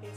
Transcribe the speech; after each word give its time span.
We'll 0.00 0.14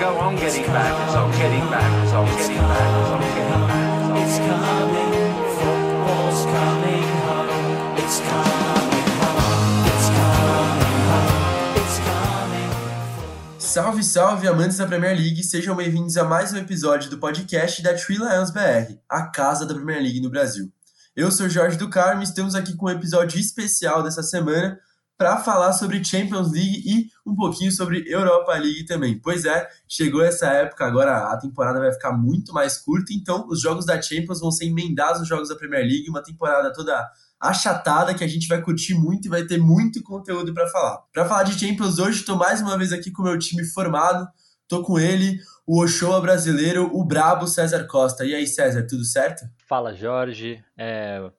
go 0.00 0.18
on 0.18 0.34
getting 0.34 0.66
back, 0.66 1.06
it's 1.06 1.14
on 1.14 1.30
getting 1.30 1.70
back, 1.70 2.02
it's 2.02 2.12
on 2.12 2.26
getting 2.26 2.56
back, 2.58 2.90
it's 2.98 3.10
on 3.10 3.20
getting 3.20 3.66
back. 3.68 4.18
It's 4.18 4.38
coming, 4.38 5.12
football's 5.54 6.44
coming 6.46 7.06
home. 7.22 7.94
It's 7.98 8.18
coming 8.18 9.06
home, 9.22 9.86
it's 9.86 10.08
coming 10.10 11.10
home, 11.12 11.76
it's 11.76 11.98
coming. 12.00 13.60
Salve, 13.60 14.02
salve, 14.02 14.48
amantes 14.48 14.78
da 14.78 14.88
Premier 14.88 15.14
League, 15.14 15.44
sejam 15.44 15.76
bem-vindos 15.76 16.16
a 16.16 16.24
mais 16.24 16.52
um 16.52 16.56
episódio 16.56 17.08
do 17.10 17.18
podcast 17.18 17.80
da 17.80 17.94
Three 17.94 18.18
Lions 18.18 18.50
BR, 18.50 18.98
a 19.08 19.22
casa 19.28 19.64
da 19.64 19.72
Premier 19.74 20.02
League 20.02 20.20
no 20.20 20.28
Brasil. 20.28 20.68
Eu 21.14 21.30
sou 21.30 21.48
Jorge 21.48 21.76
do 21.76 21.88
Carmo 21.88 22.22
e 22.22 22.24
estamos 22.24 22.56
aqui 22.56 22.74
com 22.76 22.86
um 22.86 22.90
episódio 22.90 23.38
especial 23.38 24.02
dessa 24.02 24.24
semana 24.24 24.80
para 25.20 25.36
falar 25.36 25.74
sobre 25.74 26.02
Champions 26.02 26.50
League 26.50 26.82
e 26.82 27.10
um 27.26 27.36
pouquinho 27.36 27.70
sobre 27.70 28.10
Europa 28.10 28.54
League 28.54 28.86
também. 28.86 29.20
Pois 29.20 29.44
é, 29.44 29.68
chegou 29.86 30.24
essa 30.24 30.46
época, 30.46 30.86
agora 30.86 31.30
a 31.30 31.36
temporada 31.36 31.78
vai 31.78 31.92
ficar 31.92 32.12
muito 32.12 32.54
mais 32.54 32.78
curta, 32.78 33.12
então 33.12 33.46
os 33.46 33.60
jogos 33.60 33.84
da 33.84 34.00
Champions 34.00 34.40
vão 34.40 34.50
ser 34.50 34.64
emendados 34.64 35.20
nos 35.20 35.28
jogos 35.28 35.50
da 35.50 35.56
Premier 35.56 35.82
League, 35.82 36.08
uma 36.08 36.22
temporada 36.22 36.72
toda 36.72 37.06
achatada 37.38 38.14
que 38.14 38.24
a 38.24 38.26
gente 38.26 38.48
vai 38.48 38.62
curtir 38.62 38.94
muito 38.94 39.26
e 39.26 39.28
vai 39.28 39.44
ter 39.44 39.58
muito 39.58 40.02
conteúdo 40.02 40.54
para 40.54 40.66
falar. 40.68 41.02
Para 41.12 41.26
falar 41.26 41.42
de 41.42 41.60
Champions 41.60 41.98
hoje, 41.98 42.20
estou 42.20 42.38
mais 42.38 42.62
uma 42.62 42.78
vez 42.78 42.90
aqui 42.90 43.10
com 43.10 43.20
o 43.20 43.26
meu 43.26 43.38
time 43.38 43.62
formado, 43.62 44.26
tô 44.66 44.82
com 44.82 44.98
ele, 44.98 45.38
o 45.66 45.82
Ochoa 45.82 46.18
brasileiro, 46.22 46.88
o 46.94 47.04
brabo 47.04 47.46
César 47.46 47.84
Costa. 47.86 48.24
E 48.24 48.34
aí, 48.34 48.46
César, 48.46 48.86
tudo 48.88 49.04
certo? 49.04 49.44
Fala, 49.68 49.94
Jorge. 49.94 50.64
É, 50.78 51.30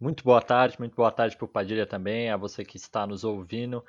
muito 0.00 0.22
boa 0.22 0.40
tarde, 0.40 0.76
muito 0.78 0.94
boa 0.94 1.10
tarde 1.10 1.36
para 1.36 1.44
o 1.44 1.48
Padilha 1.48 1.86
também, 1.86 2.30
a 2.30 2.36
você 2.36 2.64
que 2.64 2.76
está 2.76 3.06
nos 3.06 3.24
ouvindo. 3.24 3.84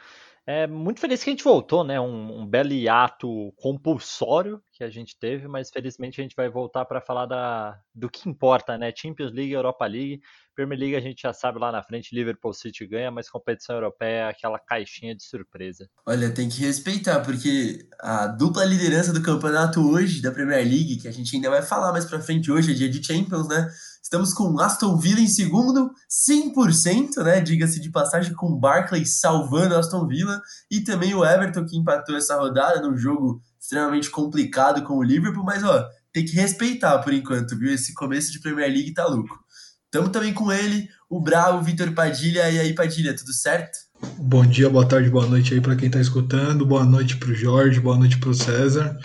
É 0.49 0.65
muito 0.65 1.01
feliz 1.01 1.21
que 1.21 1.29
a 1.29 1.33
gente 1.33 1.43
voltou, 1.43 1.83
né? 1.83 1.99
Um, 1.99 2.39
um 2.39 2.47
belo 2.47 2.71
hiato 2.71 3.51
compulsório 3.57 4.63
que 4.71 4.81
a 4.81 4.89
gente 4.89 5.19
teve, 5.19 5.45
mas 5.45 5.69
felizmente 5.69 6.21
a 6.21 6.23
gente 6.23 6.37
vai 6.37 6.47
voltar 6.47 6.85
para 6.85 7.01
falar 7.01 7.25
da, 7.25 7.77
do 7.93 8.09
que 8.09 8.29
importa, 8.29 8.77
né? 8.77 8.93
Champions 8.95 9.33
League, 9.33 9.51
Europa 9.51 9.85
League. 9.85 10.21
Premier 10.55 10.79
League 10.79 10.95
a 10.95 11.01
gente 11.01 11.21
já 11.21 11.33
sabe 11.33 11.59
lá 11.59 11.69
na 11.69 11.83
frente, 11.83 12.15
Liverpool 12.15 12.53
City 12.53 12.87
ganha, 12.87 13.11
mas 13.11 13.29
competição 13.29 13.75
europeia 13.75 14.09
é 14.09 14.29
aquela 14.29 14.57
caixinha 14.57 15.13
de 15.13 15.21
surpresa. 15.21 15.87
Olha, 16.05 16.33
tem 16.33 16.47
que 16.47 16.61
respeitar, 16.61 17.19
porque 17.19 17.87
a 17.99 18.27
dupla 18.27 18.63
liderança 18.63 19.11
do 19.11 19.21
campeonato 19.21 19.81
hoje 19.81 20.21
da 20.21 20.31
Premier 20.31 20.63
League, 20.63 20.95
que 20.95 21.09
a 21.09 21.11
gente 21.11 21.35
ainda 21.35 21.49
vai 21.49 21.61
falar 21.61 21.91
mais 21.91 22.05
pra 22.05 22.21
frente 22.21 22.49
hoje, 22.49 22.71
é 22.71 22.73
dia 22.73 22.89
de 22.89 23.05
Champions, 23.05 23.49
né? 23.49 23.69
Estamos 24.07 24.33
com 24.33 24.57
Aston 24.57 24.95
Villa 24.95 25.19
em 25.19 25.27
segundo, 25.27 25.91
100%, 26.29 27.21
né? 27.25 27.41
Diga-se 27.41 27.77
de 27.81 27.91
passagem, 27.91 28.33
com 28.33 28.57
Barclay 28.57 29.05
salvando 29.05 29.75
Aston 29.75 30.07
Villa 30.07 30.41
e 30.71 30.79
também 30.79 31.13
o 31.13 31.25
Everton 31.25 31.65
que 31.65 31.77
empatou 31.77 32.15
essa 32.15 32.37
rodada 32.37 32.81
num 32.81 32.95
jogo 32.95 33.41
extremamente 33.59 34.09
complicado 34.09 34.81
com 34.83 34.93
o 34.93 35.03
Liverpool, 35.03 35.43
mas 35.43 35.61
ó, 35.61 35.85
tem 36.13 36.23
que 36.23 36.37
respeitar 36.37 36.99
por 36.99 37.11
enquanto, 37.11 37.57
viu? 37.59 37.73
Esse 37.73 37.93
começo 37.93 38.31
de 38.31 38.39
Premier 38.39 38.71
League 38.71 38.93
tá 38.93 39.05
louco. 39.05 39.37
Estamos 39.83 40.09
também 40.11 40.33
com 40.33 40.53
ele, 40.53 40.87
o 41.09 41.19
Bravo 41.19 41.61
Vitor 41.61 41.91
Padilha. 41.91 42.49
E 42.49 42.59
aí, 42.59 42.73
Padilha, 42.73 43.13
tudo 43.13 43.33
certo? 43.33 43.77
Bom 44.17 44.45
dia, 44.45 44.69
boa 44.69 44.87
tarde, 44.87 45.09
boa 45.09 45.27
noite 45.27 45.53
aí 45.53 45.59
para 45.59 45.75
quem 45.75 45.87
está 45.87 45.99
escutando. 45.99 46.65
Boa 46.65 46.85
noite 46.85 47.17
para 47.17 47.31
o 47.31 47.35
Jorge, 47.35 47.81
boa 47.81 47.97
noite 47.97 48.17
para 48.17 48.29
o 48.29 48.33
César. 48.33 48.97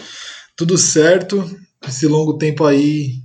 Tudo 0.56 0.78
certo? 0.78 1.44
Esse 1.88 2.06
longo 2.06 2.38
tempo 2.38 2.64
aí 2.64 3.21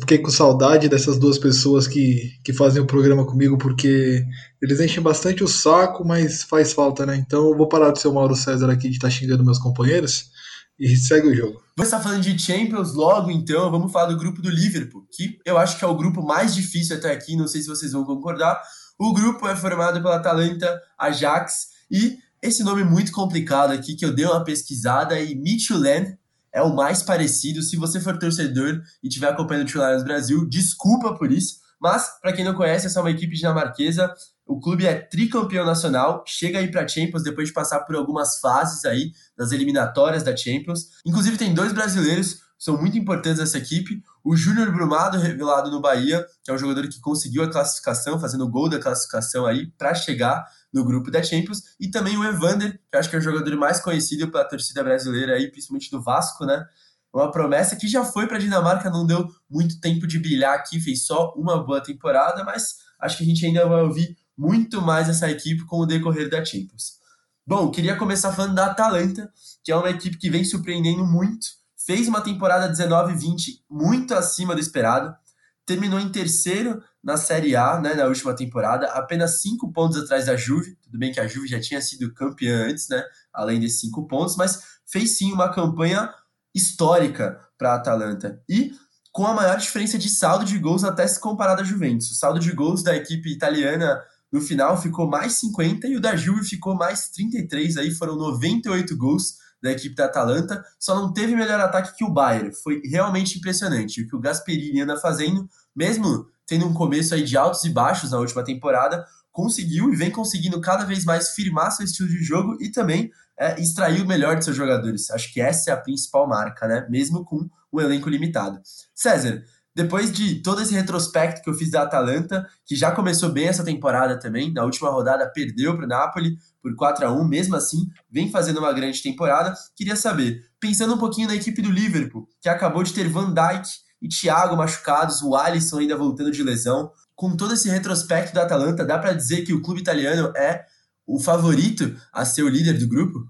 Fiquei 0.00 0.18
com 0.18 0.30
saudade 0.30 0.88
dessas 0.88 1.18
duas 1.18 1.36
pessoas 1.36 1.88
que, 1.88 2.38
que 2.44 2.52
fazem 2.52 2.80
o 2.80 2.86
programa 2.86 3.26
comigo, 3.26 3.58
porque 3.58 4.24
eles 4.62 4.78
enchem 4.78 5.02
bastante 5.02 5.42
o 5.42 5.48
saco, 5.48 6.06
mas 6.06 6.44
faz 6.44 6.72
falta, 6.72 7.04
né? 7.04 7.16
Então 7.16 7.48
eu 7.48 7.56
vou 7.56 7.68
parar 7.68 7.90
de 7.90 8.00
ser 8.00 8.06
o 8.06 8.14
Mauro 8.14 8.36
César 8.36 8.70
aqui 8.70 8.88
de 8.88 8.96
estar 8.96 9.08
tá 9.08 9.12
xingando 9.12 9.44
meus 9.44 9.58
companheiros 9.58 10.30
e 10.78 10.96
segue 10.96 11.26
o 11.26 11.34
jogo. 11.34 11.60
Vamos 11.76 11.92
estar 11.92 12.00
falando 12.00 12.22
de 12.22 12.38
Champions 12.38 12.94
logo, 12.94 13.32
então 13.32 13.68
vamos 13.68 13.90
falar 13.90 14.06
do 14.06 14.16
grupo 14.16 14.40
do 14.40 14.48
Liverpool, 14.48 15.04
que 15.10 15.38
eu 15.44 15.58
acho 15.58 15.76
que 15.76 15.84
é 15.84 15.88
o 15.88 15.96
grupo 15.96 16.22
mais 16.22 16.54
difícil 16.54 16.96
até 16.96 17.10
aqui, 17.10 17.34
não 17.34 17.48
sei 17.48 17.60
se 17.60 17.68
vocês 17.68 17.92
vão 17.92 18.04
concordar. 18.04 18.62
O 18.96 19.12
grupo 19.12 19.48
é 19.48 19.56
formado 19.56 20.00
pela 20.00 20.16
Atalanta, 20.16 20.80
Ajax 20.96 21.68
e 21.90 22.16
esse 22.40 22.62
nome 22.62 22.84
muito 22.84 23.10
complicado 23.10 23.72
aqui 23.72 23.96
que 23.96 24.04
eu 24.04 24.14
dei 24.14 24.24
uma 24.24 24.44
pesquisada 24.44 25.20
e 25.20 25.34
Midtjylland 25.34 26.16
é 26.52 26.62
o 26.62 26.74
mais 26.74 27.02
parecido. 27.02 27.62
Se 27.62 27.76
você 27.76 28.00
for 28.00 28.18
torcedor 28.18 28.80
e 29.02 29.08
estiver 29.08 29.28
acompanhando 29.28 29.68
o 29.68 29.70
Two 29.70 29.86
Lions 29.86 30.04
Brasil, 30.04 30.48
desculpa 30.48 31.14
por 31.14 31.30
isso. 31.30 31.56
Mas, 31.80 32.08
para 32.20 32.32
quem 32.32 32.44
não 32.44 32.54
conhece, 32.54 32.86
essa 32.86 32.98
é 32.98 33.02
uma 33.02 33.10
equipe 33.10 33.36
dinamarquesa. 33.36 34.12
O 34.46 34.58
clube 34.58 34.86
é 34.86 34.94
tricampeão 34.94 35.64
nacional, 35.64 36.24
chega 36.26 36.58
aí 36.58 36.70
para 36.70 36.88
Champions 36.88 37.22
depois 37.22 37.48
de 37.48 37.54
passar 37.54 37.80
por 37.80 37.94
algumas 37.94 38.40
fases 38.40 38.84
aí 38.84 39.12
das 39.36 39.52
eliminatórias 39.52 40.22
da 40.22 40.36
Champions. 40.36 40.88
Inclusive 41.06 41.36
tem 41.36 41.54
dois 41.54 41.72
brasileiros 41.72 42.48
são 42.58 42.76
muito 42.76 42.98
importantes 42.98 43.38
nessa 43.38 43.58
equipe. 43.58 44.02
O 44.30 44.36
Júnior 44.36 44.70
Brumado, 44.70 45.16
revelado 45.16 45.70
no 45.70 45.80
Bahia, 45.80 46.22
que 46.44 46.50
é 46.50 46.54
um 46.54 46.58
jogador 46.58 46.86
que 46.86 47.00
conseguiu 47.00 47.42
a 47.42 47.50
classificação, 47.50 48.20
fazendo 48.20 48.44
o 48.44 48.50
gol 48.50 48.68
da 48.68 48.78
classificação 48.78 49.46
aí 49.46 49.68
para 49.68 49.94
chegar 49.94 50.46
no 50.70 50.84
grupo 50.84 51.10
da 51.10 51.22
Champions, 51.22 51.62
e 51.80 51.90
também 51.90 52.14
o 52.18 52.22
Evander, 52.22 52.78
que 52.92 52.98
acho 52.98 53.08
que 53.08 53.16
é 53.16 53.18
o 53.18 53.22
jogador 53.22 53.56
mais 53.56 53.80
conhecido 53.80 54.30
pela 54.30 54.44
torcida 54.44 54.84
brasileira 54.84 55.32
aí, 55.32 55.50
principalmente 55.50 55.90
do 55.90 56.02
Vasco, 56.02 56.44
né? 56.44 56.62
Uma 57.10 57.32
promessa 57.32 57.74
que 57.74 57.88
já 57.88 58.04
foi 58.04 58.26
para 58.26 58.36
a 58.36 58.38
Dinamarca, 58.38 58.90
não 58.90 59.06
deu 59.06 59.26
muito 59.48 59.80
tempo 59.80 60.06
de 60.06 60.18
brilhar 60.18 60.56
aqui, 60.56 60.78
fez 60.78 61.06
só 61.06 61.32
uma 61.34 61.64
boa 61.64 61.82
temporada, 61.82 62.44
mas 62.44 62.74
acho 63.00 63.16
que 63.16 63.22
a 63.22 63.26
gente 63.26 63.46
ainda 63.46 63.66
vai 63.66 63.80
ouvir 63.80 64.14
muito 64.36 64.82
mais 64.82 65.08
essa 65.08 65.30
equipe 65.30 65.64
com 65.64 65.78
o 65.78 65.86
decorrer 65.86 66.28
da 66.28 66.44
Champions. 66.44 66.98
Bom, 67.46 67.70
queria 67.70 67.96
começar 67.96 68.34
falando 68.34 68.56
da 68.56 68.66
Atalanta, 68.66 69.32
que 69.64 69.72
é 69.72 69.74
uma 69.74 69.88
equipe 69.88 70.18
que 70.18 70.28
vem 70.28 70.44
surpreendendo 70.44 71.06
muito, 71.06 71.46
fez 71.88 72.06
uma 72.06 72.20
temporada 72.20 72.70
19-20 72.70 73.62
muito 73.70 74.12
acima 74.12 74.54
do 74.54 74.60
esperado, 74.60 75.16
terminou 75.64 75.98
em 75.98 76.12
terceiro 76.12 76.82
na 77.02 77.16
Série 77.16 77.56
A, 77.56 77.80
né, 77.80 77.94
na 77.94 78.04
última 78.04 78.36
temporada, 78.36 78.88
apenas 78.88 79.40
cinco 79.40 79.72
pontos 79.72 79.96
atrás 79.96 80.26
da 80.26 80.36
Juve. 80.36 80.76
Tudo 80.82 80.98
bem 80.98 81.10
que 81.10 81.18
a 81.18 81.26
Juve 81.26 81.48
já 81.48 81.58
tinha 81.58 81.80
sido 81.80 82.12
campeã 82.12 82.66
antes, 82.66 82.90
né, 82.90 83.02
além 83.32 83.58
desses 83.58 83.80
cinco 83.80 84.06
pontos, 84.06 84.36
mas 84.36 84.62
fez 84.84 85.16
sim 85.16 85.32
uma 85.32 85.50
campanha 85.50 86.12
histórica 86.54 87.40
para 87.56 87.72
a 87.72 87.76
Atalanta. 87.76 88.38
E 88.46 88.72
com 89.10 89.26
a 89.26 89.32
maior 89.32 89.56
diferença 89.56 89.96
de 89.96 90.10
saldo 90.10 90.44
de 90.44 90.58
gols 90.58 90.84
até 90.84 91.08
se 91.08 91.18
comparado 91.18 91.62
à 91.62 91.64
Juventus. 91.64 92.10
O 92.10 92.14
saldo 92.16 92.38
de 92.38 92.52
gols 92.52 92.82
da 92.82 92.94
equipe 92.94 93.32
italiana 93.32 93.98
no 94.30 94.42
final 94.42 94.78
ficou 94.78 95.08
mais 95.08 95.36
50 95.36 95.88
e 95.88 95.96
o 95.96 96.00
da 96.02 96.14
Juve 96.14 96.44
ficou 96.44 96.74
mais 96.74 97.08
33, 97.08 97.78
aí 97.78 97.90
foram 97.90 98.14
98 98.14 98.94
gols 98.94 99.47
da 99.62 99.72
equipe 99.72 99.94
da 99.94 100.04
Atalanta, 100.04 100.64
só 100.78 100.94
não 100.94 101.12
teve 101.12 101.34
melhor 101.34 101.60
ataque 101.60 101.96
que 101.96 102.04
o 102.04 102.10
Bayern. 102.10 102.52
Foi 102.62 102.80
realmente 102.84 103.38
impressionante. 103.38 104.02
O 104.02 104.08
que 104.08 104.16
o 104.16 104.20
Gasperini 104.20 104.82
anda 104.82 104.96
fazendo, 104.96 105.48
mesmo 105.74 106.26
tendo 106.46 106.66
um 106.66 106.72
começo 106.72 107.14
aí 107.14 107.24
de 107.24 107.36
altos 107.36 107.64
e 107.64 107.70
baixos 107.70 108.10
na 108.10 108.18
última 108.18 108.42
temporada, 108.42 109.04
conseguiu 109.30 109.92
e 109.92 109.96
vem 109.96 110.10
conseguindo 110.10 110.60
cada 110.60 110.84
vez 110.84 111.04
mais 111.04 111.30
firmar 111.30 111.70
seu 111.70 111.84
estilo 111.84 112.08
de 112.08 112.22
jogo 112.22 112.56
e 112.60 112.70
também 112.70 113.10
é, 113.38 113.60
extrair 113.60 114.02
o 114.02 114.06
melhor 114.06 114.36
de 114.36 114.44
seus 114.44 114.56
jogadores. 114.56 115.10
Acho 115.10 115.32
que 115.32 115.40
essa 115.40 115.70
é 115.70 115.74
a 115.74 115.76
principal 115.76 116.26
marca, 116.26 116.66
né? 116.66 116.86
Mesmo 116.90 117.24
com 117.24 117.48
um 117.72 117.80
elenco 117.80 118.08
limitado. 118.08 118.60
César, 118.94 119.44
depois 119.78 120.10
de 120.10 120.42
todo 120.42 120.60
esse 120.60 120.74
retrospecto 120.74 121.40
que 121.40 121.48
eu 121.48 121.54
fiz 121.54 121.70
da 121.70 121.82
Atalanta, 121.82 122.44
que 122.66 122.74
já 122.74 122.90
começou 122.90 123.30
bem 123.30 123.46
essa 123.46 123.62
temporada 123.62 124.18
também, 124.18 124.52
na 124.52 124.64
última 124.64 124.90
rodada 124.90 125.30
perdeu 125.32 125.76
para 125.76 125.84
o 125.84 125.88
Napoli 125.88 126.36
por 126.60 126.74
4 126.74 127.06
a 127.06 127.12
1 127.12 127.24
mesmo 127.24 127.54
assim, 127.54 127.88
vem 128.10 128.28
fazendo 128.28 128.58
uma 128.58 128.72
grande 128.72 129.00
temporada. 129.00 129.54
Queria 129.76 129.94
saber, 129.94 130.42
pensando 130.58 130.94
um 130.94 130.98
pouquinho 130.98 131.28
na 131.28 131.36
equipe 131.36 131.62
do 131.62 131.70
Liverpool, 131.70 132.28
que 132.40 132.48
acabou 132.48 132.82
de 132.82 132.92
ter 132.92 133.08
Van 133.08 133.32
Dijk 133.32 133.68
e 134.02 134.08
Thiago 134.08 134.56
machucados, 134.56 135.22
o 135.22 135.36
Alisson 135.36 135.78
ainda 135.78 135.96
voltando 135.96 136.32
de 136.32 136.42
lesão, 136.42 136.90
com 137.14 137.36
todo 137.36 137.54
esse 137.54 137.68
retrospecto 137.68 138.34
da 138.34 138.42
Atalanta, 138.42 138.84
dá 138.84 138.98
para 138.98 139.12
dizer 139.12 139.42
que 139.42 139.52
o 139.52 139.62
clube 139.62 139.80
italiano 139.80 140.32
é 140.36 140.64
o 141.06 141.20
favorito 141.20 141.96
a 142.12 142.24
ser 142.24 142.42
o 142.42 142.48
líder 142.48 142.76
do 142.80 142.88
grupo? 142.88 143.28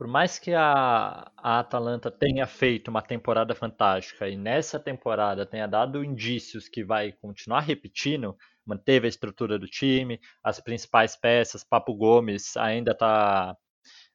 Por 0.00 0.06
mais 0.06 0.38
que 0.38 0.54
a, 0.54 1.30
a 1.36 1.58
Atalanta 1.58 2.10
tenha 2.10 2.46
feito 2.46 2.88
uma 2.88 3.02
temporada 3.02 3.54
fantástica 3.54 4.26
e 4.26 4.34
nessa 4.34 4.80
temporada 4.80 5.44
tenha 5.44 5.66
dado 5.68 6.02
indícios 6.02 6.70
que 6.70 6.82
vai 6.82 7.12
continuar 7.12 7.60
repetindo, 7.60 8.34
manteve 8.64 9.04
a 9.04 9.10
estrutura 9.10 9.58
do 9.58 9.66
time, 9.66 10.18
as 10.42 10.58
principais 10.58 11.16
peças, 11.16 11.62
Papo 11.62 11.94
Gomes 11.94 12.56
ainda 12.56 12.92
está 12.92 13.54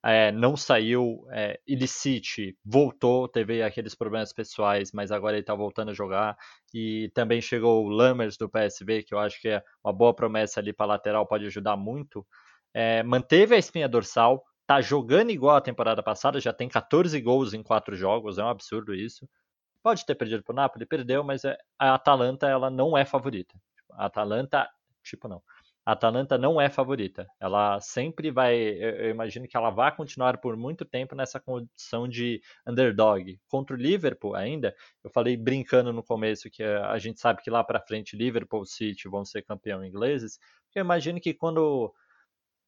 é, 0.03 0.31
não 0.31 0.57
saiu, 0.57 1.23
é, 1.29 1.59
Illicite 1.67 2.57
voltou, 2.65 3.27
teve 3.27 3.61
aqueles 3.61 3.93
problemas 3.93 4.33
pessoais, 4.33 4.91
mas 4.91 5.11
agora 5.11 5.35
ele 5.35 5.41
está 5.41 5.53
voltando 5.53 5.91
a 5.91 5.93
jogar. 5.93 6.35
E 6.73 7.11
também 7.13 7.39
chegou 7.41 7.85
o 7.85 7.89
Lammers 7.89 8.37
do 8.37 8.49
PSV, 8.49 9.03
que 9.03 9.13
eu 9.13 9.19
acho 9.19 9.39
que 9.39 9.49
é 9.49 9.63
uma 9.83 9.93
boa 9.93 10.15
promessa 10.15 10.59
ali 10.59 10.73
para 10.73 10.87
lateral, 10.87 11.27
pode 11.27 11.45
ajudar 11.45 11.77
muito. 11.77 12.25
É, 12.73 13.03
manteve 13.03 13.53
a 13.53 13.57
espinha 13.59 13.87
dorsal, 13.87 14.43
tá 14.65 14.81
jogando 14.81 15.31
igual 15.31 15.55
a 15.55 15.61
temporada 15.61 16.01
passada, 16.01 16.39
já 16.39 16.51
tem 16.51 16.67
14 16.67 17.19
gols 17.21 17.53
em 17.53 17.61
quatro 17.63 17.95
jogos, 17.95 18.37
é 18.37 18.43
um 18.43 18.49
absurdo 18.49 18.93
isso. 18.93 19.27
Pode 19.83 20.05
ter 20.05 20.15
perdido 20.15 20.43
para 20.43 20.53
o 20.53 20.55
Napoli, 20.55 20.85
perdeu, 20.85 21.23
mas 21.23 21.45
é, 21.45 21.57
a 21.77 21.93
Atalanta 21.93 22.47
ela 22.47 22.69
não 22.71 22.97
é 22.97 23.05
favorita. 23.05 23.55
A 23.91 24.05
Atalanta, 24.07 24.67
tipo, 25.03 25.27
não. 25.27 25.41
a 25.85 25.91
Atalanta 25.91 26.37
não 26.37 26.59
é 26.59 26.69
favorita. 26.69 27.27
Ela 27.39 27.79
sempre 27.79 28.31
vai, 28.31 28.57
eu 28.57 29.11
imagino 29.11 29.47
que 29.47 29.55
ela 29.55 29.69
vai 29.69 29.95
continuar 29.95 30.39
por 30.39 30.57
muito 30.57 30.83
tempo 30.83 31.15
nessa 31.15 31.39
condição 31.39 32.07
de 32.07 32.41
underdog. 32.67 33.39
Contra 33.47 33.75
o 33.75 33.79
Liverpool 33.79 34.35
ainda, 34.35 34.75
eu 35.03 35.11
falei 35.11 35.37
brincando 35.37 35.93
no 35.93 36.01
começo 36.01 36.49
que 36.49 36.63
a 36.63 36.97
gente 36.97 37.19
sabe 37.19 37.43
que 37.43 37.51
lá 37.51 37.63
para 37.63 37.79
frente 37.79 38.17
Liverpool 38.17 38.65
City 38.65 39.07
vão 39.07 39.23
ser 39.23 39.43
campeão 39.43 39.85
ingleses. 39.85 40.39
Eu 40.73 40.81
imagino 40.81 41.21
que 41.21 41.33
quando 41.33 41.93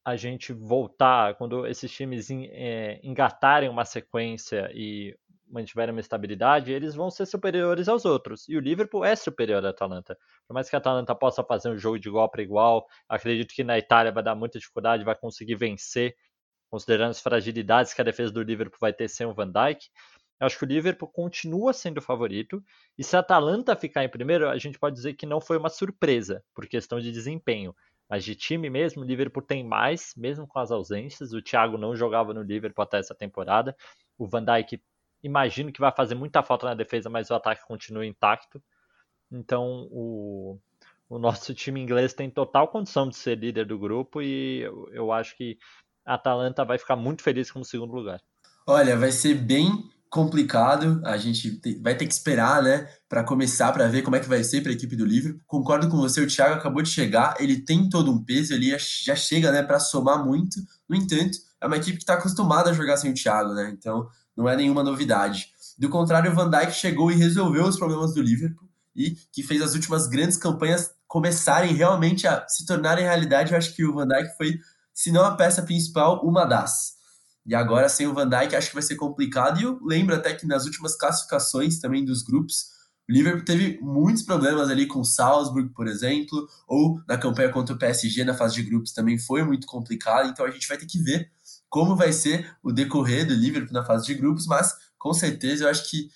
a 0.08 0.16
gente 0.16 0.54
voltar, 0.54 1.36
quando 1.36 1.68
esses 1.68 1.92
times 1.92 2.30
é, 2.32 2.98
engatarem 3.04 3.68
uma 3.68 3.84
sequência 3.84 4.72
e 4.74 5.14
mantiverem 5.50 5.92
uma 5.92 6.00
estabilidade, 6.00 6.72
eles 6.72 6.96
vão 6.96 7.12
ser 7.12 7.26
superiores 7.26 7.90
aos 7.90 8.06
outros. 8.06 8.48
E 8.48 8.56
o 8.56 8.62
Liverpool 8.62 9.04
é 9.04 9.18
superior 9.18 9.66
à 9.66 9.70
Atalanta. 9.70 10.18
Por 10.48 10.54
mais 10.54 10.70
que 10.70 10.78
a 10.78 10.80
Atalanta 10.80 11.14
possa 11.14 11.44
fazer 11.44 11.70
um 11.72 11.78
jogo 11.78 12.00
de 12.00 12.08
igual 12.08 12.32
para 12.32 12.42
igual, 12.42 12.88
acredito 13.10 13.54
que 13.54 13.66
na 13.66 13.78
Itália 13.78 14.10
vai 14.10 14.24
dar 14.24 14.34
muita 14.34 14.58
dificuldade, 14.58 15.04
vai 15.04 15.14
conseguir 15.14 15.56
vencer, 15.56 16.16
considerando 16.70 17.12
as 17.12 17.20
fragilidades 17.20 17.94
que 17.94 18.00
a 18.00 18.06
defesa 18.06 18.32
do 18.32 18.42
Liverpool 18.42 18.80
vai 18.80 18.94
ter 18.94 19.10
sem 19.10 19.28
o 19.28 19.34
Van 19.34 19.52
Dijk. 19.52 19.90
Eu 20.40 20.48
acho 20.48 20.58
que 20.58 20.64
o 20.64 20.68
Liverpool 20.68 21.10
continua 21.10 21.74
sendo 21.74 21.98
o 21.98 22.02
favorito. 22.02 22.64
E 22.98 23.04
se 23.04 23.14
a 23.18 23.20
Atalanta 23.20 23.76
ficar 23.76 24.06
em 24.06 24.10
primeiro, 24.10 24.48
a 24.48 24.58
gente 24.58 24.80
pode 24.80 24.96
dizer 24.96 25.16
que 25.16 25.26
não 25.26 25.42
foi 25.42 25.58
uma 25.58 25.70
surpresa, 25.70 26.42
por 26.56 26.66
questão 26.66 26.98
de 26.98 27.12
desempenho. 27.12 27.76
Mas 28.10 28.24
de 28.24 28.36
time 28.36 28.70
mesmo, 28.70 29.02
o 29.02 29.06
Liverpool 29.06 29.44
tem 29.44 29.64
mais, 29.64 30.14
mesmo 30.16 30.48
com 30.48 30.60
as 30.60 30.72
ausências. 30.72 31.34
O 31.34 31.42
Thiago 31.42 31.78
não 31.78 31.96
jogava 31.96 32.34
no 32.34 32.42
Liverpool 32.42 32.84
até 32.84 33.00
essa 33.00 33.14
temporada. 33.14 33.76
O 34.18 34.26
Van 34.26 34.44
Dijk 34.44 34.82
imagino 35.24 35.72
que 35.72 35.80
vai 35.80 35.92
fazer 35.92 36.16
muita 36.16 36.42
falta 36.42 36.68
na 36.68 36.74
defesa, 36.74 37.10
mas 37.10 37.30
o 37.30 37.36
ataque 37.36 37.66
continua 37.68 38.06
intacto. 38.06 38.62
Então 39.32 39.88
o, 39.92 40.58
o 41.10 41.20
nosso 41.20 41.54
time 41.54 41.82
inglês 41.82 42.14
tem 42.14 42.30
total 42.30 42.68
condição 42.68 43.10
de 43.10 43.16
ser 43.16 43.38
líder 43.38 43.66
do 43.66 43.78
grupo 43.78 44.22
e 44.22 44.62
eu, 44.62 44.90
eu 44.92 45.12
acho 45.12 45.36
que 45.36 45.58
a 46.06 46.14
Atalanta 46.14 46.64
vai 46.64 46.78
ficar 46.78 46.96
muito 46.96 47.22
feliz 47.22 47.52
como 47.52 47.66
segundo 47.66 47.94
lugar. 47.94 48.22
Olha, 48.66 48.96
vai 48.98 49.12
ser 49.12 49.36
bem 49.36 49.90
complicado. 50.10 51.02
A 51.06 51.18
gente 51.18 51.60
vai 51.82 51.96
ter 51.96 52.06
que 52.06 52.14
esperar, 52.14 52.62
né, 52.62 52.88
para 53.08 53.24
começar 53.24 53.72
para 53.72 53.88
ver 53.88 54.02
como 54.02 54.16
é 54.16 54.20
que 54.20 54.30
vai 54.30 54.44
ser 54.44 54.62
para 54.62 54.72
a 54.72 54.74
equipe 54.74 54.96
do 54.96 55.06
Liverpool. 55.06 55.42
Concordo 55.46 55.90
com 55.90 55.98
você, 55.98 56.22
o 56.22 56.28
Thiago 56.28 56.56
acabou 56.56 56.82
de 56.82 56.90
chegar, 56.90 57.36
ele 57.40 57.60
tem 57.60 57.90
todo 57.90 58.12
um 58.12 58.24
peso, 58.24 58.54
ele 58.54 58.76
já 58.80 59.16
chega, 59.16 59.52
né, 59.52 59.64
para 59.64 59.80
somar 59.80 60.24
muito. 60.26 60.60
No 60.88 60.96
entanto, 60.96 61.38
é 61.60 61.68
uma 61.68 61.78
equipe 61.78 61.98
que 61.98 62.04
está 62.04 62.14
acostumada 62.14 62.70
a 62.70 62.74
jogar 62.74 62.98
sem 62.98 63.12
o 63.12 63.14
Thiago, 63.14 63.54
né? 63.54 63.72
Então, 63.78 64.08
não 64.36 64.48
é 64.48 64.56
nenhuma 64.56 64.84
novidade. 64.84 65.48
Do 65.78 65.90
contrário, 65.90 66.32
o 66.32 66.36
Van 66.36 66.50
Dijk 66.50 66.72
chegou 66.72 67.12
e 67.12 67.16
resolveu 67.16 67.66
os 67.66 67.78
problemas 67.78 68.14
do 68.14 68.22
Liverpool 68.22 68.68
e 68.96 69.16
que 69.32 69.44
fez 69.44 69.62
as 69.62 69.76
últimas 69.76 70.08
grandes 70.08 70.38
campanhas 70.38 70.92
começarem 71.08 71.74
realmente 71.74 72.28
a 72.28 72.48
se 72.48 72.66
tornarem 72.66 73.06
realidade. 73.06 73.52
Eu 73.52 73.58
acho 73.58 73.76
que 73.76 73.86
o 73.86 73.94
Van 73.94 74.08
Dijk 74.08 74.36
foi, 74.38 74.60
se 74.94 75.12
não 75.12 75.24
a 75.24 75.36
peça 75.36 75.62
principal, 75.62 76.26
uma 76.26 76.46
das. 76.46 76.97
E 77.48 77.56
agora, 77.56 77.88
sem 77.88 78.06
o 78.06 78.14
Van 78.14 78.28
Dijk, 78.28 78.56
acho 78.56 78.68
que 78.68 78.76
vai 78.76 78.84
ser 78.84 78.96
complicado. 78.96 79.60
E 79.60 79.64
eu 79.64 79.80
lembro 79.82 80.14
até 80.14 80.34
que 80.34 80.46
nas 80.46 80.66
últimas 80.66 80.98
classificações 80.98 81.80
também 81.80 82.04
dos 82.04 82.22
grupos, 82.22 82.78
o 83.10 83.14
Liverpool 83.14 83.46
teve 83.46 83.80
muitos 83.82 84.24
problemas 84.24 84.70
ali 84.70 84.86
com 84.86 85.00
o 85.00 85.06
Salzburg, 85.06 85.70
por 85.70 85.88
exemplo, 85.88 86.46
ou 86.68 87.02
na 87.08 87.18
campanha 87.18 87.50
contra 87.50 87.74
o 87.74 87.80
PSG 87.80 88.26
na 88.26 88.34
fase 88.34 88.56
de 88.56 88.64
grupos 88.64 88.92
também 88.92 89.18
foi 89.18 89.44
muito 89.44 89.66
complicado. 89.66 90.30
Então 90.30 90.46
a 90.46 90.52
gente 90.52 90.68
vai 90.68 90.78
ter 90.78 90.86
que 90.86 91.02
ver 91.02 91.32
como 91.70 91.96
vai 91.96 92.12
ser 92.12 92.54
o 92.62 92.72
decorrer 92.72 93.26
do 93.26 93.34
Liverpool 93.34 93.74
na 93.74 93.86
fase 93.86 94.06
de 94.08 94.14
grupos, 94.14 94.46
mas 94.46 94.74
com 94.98 95.14
certeza 95.14 95.64
eu 95.64 95.70
acho 95.70 95.90
que 95.90 96.10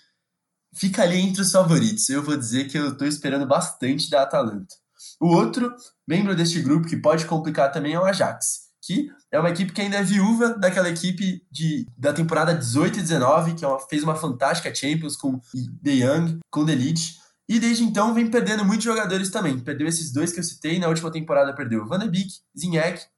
fica 0.73 1.01
ali 1.03 1.17
entre 1.17 1.41
os 1.41 1.51
favoritos. 1.51 2.09
Eu 2.09 2.23
vou 2.23 2.35
dizer 2.35 2.67
que 2.67 2.77
eu 2.77 2.89
estou 2.89 3.07
esperando 3.07 3.47
bastante 3.47 4.09
da 4.09 4.23
Atalanta. 4.23 4.75
O 5.19 5.27
outro 5.27 5.73
membro 6.05 6.35
deste 6.35 6.61
grupo 6.61 6.87
que 6.87 6.97
pode 6.97 7.25
complicar 7.25 7.71
também 7.71 7.93
é 7.93 7.99
o 7.99 8.05
Ajax, 8.05 8.70
que 8.81 9.11
é 9.31 9.39
uma 9.39 9.49
equipe 9.49 9.71
que 9.71 9.81
ainda 9.81 9.97
é 9.97 10.03
viúva 10.03 10.57
daquela 10.57 10.89
equipe 10.89 11.45
de, 11.51 11.87
da 11.97 12.11
temporada 12.11 12.53
18 12.53 12.97
e 12.97 13.01
19, 13.01 13.53
que 13.53 13.63
é 13.63 13.67
uma, 13.67 13.79
fez 13.79 14.03
uma 14.03 14.15
fantástica 14.15 14.73
Champions 14.73 15.15
com 15.15 15.39
The 15.83 15.91
Young, 15.91 16.39
com 16.49 16.65
The 16.65 16.73
Leeds, 16.75 17.21
e 17.47 17.59
desde 17.59 17.83
então 17.83 18.13
vem 18.13 18.31
perdendo 18.31 18.63
muitos 18.63 18.85
jogadores 18.85 19.29
também. 19.29 19.59
Perdeu 19.59 19.85
esses 19.85 20.11
dois 20.11 20.31
que 20.31 20.39
eu 20.39 20.43
citei. 20.43 20.79
Na 20.79 20.87
última 20.87 21.11
temporada 21.11 21.53
perdeu 21.53 21.85
Van 21.85 21.99
de 21.99 22.09
Beek, 22.09 22.31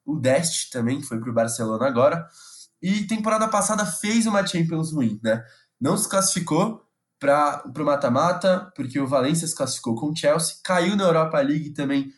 o 0.03 0.19
Dest 0.19 0.71
também, 0.71 0.99
que 0.99 1.05
foi 1.05 1.19
para 1.19 1.29
o 1.29 1.33
Barcelona 1.33 1.85
agora. 1.85 2.27
E 2.81 3.03
temporada 3.03 3.47
passada 3.47 3.85
fez 3.85 4.25
uma 4.25 4.45
Champions 4.45 4.91
ruim, 4.91 5.19
né? 5.23 5.43
Não 5.79 5.95
se 5.95 6.09
classificou 6.09 6.81
para 7.19 7.63
o 7.65 7.85
mata-mata, 7.85 8.71
porque 8.75 8.99
o 8.99 9.07
Valencia 9.07 9.47
se 9.47 9.55
classificou 9.55 9.95
com 9.95 10.07
o 10.09 10.15
Chelsea. 10.15 10.55
Caiu 10.63 10.95
na 10.95 11.03
Europa 11.03 11.39
League 11.39 11.69
também 11.69 12.11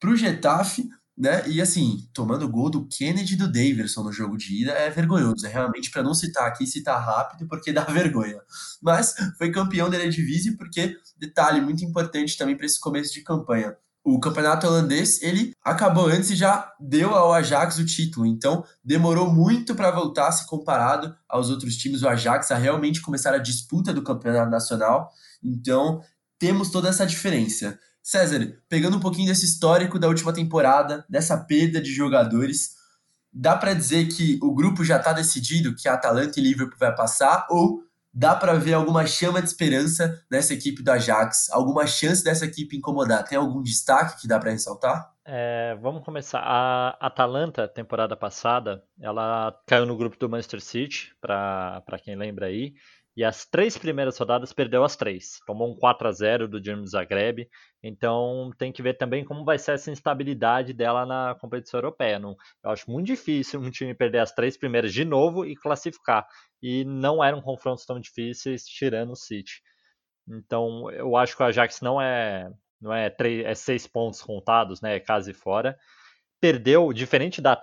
para 0.00 0.10
o 0.10 0.16
Getafe 0.16 0.88
né? 1.18 1.42
E 1.48 1.60
assim, 1.60 2.08
tomando 2.12 2.48
gol 2.48 2.70
do 2.70 2.86
Kennedy 2.86 3.34
e 3.34 3.36
do 3.36 3.50
Daverson 3.50 4.04
no 4.04 4.12
jogo 4.12 4.36
de 4.36 4.62
ida 4.62 4.70
é 4.70 4.88
vergonhoso. 4.88 5.44
É 5.44 5.48
realmente 5.48 5.90
para 5.90 6.02
não 6.02 6.14
citar 6.14 6.46
aqui, 6.46 6.64
citar 6.64 7.04
rápido, 7.04 7.48
porque 7.48 7.72
dá 7.74 7.82
vergonha. 7.82 8.40
Mas 8.80 9.14
foi 9.36 9.50
campeão 9.50 9.90
da 9.90 9.96
Eredivisie 9.96 10.56
porque, 10.56 10.96
detalhe 11.18 11.60
muito 11.60 11.84
importante 11.84 12.38
também 12.38 12.56
para 12.56 12.66
esse 12.66 12.78
começo 12.78 13.12
de 13.12 13.22
campanha. 13.22 13.76
O 14.04 14.20
campeonato 14.20 14.66
holandês, 14.66 15.20
ele 15.20 15.52
acabou 15.62 16.06
antes 16.06 16.30
e 16.30 16.36
já 16.36 16.72
deu 16.78 17.14
ao 17.14 17.32
Ajax 17.34 17.78
o 17.78 17.84
título. 17.84 18.24
Então, 18.24 18.64
demorou 18.82 19.28
muito 19.28 19.74
para 19.74 19.90
voltar, 19.90 20.30
se 20.30 20.46
comparado 20.46 21.14
aos 21.28 21.50
outros 21.50 21.76
times, 21.76 22.02
o 22.02 22.08
Ajax 22.08 22.50
a 22.52 22.56
realmente 22.56 23.02
começar 23.02 23.34
a 23.34 23.38
disputa 23.38 23.92
do 23.92 24.02
campeonato 24.02 24.50
nacional. 24.50 25.10
Então, 25.42 26.00
temos 26.38 26.70
toda 26.70 26.88
essa 26.88 27.04
diferença. 27.04 27.78
César, 28.08 28.58
pegando 28.70 28.96
um 28.96 29.00
pouquinho 29.00 29.28
desse 29.28 29.44
histórico 29.44 29.98
da 29.98 30.08
última 30.08 30.32
temporada, 30.32 31.04
dessa 31.10 31.36
perda 31.36 31.78
de 31.78 31.92
jogadores, 31.92 32.70
dá 33.30 33.54
para 33.54 33.74
dizer 33.74 34.08
que 34.08 34.38
o 34.42 34.54
grupo 34.54 34.82
já 34.82 34.96
está 34.96 35.12
decidido, 35.12 35.76
que 35.76 35.86
a 35.86 35.92
Atalanta 35.92 36.40
e 36.40 36.42
Liverpool 36.42 36.78
vai 36.78 36.94
passar, 36.94 37.46
ou 37.50 37.82
dá 38.10 38.34
para 38.34 38.54
ver 38.54 38.72
alguma 38.72 39.06
chama 39.06 39.42
de 39.42 39.48
esperança 39.48 40.24
nessa 40.30 40.54
equipe 40.54 40.82
do 40.82 40.90
Ajax? 40.90 41.50
Alguma 41.50 41.86
chance 41.86 42.24
dessa 42.24 42.46
equipe 42.46 42.78
incomodar? 42.78 43.24
Tem 43.24 43.36
algum 43.36 43.62
destaque 43.62 44.22
que 44.22 44.26
dá 44.26 44.38
para 44.38 44.52
ressaltar? 44.52 45.12
É, 45.26 45.76
vamos 45.82 46.02
começar. 46.02 46.40
A 46.40 46.96
Atalanta, 46.98 47.68
temporada 47.68 48.16
passada, 48.16 48.82
ela 48.98 49.54
caiu 49.66 49.84
no 49.84 49.98
grupo 49.98 50.16
do 50.18 50.30
Manchester 50.30 50.62
City, 50.62 51.14
para 51.20 51.82
quem 52.02 52.16
lembra 52.16 52.46
aí. 52.46 52.72
E 53.18 53.24
as 53.24 53.44
três 53.44 53.76
primeiras 53.76 54.16
rodadas 54.16 54.52
perdeu 54.52 54.84
as 54.84 54.94
três. 54.94 55.40
Tomou 55.44 55.68
um 55.68 55.74
4 55.76 56.06
a 56.06 56.12
0 56.12 56.46
do 56.46 56.64
James 56.64 56.90
Zagreb. 56.90 57.48
Então 57.82 58.52
tem 58.56 58.70
que 58.70 58.80
ver 58.80 58.94
também 58.94 59.24
como 59.24 59.44
vai 59.44 59.58
ser 59.58 59.72
essa 59.72 59.90
instabilidade 59.90 60.72
dela 60.72 61.04
na 61.04 61.34
competição 61.40 61.78
europeia. 61.78 62.20
Não, 62.20 62.36
eu 62.62 62.70
acho 62.70 62.88
muito 62.88 63.08
difícil 63.08 63.58
um 63.58 63.72
time 63.72 63.92
perder 63.92 64.20
as 64.20 64.30
três 64.30 64.56
primeiras 64.56 64.92
de 64.92 65.04
novo 65.04 65.44
e 65.44 65.56
classificar. 65.56 66.28
E 66.62 66.84
não 66.84 67.22
eram 67.22 67.42
confrontos 67.42 67.84
tão 67.84 67.98
difíceis 67.98 68.64
tirando 68.64 69.10
o 69.10 69.16
City. 69.16 69.62
Então 70.28 70.88
eu 70.92 71.16
acho 71.16 71.36
que 71.36 71.42
o 71.42 71.46
Ajax 71.46 71.80
não 71.80 72.00
é 72.00 72.48
não 72.80 72.94
é, 72.94 73.10
três, 73.10 73.44
é 73.44 73.54
seis 73.56 73.84
pontos 73.84 74.22
contados, 74.22 74.80
né? 74.80 74.94
É 74.94 75.00
quase 75.00 75.34
fora 75.34 75.76
perdeu, 76.40 76.92
diferente 76.92 77.40
da, 77.40 77.54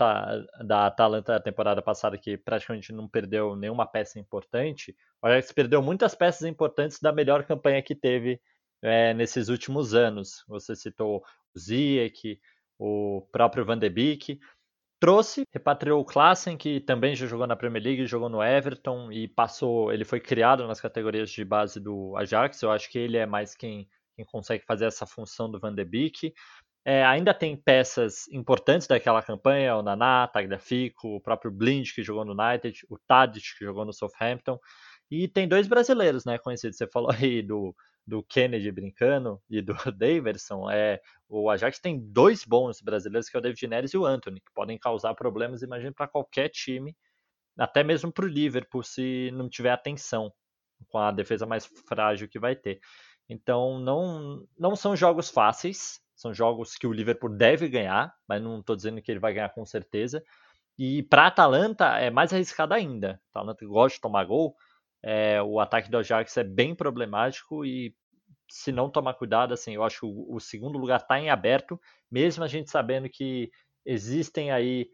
da 0.65 0.88
Atalanta 0.88 1.34
da 1.34 1.39
temporada 1.39 1.82
passada, 1.82 2.17
que 2.17 2.38
praticamente 2.38 2.91
não 2.91 3.08
perdeu 3.08 3.55
nenhuma 3.55 3.86
peça 3.86 4.20
importante, 4.20 4.96
o 5.22 5.27
Ajax 5.27 5.51
perdeu 5.51 5.82
muitas 5.82 6.13
peças 6.13 6.44
importantes 6.44 7.00
da 7.00 7.12
melhor 7.12 7.44
campanha 7.46 7.82
que 7.82 7.96
teve 7.96 8.39
é, 8.82 9.13
nesses 9.13 9.50
últimos 9.50 9.94
anos. 9.94 10.44
Você 10.48 10.75
citou 10.75 11.17
o 11.17 11.60
Ziyech, 11.60 12.39
o 12.77 13.27
próprio 13.32 13.65
Van 13.65 13.77
de 13.77 13.89
Beek. 13.89 14.39
Trouxe, 15.00 15.44
repatriou 15.53 16.01
o 16.01 16.05
Klassen, 16.05 16.58
que 16.58 16.79
também 16.79 17.15
já 17.15 17.27
jogou 17.27 17.46
na 17.46 17.55
Premier 17.55 17.84
League, 17.84 18.05
jogou 18.05 18.29
no 18.29 18.41
Everton 18.44 19.12
e 19.12 19.27
passou. 19.27 19.91
Ele 19.91 20.05
foi 20.05 20.20
criado 20.20 20.67
nas 20.67 20.79
categorias 20.79 21.29
de 21.29 21.44
base 21.44 21.79
do 21.79 22.15
Ajax. 22.17 22.62
Eu 22.62 22.72
acho 22.72 22.89
que 22.89 22.98
ele 22.98 23.17
é 23.17 23.25
mais 23.25 23.55
quem, 23.55 23.88
quem 24.15 24.25
consegue 24.25 24.63
fazer 24.65 24.86
essa 24.86 25.05
função 25.05 25.50
do 25.50 25.60
Van 25.60 25.74
de 25.74 25.84
Beek. 25.84 26.34
É, 26.88 27.04
ainda 27.04 27.34
tem 27.34 27.58
peças 27.58 28.27
importantes 28.27 28.88
daquela 28.88 29.22
campanha, 29.24 29.75
o 29.75 29.82
Naná, 29.82 30.27
Tagliafico, 30.27 31.15
o 31.15 31.20
próprio 31.20 31.51
Blind, 31.51 31.92
que 31.92 32.04
jogou 32.04 32.24
no 32.24 32.39
United, 32.39 32.86
o 32.88 33.00
Tadic, 33.08 33.58
que 33.58 33.65
jogou 33.65 33.84
no 33.84 33.92
Southampton. 33.92 34.60
E 35.10 35.27
tem 35.27 35.48
dois 35.48 35.68
brasileiros, 35.68 36.25
né, 36.25 36.38
conhecidos. 36.38 36.77
Você 36.77 36.88
falou 36.88 37.10
aí 37.12 37.42
do, 37.42 37.75
do 38.06 38.22
Kennedy 38.24 38.72
brincando 38.72 39.42
e 39.50 39.62
do 39.63 39.74
Daverson. 39.98 40.70
É, 40.70 41.01
o 41.27 41.50
Ajax 41.50 41.80
tem 41.80 42.00
dois 42.00 42.46
bons 42.46 42.82
brasileiros, 42.82 43.30
que 43.30 43.36
é 43.36 43.39
o 43.39 43.42
David 43.42 43.68
Neres 43.68 43.94
e 43.94 43.98
o 43.98 44.06
Anthony, 44.06 44.39
que 44.39 44.54
podem 44.54 44.77
causar 44.77 45.15
problemas, 45.15 45.63
imagino, 45.63 45.94
para 45.94 46.08
qualquer 46.08 46.50
time, 46.50 46.96
até 47.58 47.84
mesmo 47.84 48.12
para 48.12 48.25
o 48.25 48.27
Liverpool, 48.27 48.84
se 48.84 49.32
não 49.34 49.50
tiver 49.50 49.72
atenção 49.72 50.32
com 50.89 51.00
a 51.00 51.12
defesa 51.12 51.46
mais 51.48 51.65
frágil 51.88 52.30
que 52.30 52.39
vai 52.39 52.56
ter. 52.56 52.80
Então, 53.27 53.80
não, 53.80 54.46
não 54.58 54.75
são 54.75 54.96
jogos 54.96 55.32
fáceis, 55.32 56.00
são 56.25 56.34
jogos 56.34 56.75
que 56.75 56.88
o 56.88 56.91
Liverpool 56.91 57.29
deve 57.29 57.70
ganhar, 57.70 58.12
mas 58.27 58.41
não 58.41 58.60
estou 58.60 58.75
dizendo 58.75 59.00
que 59.00 59.12
ele 59.12 59.20
vai 59.20 59.32
ganhar 59.32 59.50
com 59.50 59.63
certeza. 59.63 60.24
E 60.77 61.03
para 61.03 61.27
Atalanta 61.27 61.86
é 62.00 62.10
mais 62.10 62.34
arriscado 62.34 62.74
ainda. 62.74 63.22
A 63.27 63.39
Atalanta 63.39 63.63
gosta 63.67 63.96
de 63.96 64.01
tomar 64.01 64.25
gol. 64.25 64.55
É, 65.03 65.39
o 65.44 65.60
ataque 65.60 65.89
do 65.89 66.00
Ajax 66.00 66.36
é 66.38 66.44
bem 66.44 66.74
problemático 66.74 67.63
e 67.63 67.96
se 68.50 68.72
não 68.72 68.89
tomar 68.89 69.13
cuidado, 69.13 69.53
assim, 69.53 69.75
eu 69.75 69.84
acho 69.84 70.00
que 70.00 70.05
o, 70.08 70.36
o 70.36 70.39
segundo 70.39 70.79
lugar 70.79 71.00
está 71.00 71.20
em 71.20 71.29
aberto, 71.29 71.79
mesmo 72.10 72.44
a 72.44 72.48
gente 72.48 72.72
sabendo 72.72 73.08
que 73.08 73.51
existem 73.86 74.51
aí 74.51 74.89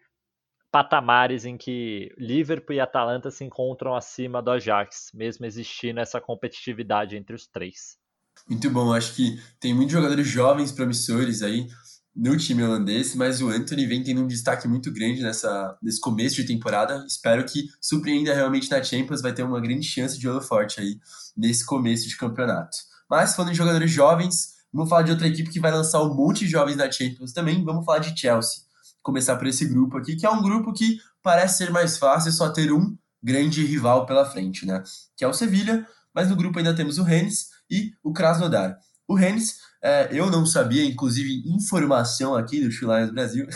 patamares 0.69 1.45
em 1.45 1.57
que 1.57 2.13
Liverpool 2.17 2.75
e 2.75 2.79
Atalanta 2.81 3.31
se 3.31 3.45
encontram 3.45 3.95
acima 3.95 4.41
do 4.41 4.51
Ajax, 4.51 5.11
mesmo 5.13 5.45
existindo 5.45 6.01
essa 6.01 6.19
competitividade 6.19 7.15
entre 7.15 7.35
os 7.35 7.47
três. 7.47 8.00
Muito 8.49 8.69
bom, 8.69 8.93
acho 8.93 9.13
que 9.15 9.39
tem 9.59 9.73
muitos 9.73 9.93
jogadores 9.93 10.27
jovens 10.27 10.71
promissores 10.71 11.41
aí 11.41 11.67
no 12.13 12.35
time 12.35 12.63
holandês, 12.63 13.15
mas 13.15 13.41
o 13.41 13.49
Anthony 13.49 13.85
vem 13.85 14.03
tendo 14.03 14.21
um 14.21 14.27
destaque 14.27 14.67
muito 14.67 14.91
grande 14.91 15.21
nessa, 15.21 15.77
nesse 15.81 16.01
começo 16.01 16.35
de 16.35 16.45
temporada. 16.45 17.05
Espero 17.07 17.45
que 17.45 17.67
surpreenda 17.79 18.33
realmente 18.33 18.69
na 18.69 18.83
Champions, 18.83 19.21
vai 19.21 19.33
ter 19.33 19.43
uma 19.43 19.61
grande 19.61 19.87
chance 19.87 20.19
de 20.19 20.27
holoforte 20.27 20.81
aí 20.81 20.99
nesse 21.37 21.65
começo 21.65 22.09
de 22.09 22.17
campeonato. 22.17 22.75
Mas 23.09 23.35
falando 23.35 23.51
em 23.51 23.55
jogadores 23.55 23.89
jovens, 23.89 24.55
vamos 24.73 24.89
falar 24.89 25.03
de 25.03 25.11
outra 25.11 25.27
equipe 25.27 25.49
que 25.49 25.59
vai 25.59 25.71
lançar 25.71 26.03
um 26.03 26.13
monte 26.13 26.39
de 26.39 26.51
jovens 26.51 26.75
na 26.75 26.91
Champions 26.91 27.31
também, 27.31 27.63
vamos 27.63 27.85
falar 27.85 27.99
de 27.99 28.19
Chelsea 28.19 28.71
começar 29.01 29.35
por 29.35 29.47
esse 29.47 29.65
grupo 29.65 29.97
aqui, 29.97 30.15
que 30.15 30.25
é 30.25 30.29
um 30.29 30.41
grupo 30.41 30.73
que 30.73 30.99
parece 31.21 31.57
ser 31.57 31.71
mais 31.71 31.97
fácil 31.97 32.31
só 32.31 32.49
ter 32.49 32.71
um 32.71 32.95
grande 33.21 33.65
rival 33.65 34.05
pela 34.05 34.25
frente, 34.25 34.65
né? 34.65 34.83
Que 35.15 35.23
é 35.23 35.27
o 35.27 35.33
Sevilha, 35.33 35.87
mas 36.13 36.29
no 36.29 36.35
grupo 36.35 36.59
ainda 36.59 36.75
temos 36.75 36.97
o 36.97 37.03
Rennes 37.03 37.47
e 37.71 37.93
o 38.03 38.11
Krasnodar. 38.11 38.77
O 39.07 39.15
Rennes, 39.15 39.55
é, 39.81 40.09
eu 40.11 40.29
não 40.29 40.45
sabia, 40.45 40.85
inclusive 40.85 41.43
informação 41.47 42.35
aqui 42.35 42.59
do 42.59 42.67
Lions 42.67 43.11
Brasil, 43.11 43.47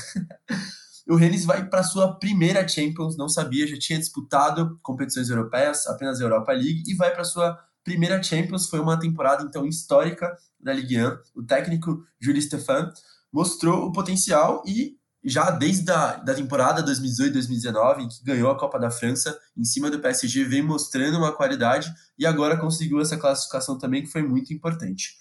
o 1.07 1.15
Rennes 1.15 1.45
vai 1.45 1.67
para 1.69 1.83
sua 1.83 2.17
primeira 2.17 2.67
Champions, 2.67 3.17
não 3.17 3.29
sabia, 3.29 3.67
já 3.67 3.77
tinha 3.77 3.99
disputado 3.99 4.79
competições 4.81 5.29
europeias, 5.29 5.85
apenas 5.85 6.19
a 6.19 6.23
Europa 6.23 6.51
League, 6.53 6.83
e 6.87 6.95
vai 6.95 7.13
para 7.13 7.25
sua 7.25 7.59
primeira 7.83 8.21
Champions, 8.23 8.67
foi 8.67 8.79
uma 8.79 8.99
temporada 8.99 9.43
então 9.43 9.67
histórica 9.67 10.35
da 10.59 10.73
Ligue 10.73 10.99
1. 10.99 11.17
O 11.35 11.43
técnico 11.43 12.03
Júlio 12.19 12.41
Stefan 12.41 12.91
mostrou 13.31 13.85
o 13.85 13.91
potencial 13.91 14.63
e 14.65 14.97
já 15.25 15.49
desde 15.49 15.89
a 15.91 16.17
da 16.17 16.33
temporada 16.33 16.83
2018-2019, 16.85 17.99
em 17.99 18.07
que 18.07 18.23
ganhou 18.23 18.51
a 18.51 18.57
Copa 18.57 18.77
da 18.77 18.91
França 18.91 19.37
em 19.57 19.63
cima 19.63 19.89
do 19.89 19.99
PSG, 19.99 20.43
vem 20.43 20.61
mostrando 20.61 21.17
uma 21.17 21.31
qualidade 21.31 21.91
e 22.17 22.25
agora 22.25 22.57
conseguiu 22.57 23.01
essa 23.01 23.17
classificação 23.17 23.77
também, 23.77 24.03
que 24.03 24.11
foi 24.11 24.21
muito 24.21 24.53
importante. 24.53 25.15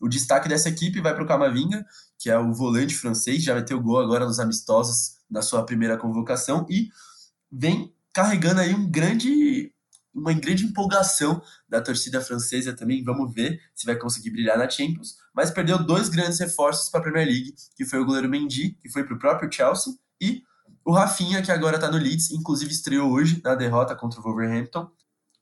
O 0.00 0.08
destaque 0.08 0.48
dessa 0.48 0.70
equipe 0.70 1.00
vai 1.00 1.14
para 1.14 1.22
o 1.22 1.26
Camavinga, 1.26 1.84
que 2.18 2.30
é 2.30 2.38
o 2.38 2.54
volante 2.54 2.94
francês, 2.94 3.42
já 3.42 3.54
o 3.74 3.80
gol 3.80 4.00
agora 4.00 4.24
nos 4.24 4.40
amistosos 4.40 5.16
da 5.30 5.42
sua 5.42 5.62
primeira 5.64 5.98
convocação 5.98 6.66
e 6.68 6.88
vem 7.52 7.94
carregando 8.12 8.60
aí 8.60 8.74
um 8.74 8.90
grande 8.90 9.72
uma 10.14 10.32
grande 10.32 10.64
empolgação 10.64 11.42
da 11.68 11.80
torcida 11.80 12.20
francesa 12.20 12.72
também. 12.72 13.02
Vamos 13.04 13.32
ver 13.32 13.60
se 13.74 13.86
vai 13.86 13.96
conseguir 13.96 14.30
brilhar 14.30 14.58
na 14.58 14.68
Champions. 14.68 15.16
Mas 15.34 15.50
perdeu 15.50 15.78
dois 15.84 16.08
grandes 16.08 16.38
reforços 16.38 16.88
para 16.90 17.00
a 17.00 17.02
Premier 17.02 17.26
League, 17.26 17.54
que 17.76 17.84
foi 17.84 18.00
o 18.00 18.04
goleiro 18.04 18.28
Mendy, 18.28 18.78
que 18.82 18.90
foi 18.90 19.04
para 19.04 19.14
o 19.14 19.18
próprio 19.18 19.50
Chelsea, 19.52 19.94
e 20.20 20.42
o 20.84 20.92
Rafinha, 20.92 21.42
que 21.42 21.52
agora 21.52 21.76
está 21.76 21.90
no 21.90 21.98
Leeds, 21.98 22.30
inclusive 22.30 22.72
estreou 22.72 23.10
hoje 23.12 23.40
na 23.44 23.54
derrota 23.54 23.94
contra 23.94 24.20
o 24.20 24.22
Wolverhampton. 24.22 24.90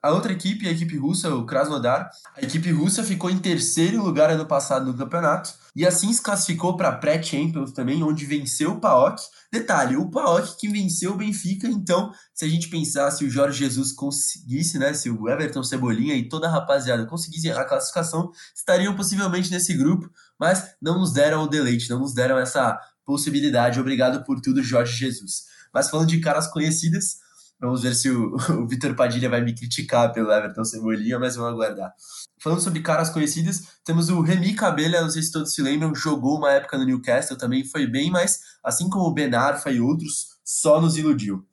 A 0.00 0.12
outra 0.12 0.32
equipe, 0.32 0.68
a 0.68 0.70
equipe 0.70 0.96
russa, 0.96 1.34
o 1.34 1.44
Krasnodar, 1.44 2.08
a 2.36 2.42
equipe 2.42 2.70
russa 2.70 3.02
ficou 3.02 3.28
em 3.28 3.38
terceiro 3.38 4.00
lugar 4.00 4.30
ano 4.30 4.46
passado 4.46 4.86
no 4.86 4.96
campeonato 4.96 5.52
e 5.74 5.84
assim 5.84 6.12
se 6.12 6.22
classificou 6.22 6.76
para 6.76 6.90
a 6.90 6.96
pré-Champions 6.96 7.72
também, 7.72 8.00
onde 8.04 8.24
venceu 8.24 8.72
o 8.72 8.80
PAOK. 8.80 9.20
Detalhe, 9.52 9.96
o 9.96 10.08
PAOK 10.08 10.56
que 10.56 10.68
venceu 10.68 11.12
o 11.12 11.16
Benfica, 11.16 11.66
então, 11.66 12.12
se 12.32 12.44
a 12.44 12.48
gente 12.48 12.68
pensar 12.68 13.10
se 13.10 13.24
o 13.24 13.30
Jorge 13.30 13.58
Jesus 13.58 13.90
conseguisse, 13.90 14.78
né, 14.78 14.94
se 14.94 15.10
o 15.10 15.28
Everton 15.28 15.64
Cebolinha 15.64 16.14
e 16.14 16.28
toda 16.28 16.46
a 16.46 16.50
rapaziada 16.50 17.04
conseguissem 17.04 17.50
a 17.50 17.64
classificação, 17.64 18.30
estariam 18.54 18.94
possivelmente 18.94 19.50
nesse 19.50 19.74
grupo, 19.74 20.08
mas 20.38 20.74
não 20.80 21.00
nos 21.00 21.12
deram 21.12 21.42
o 21.42 21.48
deleite, 21.48 21.90
não 21.90 21.98
nos 21.98 22.14
deram 22.14 22.38
essa 22.38 22.78
possibilidade. 23.04 23.80
Obrigado 23.80 24.24
por 24.24 24.40
tudo, 24.40 24.62
Jorge 24.62 24.96
Jesus. 24.96 25.46
Mas 25.74 25.90
falando 25.90 26.08
de 26.08 26.20
caras 26.20 26.46
conhecidas, 26.46 27.16
Vamos 27.60 27.82
ver 27.82 27.94
se 27.94 28.10
o, 28.10 28.36
o 28.62 28.66
Vitor 28.66 28.94
Padilha 28.94 29.28
vai 29.28 29.40
me 29.40 29.54
criticar 29.54 30.12
pelo 30.12 30.32
Everton 30.32 30.64
Cebolinha, 30.64 31.18
mas 31.18 31.36
vamos 31.36 31.52
aguardar. 31.52 31.92
Falando 32.40 32.60
sobre 32.60 32.80
caras 32.80 33.10
conhecidas, 33.10 33.62
temos 33.84 34.08
o 34.08 34.20
Remy 34.20 34.54
Cabelha, 34.54 35.02
não 35.02 35.10
sei 35.10 35.22
se 35.22 35.32
todos 35.32 35.52
se 35.52 35.60
lembram, 35.60 35.94
jogou 35.94 36.38
uma 36.38 36.52
época 36.52 36.78
no 36.78 36.84
Newcastle, 36.84 37.36
também 37.36 37.64
foi 37.64 37.86
bem, 37.86 38.10
mas 38.10 38.40
assim 38.62 38.88
como 38.88 39.04
o 39.06 39.12
Ben 39.12 39.34
Arfa 39.34 39.70
e 39.70 39.80
outros, 39.80 40.38
só 40.44 40.80
nos 40.80 40.96
iludiu. 40.96 41.44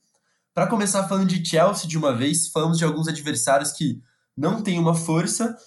Para 0.54 0.68
começar 0.68 1.08
falando 1.08 1.28
de 1.28 1.44
Chelsea 1.44 1.88
de 1.88 1.98
uma 1.98 2.16
vez, 2.16 2.48
falamos 2.48 2.78
de 2.78 2.86
alguns 2.86 3.08
adversários 3.08 3.72
que 3.72 4.00
não 4.38 4.62
têm 4.62 4.80
uma 4.80 4.94
força 4.94 5.58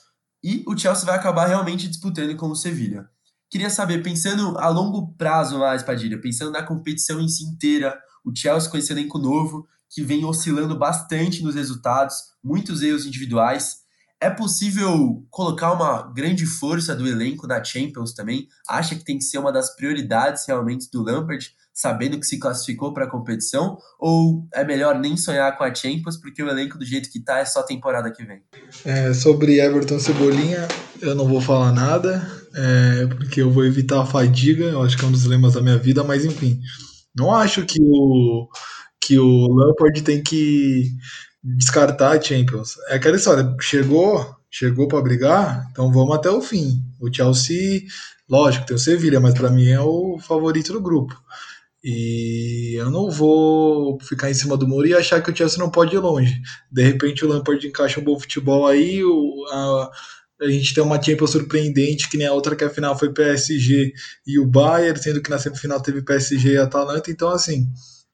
e 0.43 0.65
o 0.67 0.77
Chelsea 0.77 1.05
vai 1.05 1.17
acabar 1.17 1.47
realmente 1.47 1.89
disputando 1.89 2.35
com 2.37 2.49
o 2.49 2.57
Sevilla. 2.57 3.11
Queria 3.51 3.71
saber, 3.71 4.03
pensando 4.03 4.57
a 4.59 4.69
longo 4.69 5.15
prazo 5.15 5.59
mais, 5.59 5.83
Padilha, 5.83 6.21
pensando 6.21 6.53
na 6.53 6.63
competição 6.63 7.21
em 7.21 7.29
si 7.29 7.45
inteira, 7.45 7.99
o 8.25 8.35
Chelsea 8.35 8.71
com 8.71 8.77
esse 8.77 8.95
novo, 8.95 9.67
que 9.91 10.03
vem 10.03 10.25
oscilando 10.25 10.79
bastante 10.79 11.43
nos 11.43 11.55
resultados, 11.55 12.15
muitos 12.43 12.83
erros 12.83 13.07
individuais. 13.07 13.79
É 14.21 14.29
possível 14.29 15.25
colocar 15.31 15.73
uma 15.73 16.13
grande 16.13 16.45
força 16.45 16.95
do 16.95 17.07
elenco 17.07 17.47
na 17.47 17.63
Champions 17.63 18.13
também? 18.13 18.49
Acha 18.69 18.97
que 18.97 19.05
tem 19.05 19.17
que 19.17 19.25
ser 19.25 19.39
uma 19.39 19.53
das 19.53 19.75
prioridades 19.77 20.45
realmente 20.47 20.91
do 20.91 21.05
Lampard, 21.05 21.53
sabendo 21.73 22.19
que 22.19 22.27
se 22.27 22.41
classificou 22.41 22.93
para 22.93 23.05
a 23.05 23.11
competição? 23.11 23.79
Ou 23.97 24.45
é 24.53 24.65
melhor 24.65 24.99
nem 24.99 25.17
sonhar 25.17 25.57
com 25.57 25.63
a 25.63 25.73
Champions, 25.73 26.17
porque 26.17 26.43
o 26.43 26.49
elenco 26.49 26.77
do 26.77 26.85
jeito 26.85 27.09
que 27.11 27.19
está 27.19 27.39
é 27.39 27.45
só 27.45 27.63
temporada 27.63 28.11
que 28.11 28.25
vem? 28.25 28.43
É, 28.85 29.15
sobre 29.15 29.61
Everton 29.61 30.01
Cebolinha, 30.01 30.67
eu 31.01 31.15
não 31.15 31.29
vou 31.29 31.41
falar 31.41 31.71
nada, 31.73 32.29
é, 32.57 33.07
porque 33.07 33.41
eu 33.41 33.53
vou 33.53 33.65
evitar 33.65 34.03
a 34.03 34.07
fadiga, 34.07 34.65
eu 34.65 34.83
acho 34.83 34.99
que 34.99 35.05
é 35.05 35.07
um 35.07 35.13
dos 35.13 35.27
lemas 35.27 35.55
da 35.55 35.61
minha 35.61 35.79
vida, 35.79 36.03
mas 36.03 36.25
enfim. 36.25 36.61
Não 37.15 37.33
acho 37.33 37.65
que 37.65 37.79
o 37.81 38.49
que 39.01 39.19
o 39.19 39.49
Lampard 39.49 40.03
tem 40.03 40.23
que 40.23 40.91
descartar 41.43 42.19
a 42.19 42.21
Champions. 42.21 42.77
É 42.89 42.97
aquela 42.97 43.17
história, 43.17 43.57
chegou, 43.61 44.37
chegou 44.51 44.89
para 44.89 45.03
brigar, 45.03 45.69
então 45.71 45.93
vamos 45.93 46.15
até 46.15 46.31
o 46.31 46.43
fim. 46.43 46.83
O 47.01 47.13
Chelsea, 47.13 47.83
lógico, 48.29 48.67
tem 48.67 48.77
o 48.77 48.79
Sevilla, 48.79 49.21
mas 49.21 49.35
para 49.35 49.51
mim 49.51 49.69
é 49.69 49.81
o 49.81 50.19
favorito 50.19 50.73
do 50.73 50.81
grupo. 50.81 51.15
E 51.83 52.75
eu 52.77 52.91
não 52.91 53.09
vou 53.11 53.99
ficar 54.03 54.31
em 54.31 54.35
cima 54.35 54.57
do 54.57 54.67
muro 54.67 54.87
e 54.87 54.95
achar 54.95 55.23
que 55.23 55.31
o 55.31 55.37
Chelsea 55.37 55.59
não 55.59 55.71
pode 55.71 55.95
ir 55.95 56.01
longe. 56.01 56.41
De 56.71 56.83
repente 56.83 57.25
o 57.25 57.29
Lampard 57.29 57.65
encaixa 57.67 58.01
um 58.01 58.05
bom 58.05 58.19
futebol 58.19 58.67
aí, 58.67 59.03
o, 59.05 59.47
a, 59.51 59.91
a 60.43 60.51
gente 60.51 60.75
tem 60.75 60.83
uma 60.83 61.01
Champions 61.01 61.31
surpreendente, 61.31 62.09
que 62.09 62.17
nem 62.17 62.27
a 62.27 62.33
outra 62.33 62.57
que 62.57 62.65
a 62.65 62.71
final 62.71 62.99
foi 62.99 63.13
PSG 63.13 63.93
e 64.27 64.39
o 64.39 64.47
Bayern, 64.47 65.01
sendo 65.01 65.23
que 65.23 65.31
na 65.31 65.39
semifinal 65.39 65.81
teve 65.81 66.03
PSG 66.03 66.55
e 66.55 66.59
Atalanta, 66.59 67.11
então 67.11 67.29
assim, 67.29 67.69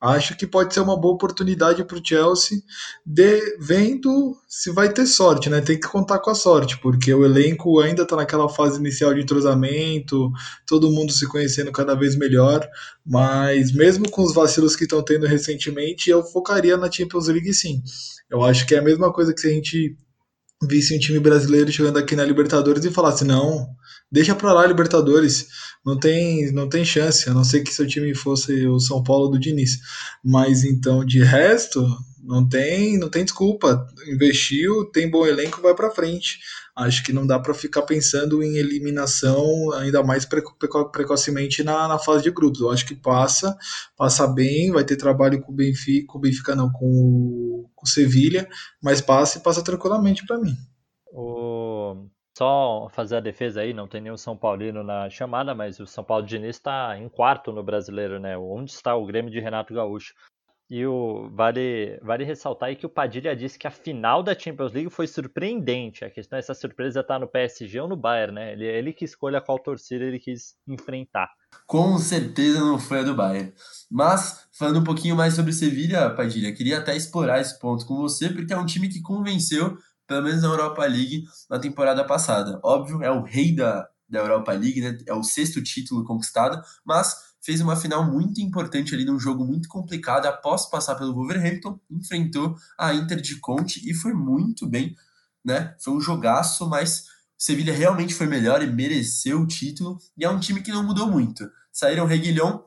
Acho 0.04 0.36
que 0.36 0.46
pode 0.46 0.74
ser 0.74 0.80
uma 0.80 1.00
boa 1.00 1.14
oportunidade 1.14 1.82
para 1.82 1.96
o 1.96 2.02
Chelsea, 2.04 2.58
de, 3.06 3.56
vendo 3.58 4.36
se 4.46 4.70
vai 4.70 4.92
ter 4.92 5.06
sorte, 5.06 5.48
né? 5.48 5.62
Tem 5.62 5.80
que 5.80 5.88
contar 5.88 6.18
com 6.18 6.28
a 6.28 6.34
sorte, 6.34 6.78
porque 6.78 7.14
o 7.14 7.24
elenco 7.24 7.80
ainda 7.80 8.02
está 8.02 8.14
naquela 8.14 8.46
fase 8.46 8.78
inicial 8.78 9.14
de 9.14 9.22
entrosamento, 9.22 10.30
todo 10.66 10.90
mundo 10.90 11.10
se 11.10 11.26
conhecendo 11.26 11.72
cada 11.72 11.94
vez 11.94 12.16
melhor, 12.16 12.68
mas 13.04 13.72
mesmo 13.72 14.10
com 14.10 14.22
os 14.22 14.34
vacilos 14.34 14.76
que 14.76 14.84
estão 14.84 15.02
tendo 15.02 15.26
recentemente, 15.26 16.10
eu 16.10 16.22
focaria 16.22 16.76
na 16.76 16.92
Champions 16.92 17.28
League 17.28 17.54
sim. 17.54 17.82
Eu 18.28 18.42
acho 18.42 18.66
que 18.66 18.74
é 18.74 18.80
a 18.80 18.82
mesma 18.82 19.10
coisa 19.10 19.32
que 19.32 19.40
se 19.40 19.46
a 19.48 19.52
gente 19.52 19.96
visse 20.68 20.94
um 20.94 20.98
time 20.98 21.18
brasileiro 21.18 21.72
chegando 21.72 21.98
aqui 21.98 22.14
na 22.14 22.24
Libertadores 22.24 22.84
e 22.84 22.90
falasse: 22.90 23.24
não, 23.24 23.66
deixa 24.14 24.32
pra 24.32 24.52
lá 24.52 24.64
Libertadores, 24.64 25.48
não 25.84 25.98
tem, 25.98 26.52
não 26.52 26.68
tem 26.68 26.84
chance, 26.84 27.28
a 27.28 27.34
não 27.34 27.42
ser 27.42 27.64
que 27.64 27.74
seu 27.74 27.84
time 27.84 28.14
fosse 28.14 28.64
o 28.64 28.78
São 28.78 29.02
Paulo 29.02 29.28
do 29.28 29.40
Diniz. 29.40 29.80
Mas 30.24 30.62
então, 30.62 31.04
de 31.04 31.20
resto, 31.20 31.84
não 32.22 32.48
tem, 32.48 32.96
não 32.96 33.10
tem 33.10 33.24
desculpa. 33.24 33.84
Investiu, 34.06 34.84
tem 34.92 35.10
bom 35.10 35.26
elenco, 35.26 35.60
vai 35.60 35.74
para 35.74 35.90
frente. 35.90 36.38
Acho 36.76 37.02
que 37.02 37.12
não 37.12 37.26
dá 37.26 37.40
para 37.40 37.52
ficar 37.54 37.82
pensando 37.82 38.40
em 38.40 38.56
eliminação 38.56 39.72
ainda 39.72 40.00
mais 40.00 40.24
preco 40.24 40.56
precocemente 40.92 41.64
na, 41.64 41.88
na, 41.88 41.98
fase 41.98 42.22
de 42.22 42.30
grupos. 42.30 42.60
Eu 42.60 42.70
acho 42.70 42.86
que 42.86 42.94
passa, 42.94 43.56
passa 43.96 44.28
bem, 44.28 44.70
vai 44.70 44.84
ter 44.84 44.96
trabalho 44.96 45.40
com 45.40 45.50
o 45.50 45.54
Benfica, 45.54 46.06
com 46.06 46.18
o 46.18 46.20
Benfica 46.20 46.54
não, 46.54 46.70
com 46.70 46.86
o, 46.86 47.70
com 47.74 47.84
o 47.84 47.88
Sevilha, 47.88 48.48
mas 48.80 49.00
passa 49.00 49.38
e 49.38 49.42
passa 49.42 49.60
tranquilamente 49.60 50.24
para 50.24 50.38
mim. 50.38 50.56
Só 52.36 52.88
fazer 52.90 53.16
a 53.16 53.20
defesa 53.20 53.60
aí, 53.60 53.72
não 53.72 53.86
tem 53.86 54.00
nenhum 54.00 54.16
São 54.16 54.36
Paulino 54.36 54.82
na 54.82 55.08
chamada, 55.08 55.54
mas 55.54 55.78
o 55.78 55.86
São 55.86 56.02
Paulo 56.02 56.26
Diniz 56.26 56.56
está 56.56 56.98
em 56.98 57.08
quarto 57.08 57.52
no 57.52 57.62
brasileiro, 57.62 58.18
né? 58.18 58.36
Onde 58.36 58.72
está 58.72 58.96
o 58.96 59.06
Grêmio 59.06 59.30
de 59.30 59.38
Renato 59.38 59.72
Gaúcho? 59.72 60.14
E 60.68 60.84
o, 60.86 61.30
vale, 61.30 62.00
vale 62.02 62.24
ressaltar 62.24 62.70
aí 62.70 62.76
que 62.76 62.86
o 62.86 62.90
Padilha 62.90 63.36
disse 63.36 63.58
que 63.58 63.66
a 63.66 63.70
final 63.70 64.22
da 64.22 64.36
Champions 64.36 64.72
League 64.72 64.90
foi 64.90 65.06
surpreendente. 65.06 66.04
A 66.04 66.10
questão 66.10 66.38
é 66.38 66.42
se 66.42 66.50
a 66.50 66.54
surpresa 66.54 67.00
está 67.00 67.18
no 67.18 67.28
PSG 67.28 67.78
ou 67.80 67.88
no 67.88 67.96
Bayern, 67.96 68.34
né? 68.34 68.52
Ele, 68.54 68.64
ele 68.64 68.92
que 68.92 69.04
escolhe 69.04 69.36
a 69.36 69.40
qual 69.40 69.58
torcida 69.58 70.04
ele 70.04 70.18
quis 70.18 70.56
enfrentar. 70.66 71.28
Com 71.66 71.98
certeza 71.98 72.58
não 72.60 72.78
foi 72.78 73.00
a 73.00 73.02
do 73.02 73.14
Bayern. 73.14 73.52
Mas, 73.90 74.48
falando 74.58 74.80
um 74.80 74.84
pouquinho 74.84 75.14
mais 75.14 75.34
sobre 75.34 75.52
Sevilha, 75.52 76.10
Padilha, 76.10 76.52
queria 76.54 76.78
até 76.78 76.96
explorar 76.96 77.40
esse 77.40 77.58
ponto 77.60 77.86
com 77.86 77.96
você, 77.96 78.30
porque 78.30 78.52
é 78.52 78.58
um 78.58 78.66
time 78.66 78.88
que 78.88 79.02
convenceu 79.02 79.76
pelo 80.06 80.22
menos 80.22 80.42
na 80.42 80.48
Europa 80.48 80.84
League 80.84 81.24
na 81.48 81.58
temporada 81.58 82.04
passada. 82.04 82.60
Óbvio, 82.62 83.02
é 83.02 83.10
o 83.10 83.22
rei 83.22 83.54
da, 83.54 83.88
da 84.08 84.20
Europa 84.20 84.52
League, 84.52 84.80
né? 84.80 84.98
É 85.06 85.14
o 85.14 85.22
sexto 85.22 85.62
título 85.62 86.04
conquistado, 86.04 86.60
mas 86.84 87.14
fez 87.42 87.60
uma 87.60 87.76
final 87.76 88.10
muito 88.10 88.40
importante 88.40 88.94
ali 88.94 89.04
num 89.04 89.20
jogo 89.20 89.44
muito 89.44 89.68
complicado 89.68 90.26
após 90.26 90.66
passar 90.66 90.94
pelo 90.94 91.14
Wolverhampton, 91.14 91.78
enfrentou 91.90 92.56
a 92.78 92.94
Inter 92.94 93.20
de 93.20 93.38
Conte 93.38 93.88
e 93.88 93.92
foi 93.92 94.14
muito 94.14 94.66
bem, 94.66 94.96
né? 95.44 95.74
Foi 95.78 95.94
um 95.94 96.00
jogaço, 96.00 96.68
mas 96.68 97.04
Sevilha 97.36 97.74
realmente 97.74 98.14
foi 98.14 98.26
melhor 98.26 98.62
e 98.62 98.66
mereceu 98.66 99.40
o 99.40 99.46
título, 99.46 99.98
e 100.16 100.24
é 100.24 100.30
um 100.30 100.40
time 100.40 100.62
que 100.62 100.72
não 100.72 100.82
mudou 100.82 101.10
muito. 101.10 101.50
Saíram 101.70 102.06
Reguilhão 102.06 102.64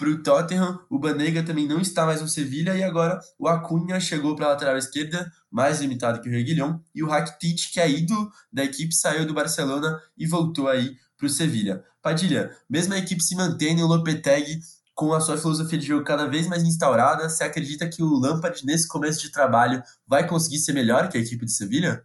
para 0.00 0.08
o 0.08 0.22
Tottenham, 0.22 0.80
o 0.88 0.98
Banega 0.98 1.42
também 1.42 1.68
não 1.68 1.78
está 1.78 2.06
mais 2.06 2.22
no 2.22 2.28
Sevilha, 2.28 2.74
e 2.74 2.82
agora 2.82 3.20
o 3.38 3.46
Acunha 3.46 4.00
chegou 4.00 4.34
para 4.34 4.46
a 4.46 4.48
lateral 4.50 4.78
esquerda, 4.78 5.30
mais 5.50 5.78
limitado 5.82 6.22
que 6.22 6.28
o 6.28 6.32
Reguilhão, 6.32 6.82
e 6.94 7.02
o 7.02 7.06
Rakitic, 7.06 7.70
que 7.70 7.78
é 7.78 7.90
ídolo 7.90 8.32
da 8.50 8.64
equipe, 8.64 8.94
saiu 8.94 9.26
do 9.26 9.34
Barcelona 9.34 10.00
e 10.16 10.26
voltou 10.26 10.68
aí 10.68 10.96
para 11.18 11.26
o 11.26 11.28
Sevilha. 11.28 11.84
Padilha, 12.00 12.50
mesmo 12.68 12.94
a 12.94 12.98
equipe 12.98 13.22
se 13.22 13.36
mantendo, 13.36 13.82
o 13.82 13.86
Lopetegui 13.86 14.60
com 14.94 15.12
a 15.12 15.20
sua 15.20 15.36
filosofia 15.36 15.78
de 15.78 15.86
jogo 15.86 16.02
cada 16.02 16.26
vez 16.26 16.46
mais 16.46 16.62
instaurada, 16.62 17.28
você 17.28 17.44
acredita 17.44 17.86
que 17.86 18.02
o 18.02 18.18
Lampard, 18.18 18.64
nesse 18.64 18.88
começo 18.88 19.20
de 19.20 19.30
trabalho, 19.30 19.82
vai 20.06 20.26
conseguir 20.26 20.60
ser 20.60 20.72
melhor 20.72 21.10
que 21.10 21.18
a 21.18 21.20
equipe 21.20 21.44
de 21.44 21.52
Sevilha? 21.52 22.02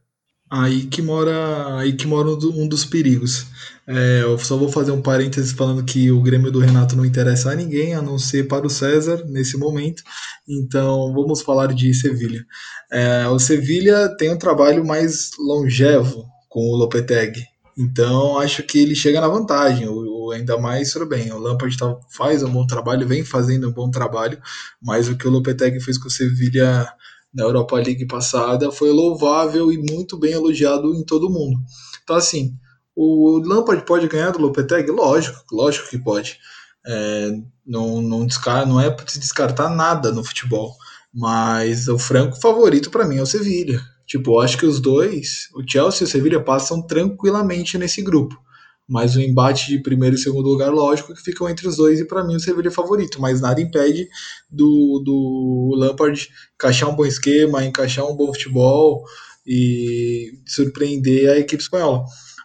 Aí 0.49 0.85
que 0.85 1.01
mora, 1.01 1.79
aí 1.79 1.93
que 1.93 2.05
mora 2.05 2.29
um 2.29 2.67
dos 2.67 2.85
perigos. 2.85 3.47
É, 3.87 4.21
eu 4.23 4.37
só 4.37 4.55
vou 4.55 4.69
fazer 4.69 4.91
um 4.91 5.01
parênteses 5.01 5.51
falando 5.51 5.83
que 5.83 6.11
o 6.11 6.21
Grêmio 6.21 6.51
do 6.51 6.59
Renato 6.59 6.95
não 6.95 7.05
interessa 7.05 7.51
a 7.51 7.55
ninguém, 7.55 7.93
a 7.93 8.01
não 8.01 8.17
ser 8.17 8.47
para 8.47 8.65
o 8.65 8.69
César 8.69 9.23
nesse 9.27 9.57
momento. 9.57 10.03
Então 10.47 11.11
vamos 11.13 11.41
falar 11.41 11.73
de 11.73 11.93
Sevilha. 11.93 12.45
É, 12.91 13.27
o 13.27 13.39
Sevilha 13.39 14.15
tem 14.17 14.31
um 14.31 14.37
trabalho 14.37 14.85
mais 14.85 15.31
longevo 15.39 16.25
com 16.47 16.61
o 16.61 16.75
Lopetegui. 16.75 17.43
Então 17.77 18.37
acho 18.39 18.63
que 18.63 18.79
ele 18.79 18.95
chega 18.95 19.19
na 19.19 19.27
vantagem, 19.27 19.87
o, 19.87 20.27
o 20.27 20.31
ainda 20.31 20.57
mais 20.57 20.91
tudo 20.91 21.07
bem. 21.07 21.31
O 21.31 21.39
Lampard 21.39 21.75
tá, 21.75 21.95
faz 22.09 22.43
um 22.43 22.51
bom 22.51 22.65
trabalho, 22.67 23.07
vem 23.07 23.25
fazendo 23.25 23.67
um 23.67 23.73
bom 23.73 23.89
trabalho, 23.89 24.39
mas 24.81 25.09
o 25.09 25.17
que 25.17 25.27
o 25.27 25.31
Lopetegui 25.31 25.79
fez 25.79 25.97
com 25.97 26.07
o 26.07 26.11
Sevilha 26.11 26.87
na 27.35 27.43
Europa 27.43 27.75
League 27.75 28.07
passada 28.07 28.71
foi 28.71 28.91
louvável 28.91 29.71
e 29.71 29.77
muito 29.77 30.17
bem 30.17 30.31
elogiado 30.31 30.95
em 30.95 31.03
todo 31.03 31.29
mundo. 31.29 31.59
Então 32.03 32.15
assim, 32.15 32.53
o 32.95 33.41
Lampard 33.45 33.85
pode 33.85 34.07
ganhar 34.07 34.31
do 34.31 34.39
Lopetegui? 34.39 34.89
Lógico, 34.89 35.43
lógico 35.51 35.89
que 35.89 35.99
pode. 35.99 36.39
É, 36.87 37.31
não, 37.65 38.01
não, 38.01 38.25
descar, 38.25 38.65
não 38.65 38.79
é 38.79 38.89
para 38.89 39.07
se 39.07 39.19
descartar 39.19 39.69
nada 39.69 40.11
no 40.11 40.23
futebol, 40.23 40.75
mas 41.13 41.87
o 41.87 41.99
franco 41.99 42.39
favorito 42.39 42.89
para 42.89 43.05
mim 43.05 43.17
é 43.17 43.21
o 43.21 43.25
Sevilha. 43.25 43.81
Tipo, 44.05 44.35
eu 44.35 44.39
acho 44.39 44.57
que 44.57 44.65
os 44.65 44.79
dois, 44.79 45.49
o 45.55 45.63
Chelsea 45.67 46.01
e 46.01 46.07
o 46.07 46.07
Sevilla, 46.07 46.43
passam 46.43 46.81
tranquilamente 46.85 47.77
nesse 47.77 48.01
grupo. 48.01 48.39
Mas 48.87 49.15
o 49.15 49.21
embate 49.21 49.67
de 49.67 49.79
primeiro 49.79 50.15
e 50.15 50.19
segundo 50.19 50.47
lugar, 50.47 50.71
lógico 50.71 51.13
que 51.13 51.21
ficam 51.21 51.49
entre 51.49 51.67
os 51.67 51.77
dois, 51.77 51.99
e 51.99 52.05
para 52.05 52.23
mim 52.23 52.35
o 52.35 52.39
Sevilla 52.39 52.67
é 52.67 52.71
favorito. 52.71 53.19
Mas 53.19 53.41
nada 53.41 53.59
impede 53.59 54.07
do, 54.49 55.01
do 55.03 55.75
Lampard 55.75 56.29
encaixar 56.53 56.89
um 56.89 56.95
bom 56.95 57.05
esquema, 57.05 57.65
encaixar 57.65 58.05
um 58.05 58.15
bom 58.15 58.27
futebol 58.27 59.03
e 59.45 60.33
surpreender 60.45 61.29
a 61.31 61.37
equipe 61.37 61.61
espanhola. 61.61 62.03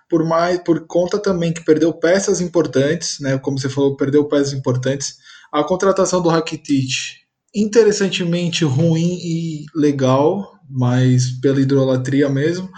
Por, 0.09 0.25
mais, 0.25 0.59
por 0.65 0.87
conta 0.87 1.19
também 1.19 1.53
que 1.53 1.65
perdeu 1.65 1.93
peças 1.93 2.41
importantes, 2.41 3.21
né? 3.21 3.39
Como 3.39 3.59
você 3.59 3.69
falou, 3.69 3.97
perdeu 3.97 4.27
peças 4.27 4.53
importantes. 4.53 5.17
A 5.53 5.63
contratação 5.63 6.21
do 6.21 6.29
Rakitic, 6.29 7.21
interessantemente 7.55 8.65
ruim 8.65 9.19
e 9.23 9.67
legal, 9.75 10.59
mas 10.69 11.31
pela 11.41 11.61
hidrolatria 11.61 12.29
mesmo. 12.29 12.69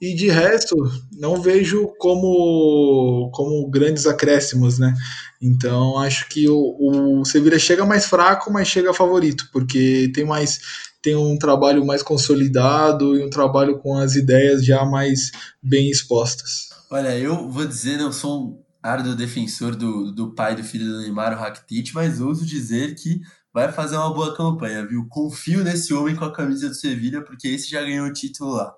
E 0.00 0.14
de 0.14 0.28
resto, 0.28 0.76
não 1.12 1.42
vejo 1.42 1.92
como, 1.98 3.30
como 3.32 3.68
grandes 3.68 4.06
acréscimos, 4.06 4.78
né? 4.78 4.94
Então 5.42 5.98
acho 5.98 6.28
que 6.28 6.48
o, 6.48 7.20
o 7.20 7.24
Sevilla 7.24 7.58
chega 7.58 7.84
mais 7.84 8.06
fraco, 8.06 8.52
mas 8.52 8.68
chega 8.68 8.94
favorito, 8.94 9.48
porque 9.52 10.10
tem 10.14 10.24
mais 10.24 10.60
tem 11.02 11.14
um 11.14 11.38
trabalho 11.38 11.84
mais 11.86 12.02
consolidado 12.02 13.16
e 13.16 13.24
um 13.24 13.30
trabalho 13.30 13.78
com 13.78 13.96
as 13.96 14.14
ideias 14.16 14.64
já 14.64 14.84
mais 14.84 15.30
bem 15.62 15.90
expostas. 15.90 16.68
Olha, 16.90 17.16
eu 17.16 17.48
vou 17.50 17.66
dizer, 17.66 17.98
não 17.98 18.12
sou 18.12 18.40
um 18.40 18.62
árduo 18.82 19.14
defensor 19.14 19.76
do, 19.76 20.12
do 20.12 20.34
pai 20.34 20.56
do 20.56 20.64
filho 20.64 20.86
do 20.86 21.00
Neymar, 21.00 21.32
o 21.32 21.40
Rakitic, 21.40 21.92
mas 21.94 22.20
ouso 22.20 22.44
dizer 22.44 22.94
que 22.94 23.20
vai 23.52 23.70
fazer 23.72 23.96
uma 23.96 24.12
boa 24.12 24.36
campanha, 24.36 24.86
viu? 24.86 25.06
Confio 25.08 25.62
nesse 25.62 25.92
homem 25.94 26.16
com 26.16 26.24
a 26.24 26.32
camisa 26.32 26.68
do 26.68 26.74
Sevilha, 26.74 27.22
porque 27.22 27.48
esse 27.48 27.70
já 27.70 27.82
ganhou 27.82 28.06
o 28.06 28.12
título 28.12 28.52
lá. 28.52 28.72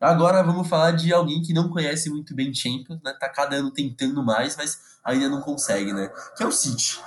Agora 0.00 0.42
vamos 0.42 0.66
falar 0.66 0.92
de 0.92 1.12
alguém 1.12 1.42
que 1.42 1.52
não 1.52 1.68
conhece 1.68 2.08
muito 2.08 2.34
bem 2.34 2.54
Champions, 2.54 3.00
né? 3.04 3.12
Tá 3.20 3.28
cada 3.28 3.56
ano 3.56 3.70
tentando 3.70 4.24
mais, 4.24 4.56
mas 4.56 4.78
ainda 5.04 5.28
não 5.28 5.42
consegue, 5.42 5.92
né? 5.92 6.10
Que 6.36 6.42
é 6.42 6.46
o 6.46 6.52
City. 6.52 6.98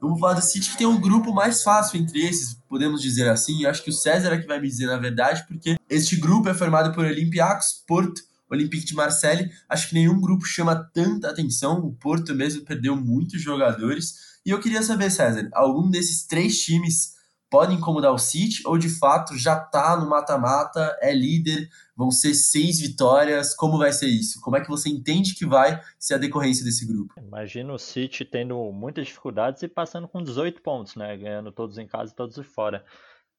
Vamos 0.00 0.18
falar 0.18 0.32
do 0.32 0.42
City 0.42 0.70
que 0.70 0.78
tem 0.78 0.86
um 0.86 1.00
grupo 1.00 1.32
mais 1.32 1.62
fácil 1.62 2.00
entre 2.00 2.26
esses, 2.26 2.54
podemos 2.68 3.00
dizer 3.00 3.28
assim. 3.28 3.62
Eu 3.62 3.70
acho 3.70 3.84
que 3.84 3.90
o 3.90 3.92
César 3.92 4.32
é 4.32 4.38
que 4.38 4.48
vai 4.48 4.58
me 4.58 4.66
dizer 4.66 4.86
na 4.86 4.96
verdade, 4.96 5.44
porque 5.46 5.76
este 5.88 6.16
grupo 6.16 6.48
é 6.48 6.54
formado 6.54 6.92
por 6.92 7.04
Olympiacos, 7.04 7.84
Porto, 7.86 8.20
Olympique 8.50 8.84
de 8.84 8.94
Marseille. 8.94 9.48
Acho 9.68 9.88
que 9.88 9.94
nenhum 9.94 10.20
grupo 10.20 10.44
chama 10.44 10.74
tanta 10.92 11.30
atenção. 11.30 11.78
O 11.78 11.92
Porto 11.92 12.34
mesmo 12.34 12.64
perdeu 12.64 12.96
muitos 12.96 13.40
jogadores. 13.40 14.30
E 14.44 14.50
eu 14.50 14.58
queria 14.58 14.82
saber, 14.82 15.10
César, 15.10 15.48
algum 15.52 15.88
desses 15.88 16.26
três 16.26 16.58
times 16.58 17.19
pode 17.50 17.74
incomodar 17.74 18.12
o 18.12 18.18
City 18.18 18.62
ou 18.64 18.78
de 18.78 18.88
fato 18.88 19.36
já 19.36 19.58
tá 19.58 19.96
no 19.96 20.08
mata-mata, 20.08 20.96
é 21.02 21.12
líder, 21.12 21.68
vão 21.96 22.10
ser 22.10 22.32
seis 22.32 22.80
vitórias? 22.80 23.54
Como 23.54 23.76
vai 23.76 23.92
ser 23.92 24.06
isso? 24.06 24.40
Como 24.40 24.56
é 24.56 24.60
que 24.60 24.68
você 24.68 24.88
entende 24.88 25.34
que 25.34 25.44
vai 25.44 25.82
ser 25.98 26.14
a 26.14 26.18
decorrência 26.18 26.64
desse 26.64 26.86
grupo? 26.86 27.12
Imagina 27.18 27.72
o 27.72 27.78
City 27.78 28.24
tendo 28.24 28.72
muitas 28.72 29.06
dificuldades 29.06 29.62
e 29.62 29.68
passando 29.68 30.06
com 30.06 30.22
18 30.22 30.62
pontos, 30.62 30.94
né? 30.94 31.16
Ganhando 31.16 31.50
todos 31.50 31.76
em 31.76 31.86
casa 31.86 32.12
e 32.12 32.16
todos 32.16 32.36
fora. 32.46 32.84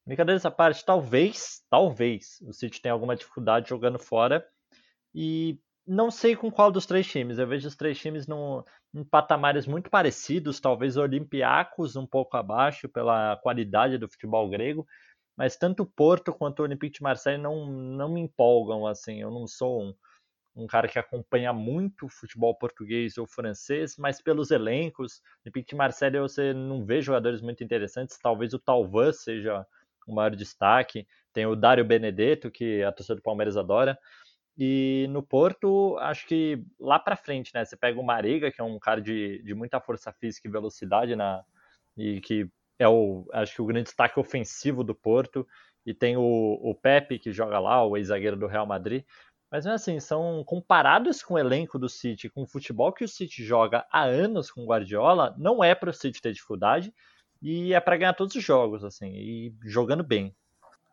Brincadeira 0.06 0.38
essa 0.38 0.52
parte, 0.52 0.84
talvez, 0.84 1.62
talvez 1.69 2.39
o 2.41 2.52
City 2.52 2.82
tenha 2.82 2.93
alguma 2.93 3.15
dificuldade 3.15 3.69
jogando 3.69 3.97
fora 3.97 4.45
e 5.13 5.60
não 5.91 6.10
sei 6.10 6.38
com 6.38 6.49
qual 6.49 6.71
dos 6.71 6.86
três 6.86 7.06
times. 7.06 7.38
Eu 7.38 7.45
vejo 7.45 7.67
os 7.67 7.75
três 7.75 7.99
times 7.99 8.25
num, 8.25 8.63
em 8.93 9.04
patamares 9.04 9.67
muito 9.67 9.89
parecidos, 9.89 10.62
talvez 10.62 10.95
Olympiacos 10.95 11.97
um 11.97 12.08
pouco 12.08 12.38
abaixo 12.38 12.88
pela 12.88 13.36
qualidade 13.43 13.97
do 13.97 14.08
futebol 14.08 14.49
grego, 14.49 14.88
mas 15.36 15.58
tanto 15.58 15.84
o 15.84 15.86
Porto 15.86 16.34
quanto 16.34 16.62
o 16.62 16.63
Olympique 16.63 16.99
de 16.99 17.04
Marseille 17.04 17.41
não, 17.41 17.65
não 17.65 18.08
me 18.08 18.21
empolgam 18.21 18.88
assim. 18.88 19.21
Eu 19.21 19.32
não 19.32 19.45
sou 19.45 19.84
um, 19.84 19.93
um 20.56 20.65
cara 20.65 20.88
que 20.88 20.97
acompanha 20.97 21.51
muito 21.51 22.06
o 22.06 22.10
futebol 22.10 22.56
português 22.56 23.17
ou 23.17 23.27
francês, 23.27 23.97
mas 23.97 24.21
pelos 24.21 24.49
elencos, 24.49 25.21
Olympique 25.45 25.71
de 25.71 25.75
Marseille 25.75 26.19
você 26.19 26.54
não 26.54 26.86
vê 26.86 27.01
jogadores 27.01 27.41
muito 27.41 27.65
interessantes, 27.65 28.17
talvez 28.17 28.54
o 28.54 28.60
Talvan 28.60 29.12
seja 29.12 29.67
o 30.08 30.15
maior 30.15 30.34
destaque, 30.38 31.06
tem 31.34 31.45
o 31.45 31.56
Dário 31.56 31.84
Benedetto, 31.84 32.49
que 32.49 32.82
a 32.82 32.93
torcida 32.93 33.15
do 33.15 33.21
Palmeiras 33.21 33.58
adora, 33.58 33.99
e 34.63 35.08
no 35.10 35.24
Porto, 35.24 35.97
acho 35.97 36.28
que 36.28 36.63
lá 36.80 37.00
para 37.00 37.15
frente, 37.15 37.52
né? 37.52 37.65
Você 37.65 37.76
pega 37.76 38.00
o 38.00 38.04
Mariga, 38.04 38.52
que 38.52 38.62
é 38.62 38.63
um 38.63 38.78
cara 38.78 39.02
de, 39.02 39.41
de 39.41 39.56
muita 39.56 39.82
força 39.82 40.13
física 40.13 40.47
e 40.47 40.52
velocidade, 40.52 41.15
na, 41.15 41.43
e 41.97 42.21
que 42.21 42.47
é 42.78 42.88
o, 42.88 43.28
acho 43.34 43.56
que 43.56 43.62
o 43.63 43.65
grande 43.65 43.86
destaque 43.86 44.19
ofensivo 44.19 44.84
do 44.84 44.93
Porto. 44.93 45.47
E 45.84 45.95
tem 45.95 46.15
o, 46.15 46.60
o 46.62 46.76
Pepe, 46.76 47.17
que 47.17 47.32
joga 47.32 47.58
lá, 47.58 47.84
o 47.84 47.97
ex-zagueiro 47.97 48.38
do 48.38 48.45
Real 48.45 48.67
Madrid. 48.67 49.04
Mas 49.50 49.65
assim, 49.65 50.00
são 50.00 50.43
comparados 50.45 51.24
com 51.24 51.34
o 51.34 51.39
elenco 51.39 51.80
do 51.80 51.89
City, 51.89 52.30
com 52.30 52.43
o 52.43 52.47
futebol 52.47 52.93
que 52.93 53.04
o 53.04 53.08
City 53.08 53.43
joga 53.43 53.88
há 53.91 54.04
anos 54.04 54.52
com 54.52 54.62
o 54.62 54.67
Guardiola, 54.67 55.34
não 55.39 55.63
é 55.63 55.74
para 55.74 55.89
o 55.89 55.93
City 55.93 56.21
ter 56.21 56.34
dificuldade 56.34 56.93
e 57.41 57.74
é 57.74 57.80
para 57.80 57.97
ganhar 57.97 58.13
todos 58.13 58.36
os 58.36 58.43
jogos, 58.43 58.84
assim, 58.84 59.12
e 59.15 59.56
jogando 59.63 60.04
bem. 60.04 60.36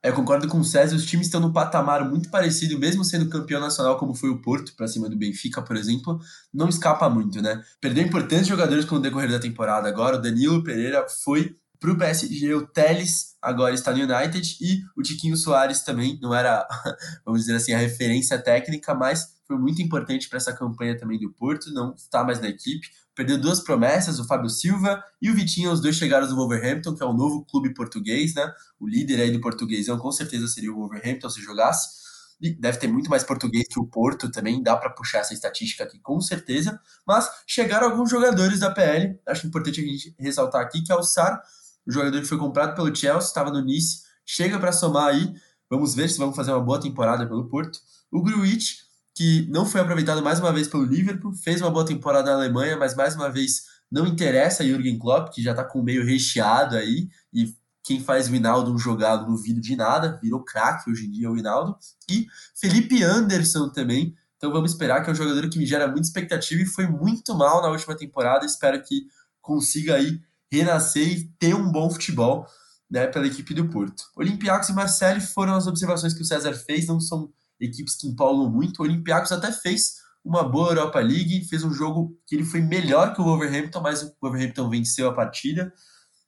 Eu 0.02 0.12
concordo 0.12 0.46
com 0.46 0.60
o 0.60 0.64
César, 0.64 0.94
os 0.94 1.04
times 1.04 1.26
estão 1.26 1.40
no 1.40 1.52
patamar 1.52 2.08
muito 2.08 2.30
parecido, 2.30 2.78
mesmo 2.78 3.04
sendo 3.04 3.28
campeão 3.28 3.60
nacional, 3.60 3.98
como 3.98 4.14
foi 4.14 4.30
o 4.30 4.40
Porto, 4.40 4.74
para 4.76 4.86
cima 4.86 5.08
do 5.08 5.16
Benfica, 5.16 5.60
por 5.60 5.76
exemplo, 5.76 6.20
não 6.54 6.68
escapa 6.68 7.08
muito, 7.10 7.42
né? 7.42 7.62
Perdeu 7.80 8.04
importantes 8.04 8.46
jogadores 8.46 8.84
com 8.84 8.96
o 8.96 9.00
decorrer 9.00 9.30
da 9.30 9.40
temporada 9.40 9.88
agora, 9.88 10.16
o 10.16 10.20
Danilo 10.22 10.62
Pereira 10.62 11.06
foi 11.24 11.56
pro 11.80 11.96
PSG, 11.96 12.54
o 12.54 12.66
Teles 12.66 13.36
agora 13.40 13.74
está 13.74 13.92
no 13.92 14.02
United 14.02 14.58
e 14.60 14.82
o 14.96 15.02
Tiquinho 15.02 15.36
Soares 15.36 15.82
também, 15.82 16.18
não 16.20 16.34
era, 16.34 16.66
vamos 17.24 17.42
dizer 17.42 17.56
assim, 17.56 17.72
a 17.72 17.78
referência 17.78 18.38
técnica, 18.38 18.94
mas 18.94 19.38
foi 19.46 19.56
muito 19.56 19.80
importante 19.80 20.28
para 20.28 20.36
essa 20.36 20.52
campanha 20.52 20.96
também 20.96 21.18
do 21.18 21.32
Porto, 21.32 21.72
não 21.72 21.94
está 21.94 22.22
mais 22.22 22.40
na 22.40 22.48
equipe. 22.48 22.86
Perdeu 23.14 23.38
duas 23.38 23.60
promessas, 23.60 24.20
o 24.20 24.26
Fábio 24.26 24.50
Silva 24.50 25.02
e 25.20 25.30
o 25.30 25.34
Vitinho, 25.34 25.72
os 25.72 25.80
dois 25.80 25.96
chegaram 25.96 26.28
do 26.28 26.36
Wolverhampton, 26.36 26.94
que 26.94 27.02
é 27.02 27.06
o 27.06 27.14
novo 27.14 27.44
clube 27.46 27.72
português, 27.74 28.34
né? 28.34 28.52
O 28.78 28.86
líder 28.86 29.20
aí 29.22 29.30
do 29.30 29.40
portuguesão 29.40 29.98
com 29.98 30.12
certeza 30.12 30.46
seria 30.46 30.70
o 30.70 30.76
Wolverhampton 30.76 31.30
se 31.30 31.40
jogasse. 31.40 32.06
E 32.40 32.50
deve 32.50 32.78
ter 32.78 32.86
muito 32.86 33.10
mais 33.10 33.24
português 33.24 33.66
que 33.68 33.80
o 33.80 33.86
Porto 33.86 34.30
também, 34.30 34.62
dá 34.62 34.76
para 34.76 34.90
puxar 34.90 35.18
essa 35.20 35.34
estatística 35.34 35.82
aqui 35.82 35.98
com 35.98 36.20
certeza. 36.20 36.78
Mas 37.04 37.28
chegaram 37.46 37.90
alguns 37.90 38.10
jogadores 38.10 38.60
da 38.60 38.70
PL, 38.70 39.18
acho 39.26 39.46
importante 39.46 39.80
a 39.80 39.84
gente 39.84 40.14
ressaltar 40.18 40.60
aqui 40.60 40.82
que 40.82 40.92
é 40.92 40.94
o 40.94 41.02
Sar, 41.02 41.42
o 41.88 41.92
jogador 41.92 42.20
que 42.20 42.28
foi 42.28 42.38
comprado 42.38 42.74
pelo 42.74 42.94
Chelsea, 42.94 43.28
estava 43.28 43.50
no 43.50 43.62
Nice, 43.62 44.02
chega 44.24 44.58
para 44.58 44.72
somar 44.72 45.08
aí 45.08 45.34
Vamos 45.70 45.94
ver 45.94 46.08
se 46.08 46.18
vamos 46.18 46.34
fazer 46.34 46.50
uma 46.52 46.60
boa 46.60 46.80
temporada 46.80 47.26
pelo 47.26 47.46
Porto. 47.48 47.78
O 48.10 48.22
Gruitch, 48.22 48.78
que 49.14 49.46
não 49.50 49.66
foi 49.66 49.80
aproveitado 49.80 50.22
mais 50.22 50.40
uma 50.40 50.52
vez 50.52 50.66
pelo 50.66 50.84
Liverpool, 50.84 51.34
fez 51.34 51.60
uma 51.60 51.70
boa 51.70 51.84
temporada 51.84 52.30
na 52.30 52.36
Alemanha, 52.36 52.76
mas 52.76 52.94
mais 52.94 53.14
uma 53.14 53.28
vez 53.28 53.64
não 53.90 54.06
interessa 54.06 54.62
a 54.62 54.66
Jürgen 54.66 54.98
Klopp, 54.98 55.32
que 55.32 55.42
já 55.42 55.50
está 55.50 55.64
com 55.64 55.80
o 55.80 55.82
meio 55.82 56.04
recheado 56.04 56.76
aí, 56.76 57.08
e 57.32 57.54
quem 57.82 58.00
faz 58.00 58.28
o 58.28 58.34
Hinaldo 58.34 58.72
um 58.72 58.78
jogado 58.78 59.30
no 59.30 59.36
vídeo 59.36 59.60
de 59.60 59.76
nada, 59.76 60.18
virou 60.22 60.42
craque 60.42 60.90
hoje 60.90 61.06
em 61.06 61.10
dia 61.10 61.30
o 61.30 61.36
Hinaldo. 61.36 61.76
E 62.10 62.26
Felipe 62.58 63.02
Anderson 63.02 63.68
também, 63.70 64.14
então 64.36 64.50
vamos 64.52 64.72
esperar 64.72 65.02
que 65.02 65.10
é 65.10 65.12
um 65.12 65.16
jogador 65.16 65.48
que 65.50 65.58
me 65.58 65.66
gera 65.66 65.86
muita 65.86 66.06
expectativa 66.06 66.62
e 66.62 66.66
foi 66.66 66.86
muito 66.86 67.34
mal 67.34 67.60
na 67.60 67.68
última 67.68 67.94
temporada, 67.94 68.46
espero 68.46 68.82
que 68.82 69.06
consiga 69.40 69.96
aí 69.96 70.20
renascer 70.50 71.08
e 71.08 71.24
ter 71.38 71.54
um 71.54 71.70
bom 71.70 71.90
futebol 71.90 72.46
né, 72.90 73.06
pela 73.06 73.26
equipe 73.26 73.52
do 73.54 73.68
Porto. 73.68 74.04
Olympiacos 74.16 74.68
e 74.68 74.72
Marseille 74.72 75.20
foram 75.20 75.54
as 75.54 75.66
observações 75.66 76.14
que 76.14 76.22
o 76.22 76.24
César 76.24 76.54
fez, 76.54 76.86
não 76.86 77.00
são 77.00 77.32
equipes 77.60 77.96
que 77.96 78.06
empolgam 78.06 78.50
muito. 78.50 78.80
O 78.80 78.84
Olympiacos 78.84 79.32
até 79.32 79.52
fez 79.52 79.96
uma 80.24 80.42
boa 80.42 80.70
Europa 80.70 81.00
League, 81.00 81.44
fez 81.48 81.64
um 81.64 81.72
jogo 81.72 82.16
que 82.26 82.34
ele 82.34 82.44
foi 82.44 82.60
melhor 82.60 83.14
que 83.14 83.20
o 83.20 83.24
Wolverhampton, 83.24 83.80
mas 83.80 84.02
o 84.02 84.14
Wolverhampton 84.22 84.68
venceu 84.68 85.08
a 85.08 85.14
partida. 85.14 85.72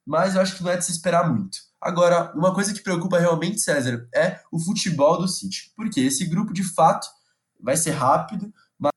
Mas 0.06 0.34
eu 0.34 0.40
acho 0.40 0.56
que 0.56 0.62
não 0.62 0.70
é 0.70 0.76
de 0.76 0.84
se 0.84 0.92
esperar 0.92 1.30
muito. 1.30 1.58
Agora, 1.80 2.32
uma 2.34 2.52
coisa 2.52 2.74
que 2.74 2.82
preocupa 2.82 3.18
realmente, 3.18 3.60
César, 3.60 4.06
é 4.14 4.40
o 4.52 4.58
futebol 4.58 5.18
do 5.18 5.28
City. 5.28 5.72
Porque 5.76 6.00
esse 6.00 6.26
grupo, 6.26 6.52
de 6.52 6.64
fato, 6.64 7.06
vai 7.58 7.76
ser 7.76 7.92
rápido, 7.92 8.52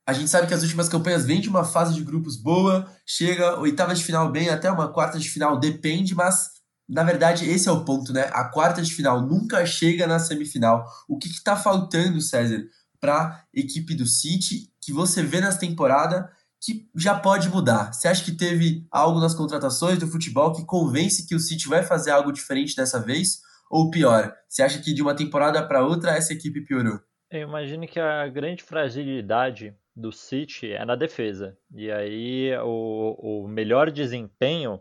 a 0.08 0.14
gente 0.14 0.30
sabe 0.30 0.48
que 0.48 0.54
as 0.54 0.62
últimas 0.62 0.88
campanhas 0.90 1.26
vêm 1.26 1.42
de 1.42 1.50
uma 1.50 1.64
fase 1.64 1.94
de 1.94 2.04
grupos 2.04 2.38
boa, 2.38 2.88
chega 3.06 3.60
oitava 3.60 3.94
de 3.94 4.04
final 4.04 4.32
bem, 4.32 4.50
até 4.50 4.72
uma 4.72 4.92
quarta 4.92 5.20
de 5.20 5.30
final 5.30 5.60
depende, 5.60 6.16
mas 6.16 6.54
na 6.88 7.04
verdade, 7.04 7.50
esse 7.50 7.70
é 7.70 7.72
o 7.72 7.86
ponto, 7.86 8.12
né? 8.12 8.30
A 8.34 8.44
quarta 8.46 8.82
de 8.82 8.94
final 8.94 9.22
nunca 9.22 9.66
chega 9.66 10.06
na 10.06 10.20
semifinal. 10.20 10.86
O 11.08 11.18
que 11.18 11.28
está 11.28 11.56
faltando, 11.56 12.22
César, 12.22 12.64
para 13.00 13.46
equipe 13.54 13.96
do 13.96 14.06
City 14.06 14.72
que 14.82 14.92
você 14.92 15.24
vê 15.24 15.40
nessa 15.40 15.60
temporada 15.60 16.30
que 16.62 16.90
já 16.96 17.18
pode 17.18 17.50
mudar? 17.50 17.94
Você 17.94 18.08
acha 18.08 18.24
que 18.24 18.32
teve 18.32 18.86
algo 18.92 19.20
nas 19.20 19.34
contratações 19.34 19.98
do 19.98 20.08
futebol 20.08 20.54
que 20.54 20.66
convence 20.66 21.26
que 21.26 21.36
o 21.36 21.40
City 21.40 21.68
vai 21.68 21.84
fazer 21.84 22.12
algo 22.12 22.32
diferente 22.32 22.76
dessa 22.76 23.00
vez? 23.00 23.40
Ou 23.70 23.90
pior, 23.90 24.34
você 24.48 24.62
acha 24.62 24.80
que 24.80 24.94
de 24.94 25.02
uma 25.02 25.16
temporada 25.16 25.66
para 25.66 25.86
outra 25.86 26.16
essa 26.16 26.34
equipe 26.34 26.62
piorou? 26.62 27.00
Eu 27.34 27.42
imagino 27.48 27.88
que 27.88 28.00
a 28.00 28.28
grande 28.28 28.62
fragilidade 28.62 29.76
do 29.96 30.12
City 30.12 30.72
é 30.72 30.86
na 30.86 30.96
defesa. 30.96 31.58
E 31.74 31.90
aí 31.90 32.56
o, 32.60 33.44
o 33.44 33.48
melhor 33.48 33.90
desempenho 33.90 34.80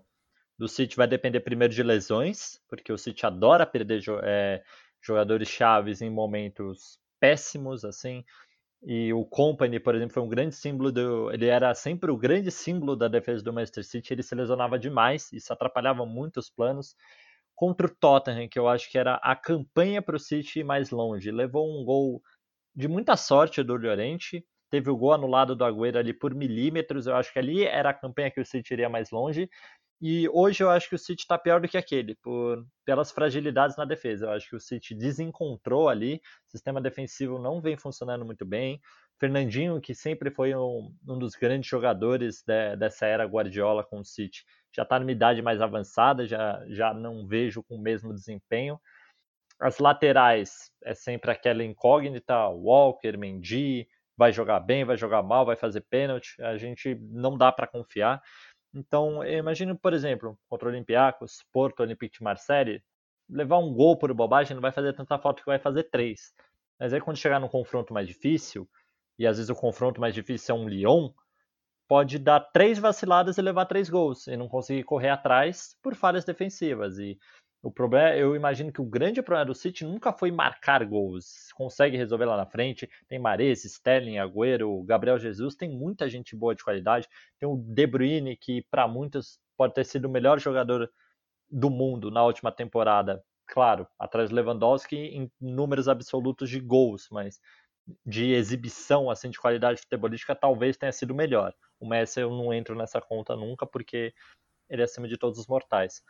do 0.58 0.68
City 0.68 0.94
vai 0.94 1.08
depender 1.08 1.40
primeiro 1.40 1.72
de 1.72 1.82
lesões, 1.82 2.60
porque 2.68 2.92
o 2.92 2.98
City 2.98 3.24
adora 3.24 3.64
perder 3.64 4.02
é, 4.22 4.62
jogadores 5.00 5.48
chaves 5.48 6.02
em 6.02 6.10
momentos 6.10 6.98
péssimos, 7.18 7.86
assim. 7.86 8.22
E 8.82 9.14
o 9.14 9.24
Company, 9.24 9.80
por 9.80 9.94
exemplo, 9.94 10.12
foi 10.12 10.22
um 10.22 10.28
grande 10.28 10.54
símbolo 10.54 10.92
do. 10.92 11.32
Ele 11.32 11.46
era 11.46 11.74
sempre 11.74 12.10
o 12.10 12.18
grande 12.18 12.50
símbolo 12.50 12.94
da 12.94 13.08
defesa 13.08 13.42
do 13.42 13.50
Manchester 13.50 13.82
City. 13.82 14.12
Ele 14.12 14.22
se 14.22 14.34
lesionava 14.34 14.78
demais, 14.78 15.32
isso 15.32 15.54
atrapalhava 15.54 16.04
muito 16.04 16.36
os 16.36 16.50
planos. 16.50 16.94
Contra 17.54 17.86
o 17.86 17.90
Tottenham, 17.90 18.46
que 18.46 18.58
eu 18.58 18.68
acho 18.68 18.90
que 18.90 18.98
era 18.98 19.14
a 19.22 19.34
campanha 19.34 20.02
para 20.02 20.16
o 20.16 20.20
City 20.20 20.62
mais 20.62 20.90
longe. 20.90 21.30
Levou 21.30 21.66
um 21.66 21.82
gol 21.82 22.22
de 22.74 22.88
muita 22.88 23.16
sorte 23.16 23.62
do 23.62 23.76
Llorente. 23.76 24.44
Teve 24.70 24.90
o 24.90 24.96
gol 24.96 25.12
anulado 25.12 25.54
do 25.54 25.64
Agüero 25.64 25.98
ali 25.98 26.12
por 26.12 26.34
milímetros. 26.34 27.06
Eu 27.06 27.14
acho 27.16 27.32
que 27.32 27.38
ali 27.38 27.64
era 27.64 27.90
a 27.90 27.94
campanha 27.94 28.30
que 28.30 28.40
o 28.40 28.44
City 28.44 28.72
iria 28.72 28.88
mais 28.88 29.10
longe. 29.10 29.48
E 30.04 30.28
hoje 30.30 30.64
eu 30.64 30.68
acho 30.68 30.88
que 30.88 30.96
o 30.96 30.98
City 30.98 31.22
está 31.22 31.38
pior 31.38 31.60
do 31.60 31.68
que 31.68 31.76
aquele, 31.76 32.16
por, 32.16 32.66
pelas 32.84 33.12
fragilidades 33.12 33.76
na 33.76 33.84
defesa. 33.84 34.26
Eu 34.26 34.30
acho 34.32 34.48
que 34.48 34.56
o 34.56 34.60
City 34.60 34.96
desencontrou 34.96 35.88
ali, 35.88 36.20
o 36.48 36.50
sistema 36.50 36.80
defensivo 36.80 37.38
não 37.38 37.60
vem 37.60 37.76
funcionando 37.76 38.24
muito 38.24 38.44
bem. 38.44 38.80
Fernandinho, 39.20 39.80
que 39.80 39.94
sempre 39.94 40.28
foi 40.32 40.56
um, 40.56 40.92
um 41.06 41.16
dos 41.16 41.36
grandes 41.36 41.70
jogadores 41.70 42.42
de, 42.44 42.74
dessa 42.74 43.06
era 43.06 43.24
Guardiola 43.24 43.84
com 43.84 44.00
o 44.00 44.04
City, 44.04 44.44
já 44.74 44.82
está 44.82 44.98
numa 44.98 45.12
idade 45.12 45.40
mais 45.40 45.60
avançada, 45.60 46.26
já, 46.26 46.60
já 46.66 46.92
não 46.92 47.24
vejo 47.24 47.62
com 47.62 47.76
o 47.76 47.80
mesmo 47.80 48.12
desempenho. 48.12 48.80
As 49.60 49.78
laterais 49.78 50.71
é 50.84 50.94
sempre 50.94 51.30
aquela 51.30 51.64
incógnita, 51.64 52.48
Walker, 52.48 53.16
Mendy, 53.16 53.88
vai 54.16 54.32
jogar 54.32 54.60
bem, 54.60 54.84
vai 54.84 54.96
jogar 54.96 55.22
mal, 55.22 55.44
vai 55.44 55.56
fazer 55.56 55.80
pênalti, 55.82 56.40
a 56.40 56.56
gente 56.56 56.94
não 57.00 57.36
dá 57.36 57.50
para 57.50 57.66
confiar. 57.66 58.22
Então, 58.74 59.24
imagine, 59.24 59.76
por 59.76 59.92
exemplo, 59.92 60.38
contra 60.48 60.68
o 60.68 60.70
Olympiacos, 60.70 61.44
Porto, 61.52 61.80
Olympique 61.80 62.18
de 62.18 62.24
Marseille, 62.24 62.82
levar 63.28 63.58
um 63.58 63.72
gol 63.72 63.96
por 63.96 64.12
bobagem 64.12 64.54
não 64.54 64.60
vai 64.62 64.72
fazer 64.72 64.92
tanta 64.92 65.18
falta 65.18 65.40
que 65.40 65.46
vai 65.46 65.58
fazer 65.58 65.84
três. 65.84 66.32
Mas 66.78 66.92
aí 66.92 67.00
quando 67.00 67.16
chegar 67.16 67.38
num 67.38 67.48
confronto 67.48 67.92
mais 67.92 68.06
difícil, 68.06 68.68
e 69.18 69.26
às 69.26 69.36
vezes 69.36 69.50
o 69.50 69.54
confronto 69.54 70.00
mais 70.00 70.14
difícil 70.14 70.54
é 70.54 70.58
um 70.58 70.68
Lyon, 70.68 71.10
pode 71.86 72.18
dar 72.18 72.40
três 72.40 72.78
vaciladas 72.78 73.36
e 73.36 73.42
levar 73.42 73.66
três 73.66 73.88
gols, 73.90 74.26
e 74.26 74.36
não 74.36 74.48
conseguir 74.48 74.84
correr 74.84 75.10
atrás 75.10 75.76
por 75.82 75.94
falhas 75.94 76.24
defensivas. 76.24 76.98
E 76.98 77.18
o 77.62 77.70
problema, 77.70 78.16
eu 78.16 78.34
imagino 78.34 78.72
que 78.72 78.80
o 78.80 78.84
grande 78.84 79.22
problema 79.22 79.46
do 79.46 79.54
City 79.54 79.84
nunca 79.84 80.12
foi 80.12 80.32
marcar 80.32 80.84
gols. 80.84 81.52
Consegue 81.54 81.96
resolver 81.96 82.24
lá 82.24 82.36
na 82.36 82.44
frente. 82.44 82.90
Tem 83.08 83.20
Mares, 83.20 83.64
Sterling, 83.64 84.18
Agüero, 84.18 84.82
Gabriel 84.82 85.16
Jesus, 85.16 85.54
tem 85.54 85.70
muita 85.70 86.08
gente 86.08 86.34
boa 86.34 86.56
de 86.56 86.64
qualidade. 86.64 87.08
Tem 87.38 87.48
o 87.48 87.56
De 87.56 87.86
Bruyne, 87.86 88.36
que 88.36 88.62
para 88.68 88.88
muitos 88.88 89.38
pode 89.56 89.74
ter 89.74 89.84
sido 89.84 90.06
o 90.06 90.10
melhor 90.10 90.40
jogador 90.40 90.90
do 91.48 91.70
mundo 91.70 92.10
na 92.10 92.24
última 92.24 92.50
temporada. 92.50 93.22
Claro, 93.46 93.86
atrás 93.96 94.30
do 94.30 94.34
Lewandowski 94.34 94.96
em 94.96 95.30
números 95.40 95.88
absolutos 95.88 96.50
de 96.50 96.58
gols, 96.58 97.08
mas 97.12 97.40
de 98.04 98.32
exibição 98.32 99.08
assim 99.10 99.30
de 99.30 99.38
qualidade 99.38 99.80
futebolística 99.80 100.34
talvez 100.34 100.76
tenha 100.76 100.92
sido 100.92 101.14
melhor. 101.14 101.54
O 101.78 101.86
Messi 101.86 102.20
eu 102.20 102.30
não 102.30 102.52
entro 102.52 102.74
nessa 102.74 103.00
conta 103.00 103.36
nunca 103.36 103.66
porque 103.66 104.12
ele 104.68 104.82
é 104.82 104.84
acima 104.84 105.06
de 105.06 105.16
todos 105.16 105.38
os 105.38 105.46
mortais. 105.46 106.02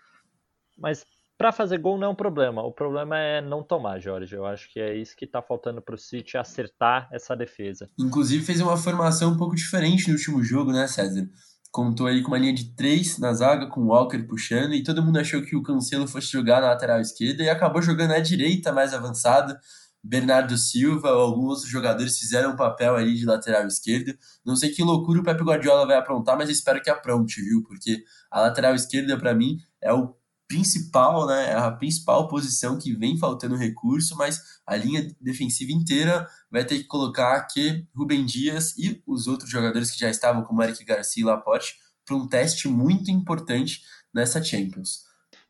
Mas 0.78 1.04
para 1.42 1.50
fazer 1.50 1.78
gol 1.78 1.98
não 1.98 2.07
é 2.07 2.11
um 2.11 2.14
problema. 2.14 2.62
O 2.62 2.70
problema 2.70 3.18
é 3.18 3.40
não 3.40 3.64
tomar, 3.64 3.98
Jorge. 3.98 4.33
Eu 4.33 4.46
acho 4.46 4.72
que 4.72 4.78
é 4.78 4.96
isso 4.96 5.16
que 5.16 5.24
está 5.24 5.42
faltando 5.42 5.83
para 5.83 5.96
o 5.96 5.98
City 5.98 6.38
acertar 6.38 7.09
essa 7.11 7.35
defesa. 7.35 7.90
Inclusive 7.98 8.44
fez 8.44 8.61
uma 8.61 8.76
formação 8.76 9.33
um 9.33 9.37
pouco 9.37 9.57
diferente 9.57 10.07
no 10.07 10.14
último 10.14 10.40
jogo, 10.40 10.70
né, 10.70 10.87
César? 10.87 11.28
Contou 11.72 12.07
aí 12.07 12.22
com 12.22 12.28
uma 12.28 12.38
linha 12.38 12.55
de 12.55 12.76
três 12.76 13.18
na 13.18 13.33
zaga, 13.33 13.66
com 13.66 13.81
o 13.81 13.87
Walker 13.88 14.22
puxando, 14.22 14.72
e 14.72 14.85
todo 14.85 15.02
mundo 15.02 15.18
achou 15.18 15.42
que 15.42 15.57
o 15.57 15.64
Cancelo 15.64 16.07
fosse 16.07 16.28
jogar 16.28 16.61
na 16.61 16.68
lateral 16.68 17.00
esquerda 17.00 17.42
e 17.42 17.50
acabou 17.50 17.83
jogando 17.83 18.11
na 18.11 18.20
direita 18.20 18.70
mais 18.70 18.94
avançada. 18.94 19.59
Bernardo 20.00 20.57
Silva, 20.57 21.09
alguns 21.09 21.66
jogadores 21.66 22.20
fizeram 22.20 22.52
um 22.52 22.57
papel 22.57 22.94
ali 22.94 23.16
de 23.16 23.24
lateral 23.24 23.66
esquerdo. 23.66 24.14
Não 24.46 24.55
sei 24.55 24.70
que 24.70 24.81
loucura 24.81 25.18
o 25.18 25.24
Pepe 25.24 25.42
Guardiola 25.42 25.88
vai 25.88 25.96
aprontar, 25.96 26.38
mas 26.38 26.48
espero 26.48 26.81
que 26.81 26.88
apronte, 26.88 27.42
viu? 27.42 27.64
Porque 27.64 28.05
a 28.31 28.42
lateral 28.42 28.76
esquerda, 28.76 29.18
para 29.18 29.35
mim, 29.35 29.59
é 29.81 29.92
o 29.92 30.14
principal, 30.52 31.26
né? 31.26 31.50
É 31.50 31.54
a 31.54 31.70
principal 31.70 32.28
posição 32.28 32.78
que 32.78 32.94
vem 32.94 33.16
faltando 33.16 33.56
recurso, 33.56 34.14
mas 34.18 34.60
a 34.66 34.76
linha 34.76 35.10
defensiva 35.18 35.72
inteira 35.72 36.28
vai 36.50 36.62
ter 36.62 36.76
que 36.76 36.84
colocar 36.84 37.36
aqui 37.36 37.88
Rubem 37.96 38.26
Dias 38.26 38.76
e 38.76 39.02
os 39.06 39.26
outros 39.26 39.48
jogadores 39.48 39.90
que 39.90 39.98
já 39.98 40.10
estavam, 40.10 40.44
como 40.44 40.62
Eric 40.62 40.84
Garcia 40.84 41.22
e 41.22 41.24
Laporte, 41.24 41.76
para 42.04 42.16
um 42.16 42.28
teste 42.28 42.68
muito 42.68 43.10
importante 43.10 43.80
nessa 44.12 44.44
Champions. 44.44 45.04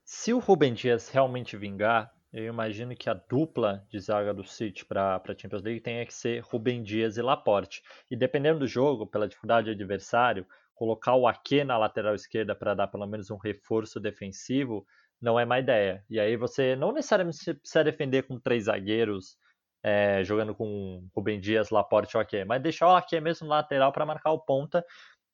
Se 0.05 0.33
o 0.33 0.39
Rubem 0.39 0.73
Dias 0.73 1.09
realmente 1.09 1.57
vingar, 1.57 2.13
eu 2.33 2.45
imagino 2.45 2.95
que 2.95 3.11
a 3.11 3.15
dupla 3.15 3.85
de 3.91 3.99
zaga 3.99 4.33
do 4.33 4.45
City 4.45 4.85
para 4.85 5.17
a 5.17 5.35
Champions 5.37 5.63
League 5.65 5.81
tenha 5.81 6.07
que 6.07 6.15
ser 6.15 6.45
Rubem 6.45 6.81
Dias 6.81 7.17
e 7.17 7.23
Laporte. 7.23 7.83
E 8.09 8.17
dependendo 8.17 8.61
do 8.61 8.69
jogo, 8.69 9.05
pela 9.05 9.27
dificuldade 9.27 9.67
do 9.67 9.73
adversário, 9.73 10.47
colocar 10.75 11.15
o 11.15 11.27
Ake 11.27 11.65
na 11.65 11.79
lateral 11.79 12.15
esquerda 12.15 12.55
para 12.55 12.75
dar 12.75 12.89
pelo 12.89 13.07
menos 13.07 13.31
um 13.31 13.37
reforço 13.37 14.01
defensivo 14.01 14.87
não 15.21 15.39
é 15.39 15.45
má 15.45 15.61
ideia. 15.61 16.05
E 16.11 16.19
aí 16.19 16.37
você 16.37 16.75
não 16.75 16.93
necessariamente 16.93 17.55
precisa 17.55 17.85
defender 17.85 18.25
com 18.25 18.41
três 18.41 18.65
zagueiros, 18.65 19.37
é, 19.83 20.25
jogando 20.25 20.55
com 20.55 21.09
Rubem 21.15 21.41
Dias, 21.41 21.71
Laporte 21.71 22.17
e 22.17 22.19
o 22.19 22.21
Ake, 22.21 22.45
mas 22.45 22.63
deixar 22.63 22.89
o 22.89 22.97
Ake 22.97 23.21
mesmo 23.21 23.47
na 23.47 23.57
lateral 23.57 23.93
para 23.93 24.07
marcar 24.07 24.33
o 24.33 24.41
ponta 24.41 24.85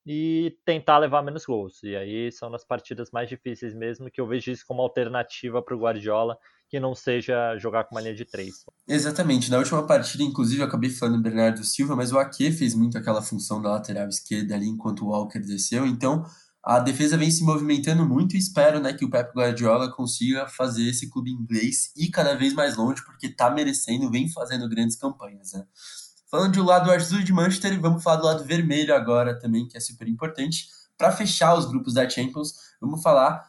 e 0.06 0.56
tentar 0.64 0.98
levar 0.98 1.22
menos 1.22 1.44
gols. 1.44 1.82
E 1.82 1.96
aí 1.96 2.32
são 2.32 2.50
nas 2.50 2.64
partidas 2.64 3.10
mais 3.10 3.28
difíceis 3.28 3.74
mesmo 3.74 4.10
que 4.10 4.20
eu 4.20 4.26
vejo 4.26 4.50
isso 4.50 4.64
como 4.66 4.82
alternativa 4.82 5.62
para 5.62 5.74
o 5.74 5.80
Guardiola, 5.80 6.38
que 6.68 6.78
não 6.78 6.94
seja 6.94 7.56
jogar 7.58 7.84
com 7.84 7.94
uma 7.94 8.00
linha 8.00 8.14
de 8.14 8.24
três. 8.24 8.64
Exatamente. 8.86 9.50
Na 9.50 9.58
última 9.58 9.86
partida, 9.86 10.22
inclusive, 10.22 10.60
eu 10.60 10.66
acabei 10.66 10.90
falando 10.90 11.22
Bernardo 11.22 11.64
Silva, 11.64 11.96
mas 11.96 12.12
o 12.12 12.18
Ake 12.18 12.52
fez 12.52 12.74
muito 12.74 12.98
aquela 12.98 13.22
função 13.22 13.60
da 13.62 13.70
lateral 13.70 14.08
esquerda 14.08 14.54
ali 14.54 14.68
enquanto 14.68 15.04
o 15.04 15.08
Walker 15.08 15.40
desceu. 15.40 15.86
Então, 15.86 16.24
a 16.62 16.78
defesa 16.78 17.16
vem 17.16 17.30
se 17.30 17.42
movimentando 17.42 18.04
muito 18.04 18.36
e 18.36 18.38
espero 18.38 18.80
né, 18.80 18.92
que 18.92 19.04
o 19.04 19.10
Pep 19.10 19.32
Guardiola 19.34 19.90
consiga 19.90 20.46
fazer 20.46 20.88
esse 20.88 21.08
clube 21.08 21.30
inglês 21.30 21.90
ir 21.96 22.10
cada 22.10 22.34
vez 22.34 22.52
mais 22.52 22.76
longe, 22.76 23.02
porque 23.04 23.28
está 23.28 23.50
merecendo, 23.50 24.10
vem 24.10 24.28
fazendo 24.28 24.68
grandes 24.68 24.96
campanhas. 24.96 25.52
Né? 25.54 25.64
Falando 26.30 26.52
do 26.52 26.62
lado 26.62 26.90
azul 26.90 27.22
de 27.22 27.32
Manchester, 27.32 27.80
vamos 27.80 28.02
falar 28.02 28.16
do 28.16 28.26
lado 28.26 28.44
vermelho 28.44 28.94
agora 28.94 29.38
também, 29.38 29.66
que 29.66 29.78
é 29.78 29.80
super 29.80 30.06
importante. 30.06 30.66
Para 30.98 31.12
fechar 31.12 31.54
os 31.54 31.64
grupos 31.64 31.94
da 31.94 32.06
Champions, 32.06 32.52
vamos 32.78 33.02
falar 33.02 33.42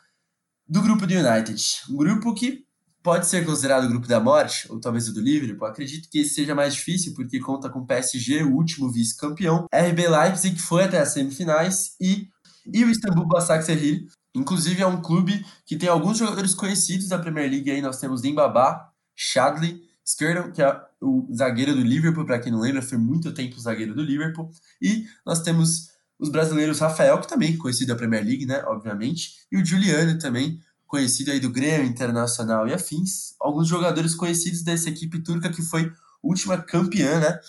do 0.66 0.82
grupo 0.82 1.06
do 1.06 1.14
United. 1.14 1.62
Um 1.90 1.98
grupo 1.98 2.34
que 2.34 2.69
pode 3.10 3.26
ser 3.26 3.44
considerado 3.44 3.86
o 3.86 3.90
grupo 3.90 4.08
da 4.08 4.20
morte, 4.20 4.72
ou 4.72 4.80
talvez 4.80 5.08
o 5.08 5.14
do 5.16 5.20
Liverpool. 5.20 5.68
Acredito 5.68 6.08
que 6.12 6.20
esse 6.20 6.36
seja 6.36 6.54
mais 6.54 6.76
difícil, 6.76 7.16
porque 7.16 7.40
conta 7.40 7.68
com 7.68 7.80
o 7.80 7.86
PSG, 7.88 8.44
o 8.44 8.54
último 8.54 8.92
vice-campeão, 8.92 9.66
RB 9.74 10.08
Leipzig, 10.08 10.56
que 10.56 10.62
foi 10.62 10.84
até 10.84 11.00
as 11.00 11.10
semifinais, 11.10 11.96
e, 12.00 12.28
e 12.72 12.86
o 12.86 12.90
Istanbul 12.92 13.28
Basaksehir. 13.28 14.06
Inclusive, 14.36 14.84
é 14.84 14.86
um 14.86 15.02
clube 15.02 15.44
que 15.66 15.76
tem 15.76 15.90
alguns 15.90 16.20
jogadores 16.20 16.54
conhecidos 16.54 17.08
da 17.08 17.18
Premier 17.18 17.50
League. 17.50 17.72
Aí 17.72 17.82
nós 17.82 18.00
temos 18.00 18.22
Dembaba, 18.22 18.92
Shadley, 19.16 19.82
Skirtle, 20.06 20.52
que 20.52 20.62
é 20.62 20.80
o 21.02 21.28
zagueiro 21.36 21.74
do 21.74 21.82
Liverpool, 21.82 22.28
para 22.28 22.38
quem 22.38 22.52
não 22.52 22.60
lembra, 22.60 22.84
foi 22.84 23.00
muito 23.00 23.34
tempo 23.34 23.60
zagueiro 23.60 23.96
do 23.96 24.04
Liverpool. 24.04 24.52
E 24.80 25.08
nós 25.26 25.42
temos 25.42 25.88
os 26.20 26.30
brasileiros 26.30 26.78
Rafael, 26.78 27.20
que 27.20 27.28
também 27.28 27.56
é 27.56 27.58
conhecido 27.58 27.88
da 27.88 27.96
Premier 27.96 28.24
League, 28.24 28.46
né, 28.46 28.62
obviamente, 28.68 29.48
e 29.52 29.58
o 29.58 29.66
Juliano 29.66 30.20
também, 30.20 30.60
conhecido 30.90 31.30
aí 31.30 31.40
do 31.40 31.52
Grêmio 31.52 31.88
Internacional 31.88 32.68
e 32.68 32.74
afins. 32.74 33.36
Alguns 33.40 33.68
jogadores 33.68 34.16
conhecidos 34.16 34.64
dessa 34.64 34.90
equipe 34.90 35.22
turca 35.22 35.52
que 35.52 35.62
foi 35.62 35.94
última 36.22 36.58
campeã, 36.58 37.20
né, 37.20 37.40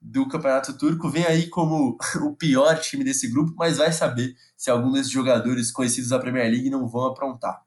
do 0.00 0.28
Campeonato 0.28 0.76
Turco. 0.76 1.08
Vem 1.08 1.24
aí 1.24 1.48
como 1.48 1.96
o 2.22 2.36
pior 2.36 2.78
time 2.78 3.02
desse 3.02 3.26
grupo, 3.26 3.54
mas 3.56 3.78
vai 3.78 3.90
saber 3.90 4.36
se 4.54 4.70
algum 4.70 4.92
desses 4.92 5.10
jogadores 5.10 5.72
conhecidos 5.72 6.10
da 6.10 6.18
Premier 6.18 6.50
League 6.50 6.68
não 6.68 6.86
vão 6.86 7.06
aprontar. 7.06 7.62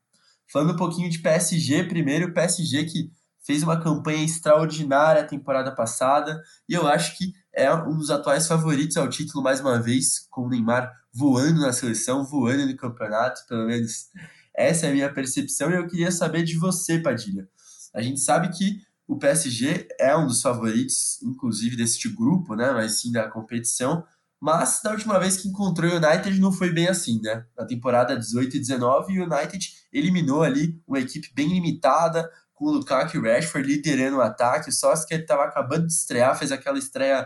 Falando 0.47 0.73
um 0.73 0.77
pouquinho 0.77 1.09
de 1.09 1.17
PSG, 1.17 1.85
primeiro, 1.85 2.31
PSG 2.31 2.85
que 2.85 3.11
fez 3.43 3.63
uma 3.63 3.81
campanha 3.81 4.23
extraordinária 4.23 5.23
a 5.23 5.27
temporada 5.27 5.71
passada 5.71 6.43
e 6.69 6.75
eu 6.75 6.87
acho 6.87 7.17
que 7.17 7.33
é 7.51 7.73
um 7.73 7.97
dos 7.97 8.11
atuais 8.11 8.47
favoritos 8.47 8.97
ao 8.97 9.09
título 9.09 9.43
mais 9.43 9.59
uma 9.59 9.81
vez, 9.81 10.27
com 10.29 10.43
o 10.43 10.49
Neymar 10.49 10.91
voando 11.11 11.59
na 11.59 11.73
seleção, 11.73 12.23
voando 12.23 12.67
no 12.67 12.77
campeonato, 12.77 13.45
pelo 13.47 13.65
menos 13.65 14.09
essa 14.55 14.85
é 14.85 14.89
a 14.89 14.93
minha 14.93 15.13
percepção 15.13 15.71
e 15.71 15.75
eu 15.75 15.87
queria 15.87 16.11
saber 16.11 16.43
de 16.43 16.57
você, 16.57 16.99
Padilha. 16.99 17.47
A 17.93 18.01
gente 18.01 18.19
sabe 18.19 18.49
que 18.49 18.81
o 19.07 19.17
PSG 19.17 19.87
é 19.99 20.15
um 20.15 20.25
dos 20.25 20.41
favoritos, 20.41 21.21
inclusive 21.21 21.75
deste 21.75 22.09
grupo, 22.09 22.55
né, 22.55 22.71
mas 22.71 23.01
sim 23.01 23.11
da 23.11 23.29
competição, 23.29 24.03
mas 24.39 24.81
da 24.83 24.91
última 24.91 25.19
vez 25.19 25.37
que 25.37 25.47
encontrou 25.47 25.89
o 25.89 25.95
United 25.95 26.39
não 26.39 26.51
foi 26.51 26.69
bem 26.69 26.89
assim, 26.89 27.21
né? 27.21 27.45
Na 27.57 27.65
temporada 27.65 28.17
18 28.17 28.57
e 28.57 28.59
19, 28.59 29.17
o 29.17 29.23
United 29.23 29.73
eliminou 29.91 30.43
ali 30.43 30.81
uma 30.85 30.99
equipe 30.99 31.31
bem 31.33 31.47
limitada, 31.47 32.29
com 32.53 32.65
o 32.65 32.71
Lukaku 32.71 33.15
e 33.15 33.19
o 33.19 33.23
Rashford 33.23 33.65
liderando 33.65 34.17
o 34.17 34.21
ataque. 34.21 34.69
Que 35.07 35.13
ele 35.13 35.23
estava 35.23 35.43
acabando 35.43 35.87
de 35.87 35.93
estrear, 35.93 36.37
fez 36.37 36.51
aquela 36.51 36.77
estreia 36.77 37.25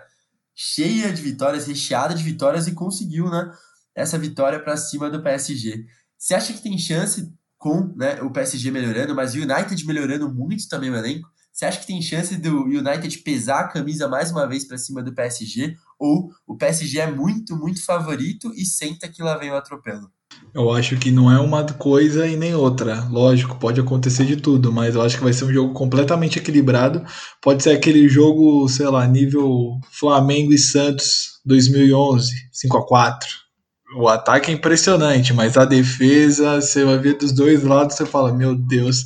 cheia 0.53 1.11
de 1.11 1.21
vitórias, 1.21 1.65
recheada 1.65 2.13
de 2.13 2.23
vitórias 2.23 2.67
e 2.67 2.73
conseguiu, 2.73 3.29
né, 3.29 3.51
essa 3.95 4.17
vitória 4.17 4.59
para 4.59 4.77
cima 4.77 5.09
do 5.09 5.21
PSG. 5.21 5.85
Você 6.17 6.33
acha 6.33 6.53
que 6.53 6.63
tem 6.63 6.77
chance 6.77 7.31
com 7.57 7.93
né, 7.95 8.21
o 8.21 8.31
PSG 8.31 8.71
melhorando, 8.71 9.15
mas 9.15 9.35
o 9.35 9.37
United 9.37 9.85
melhorando 9.85 10.33
muito 10.33 10.67
também 10.67 10.89
o 10.89 10.95
elenco? 10.95 11.29
Você 11.53 11.65
acha 11.65 11.79
que 11.79 11.87
tem 11.87 12.01
chance 12.01 12.37
do 12.37 12.65
United 12.65 13.17
pesar 13.19 13.61
a 13.61 13.67
camisa 13.67 14.07
mais 14.07 14.31
uma 14.31 14.47
vez 14.47 14.65
para 14.67 14.77
cima 14.77 15.01
do 15.01 15.13
PSG? 15.13 15.75
Ou 15.99 16.31
o 16.45 16.55
PSG 16.55 16.99
é 16.99 17.11
muito, 17.11 17.55
muito 17.55 17.83
favorito 17.83 18.51
e 18.55 18.65
senta 18.65 19.07
que 19.07 19.23
lá 19.23 19.37
vem 19.37 19.51
o 19.51 19.55
atropelo? 19.55 20.11
Eu 20.53 20.71
acho 20.71 20.97
que 20.97 21.11
não 21.11 21.31
é 21.31 21.39
uma 21.39 21.63
coisa 21.65 22.27
e 22.27 22.35
nem 22.35 22.53
outra. 22.53 23.07
Lógico, 23.09 23.57
pode 23.57 23.79
acontecer 23.79 24.25
de 24.25 24.37
tudo, 24.37 24.71
mas 24.71 24.95
eu 24.95 25.01
acho 25.01 25.17
que 25.17 25.23
vai 25.23 25.33
ser 25.33 25.45
um 25.45 25.53
jogo 25.53 25.73
completamente 25.73 26.39
equilibrado. 26.39 27.03
Pode 27.41 27.63
ser 27.63 27.71
aquele 27.71 28.07
jogo, 28.07 28.67
sei 28.69 28.87
lá, 28.87 29.07
nível 29.07 29.79
Flamengo 29.91 30.53
e 30.53 30.57
Santos 30.57 31.39
2011, 31.45 32.33
5 32.51 32.77
a 32.77 32.87
4. 32.87 33.46
O 33.95 34.07
ataque 34.07 34.51
é 34.51 34.53
impressionante, 34.53 35.33
mas 35.33 35.57
a 35.57 35.63
defesa, 35.63 36.59
você 36.61 36.83
vai 36.83 36.97
ver 36.97 37.17
dos 37.17 37.31
dois 37.31 37.63
lados, 37.63 37.95
você 37.95 38.05
fala, 38.05 38.33
meu 38.33 38.55
Deus. 38.55 39.05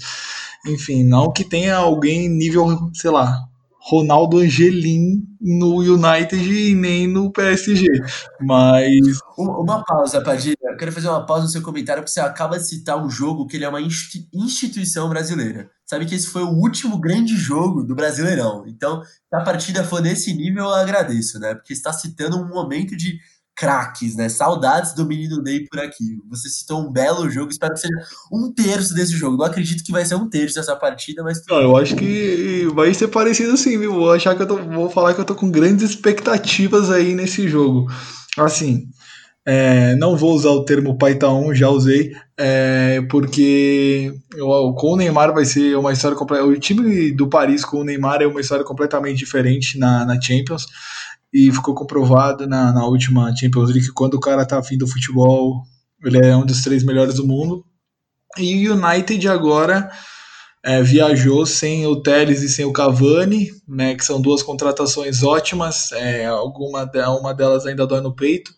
Enfim, 0.66 1.04
não 1.04 1.32
que 1.32 1.44
tenha 1.44 1.76
alguém 1.76 2.28
nível, 2.30 2.90
sei 2.94 3.12
lá, 3.12 3.38
Ronaldo 3.84 4.38
Angelim 4.38 5.24
no 5.40 5.80
United 5.80 6.38
e 6.38 6.76
nem 6.76 7.08
no 7.08 7.32
PSG. 7.32 7.88
Mas. 8.40 9.20
Uma 9.38 9.84
pausa, 9.84 10.22
Padilha. 10.22 10.56
Eu 10.62 10.78
quero 10.78 10.92
fazer 10.92 11.10
uma 11.10 11.26
pausa 11.26 11.44
no 11.44 11.50
seu 11.50 11.64
comentário, 11.64 12.04
porque 12.04 12.14
você 12.14 12.20
acaba 12.20 12.60
de 12.60 12.68
citar 12.68 13.04
um 13.04 13.10
jogo 13.10 13.48
que 13.48 13.58
ele 13.58 13.66
é 13.66 13.70
uma 13.70 13.82
instituição 13.82 15.10
brasileira. 15.10 15.70
Sabe 15.86 16.06
que 16.06 16.14
esse 16.14 16.28
foi 16.28 16.44
o 16.44 16.52
último 16.52 17.00
grande 17.00 17.36
jogo 17.36 17.84
do 17.84 17.96
Brasileirão. 17.96 18.64
Então, 18.68 19.04
se 19.04 19.36
a 19.36 19.42
partida 19.42 19.84
for 19.84 20.02
nesse 20.02 20.34
nível, 20.34 20.66
eu 20.66 20.74
agradeço, 20.74 21.40
né? 21.40 21.56
Porque 21.56 21.74
está 21.74 21.92
citando 21.92 22.38
um 22.38 22.48
momento 22.48 22.96
de 22.96 23.18
craques, 23.56 24.16
né? 24.16 24.30
Saudades 24.30 24.94
do 24.94 25.06
menino 25.06 25.42
Ney 25.42 25.66
por 25.66 25.80
aqui. 25.80 26.18
Você 26.30 26.50
citou 26.50 26.82
um 26.82 26.92
belo 26.92 27.30
jogo, 27.30 27.52
espero 27.52 27.74
que 27.74 27.80
seja 27.80 27.94
um 28.32 28.52
terço 28.52 28.94
desse 28.94 29.14
jogo. 29.14 29.38
Não 29.38 29.46
acredito 29.46 29.84
que 29.84 29.92
vai 29.92 30.06
ser 30.06 30.16
um 30.16 30.30
terço 30.30 30.56
dessa 30.56 30.76
partida, 30.76 31.24
mas. 31.24 31.42
Não, 31.48 31.62
eu 31.62 31.78
acho 31.78 31.96
que 31.96 32.68
vai 32.74 32.94
ser 32.94 33.08
parecido 33.10 33.56
sim, 33.58 33.78
viu? 33.78 33.94
Vou 33.94 34.12
achar 34.12 34.36
que 34.36 34.42
eu 34.42 34.48
tô, 34.48 34.58
vou 34.58 34.90
falar 34.90 35.14
que 35.14 35.22
eu 35.22 35.26
tô 35.26 35.36
com 35.36 35.52
grandes 35.52 35.90
expectativas 35.90 36.90
aí 36.90 37.14
nesse 37.14 37.48
jogo. 37.48 37.88
Assim, 38.38 38.88
é, 39.46 39.96
não 39.96 40.16
vou 40.16 40.34
usar 40.34 40.52
o 40.52 40.64
termo 40.64 40.98
Python, 40.98 41.54
já 41.54 41.68
usei, 41.70 42.14
é, 42.38 43.02
porque 43.10 44.14
eu, 44.36 44.74
com 44.78 44.94
o 44.94 44.96
Neymar 44.96 45.34
vai 45.34 45.46
ser 45.46 45.76
uma 45.78 45.92
história 45.92 46.16
completa. 46.16 46.46
O 46.46 46.60
time 46.60 47.12
do 47.12 47.28
Paris 47.28 47.66
com 47.66 47.78
o 47.78 47.84
Neymar 47.84 48.22
é 48.22 48.28
uma 48.28 48.42
história 48.42 48.64
completamente 48.64 49.18
diferente 49.18 49.78
na, 49.78 50.06
na 50.06 50.22
Champions 50.22 50.66
e 51.34 51.52
ficou 51.52 51.74
comprovado 51.74 52.48
na, 52.48 52.74
na 52.74 52.86
última 52.86 53.34
Champions 53.36 53.70
League 53.70 53.88
que 53.88 53.94
quando 53.94 54.16
o 54.16 54.20
cara 54.20 54.46
tá 54.46 54.60
afim 54.60 54.78
do 54.78 54.88
futebol, 54.88 55.64
ele 56.04 56.18
é 56.18 56.36
um 56.36 56.46
dos 56.46 56.62
três 56.62 56.84
melhores 56.84 57.16
do 57.16 57.28
mundo. 57.28 57.66
E 58.38 58.68
o 58.70 58.76
United 58.76 59.28
agora 59.28 59.92
é, 60.64 60.82
viajou 60.82 61.46
sem 61.46 61.86
o 61.88 62.02
Teles 62.02 62.42
e 62.42 62.50
sem 62.50 62.66
o 62.66 62.74
Cavani, 62.74 63.50
né, 63.68 63.96
que 63.96 64.06
são 64.06 64.22
duas 64.22 64.44
contratações 64.44 65.24
ótimas, 65.24 65.92
é, 65.92 66.26
alguma 66.26 66.90
uma 67.20 67.34
delas 67.34 67.66
ainda 67.66 67.88
dói 67.88 68.02
no 68.02 68.16
peito. 68.16 68.54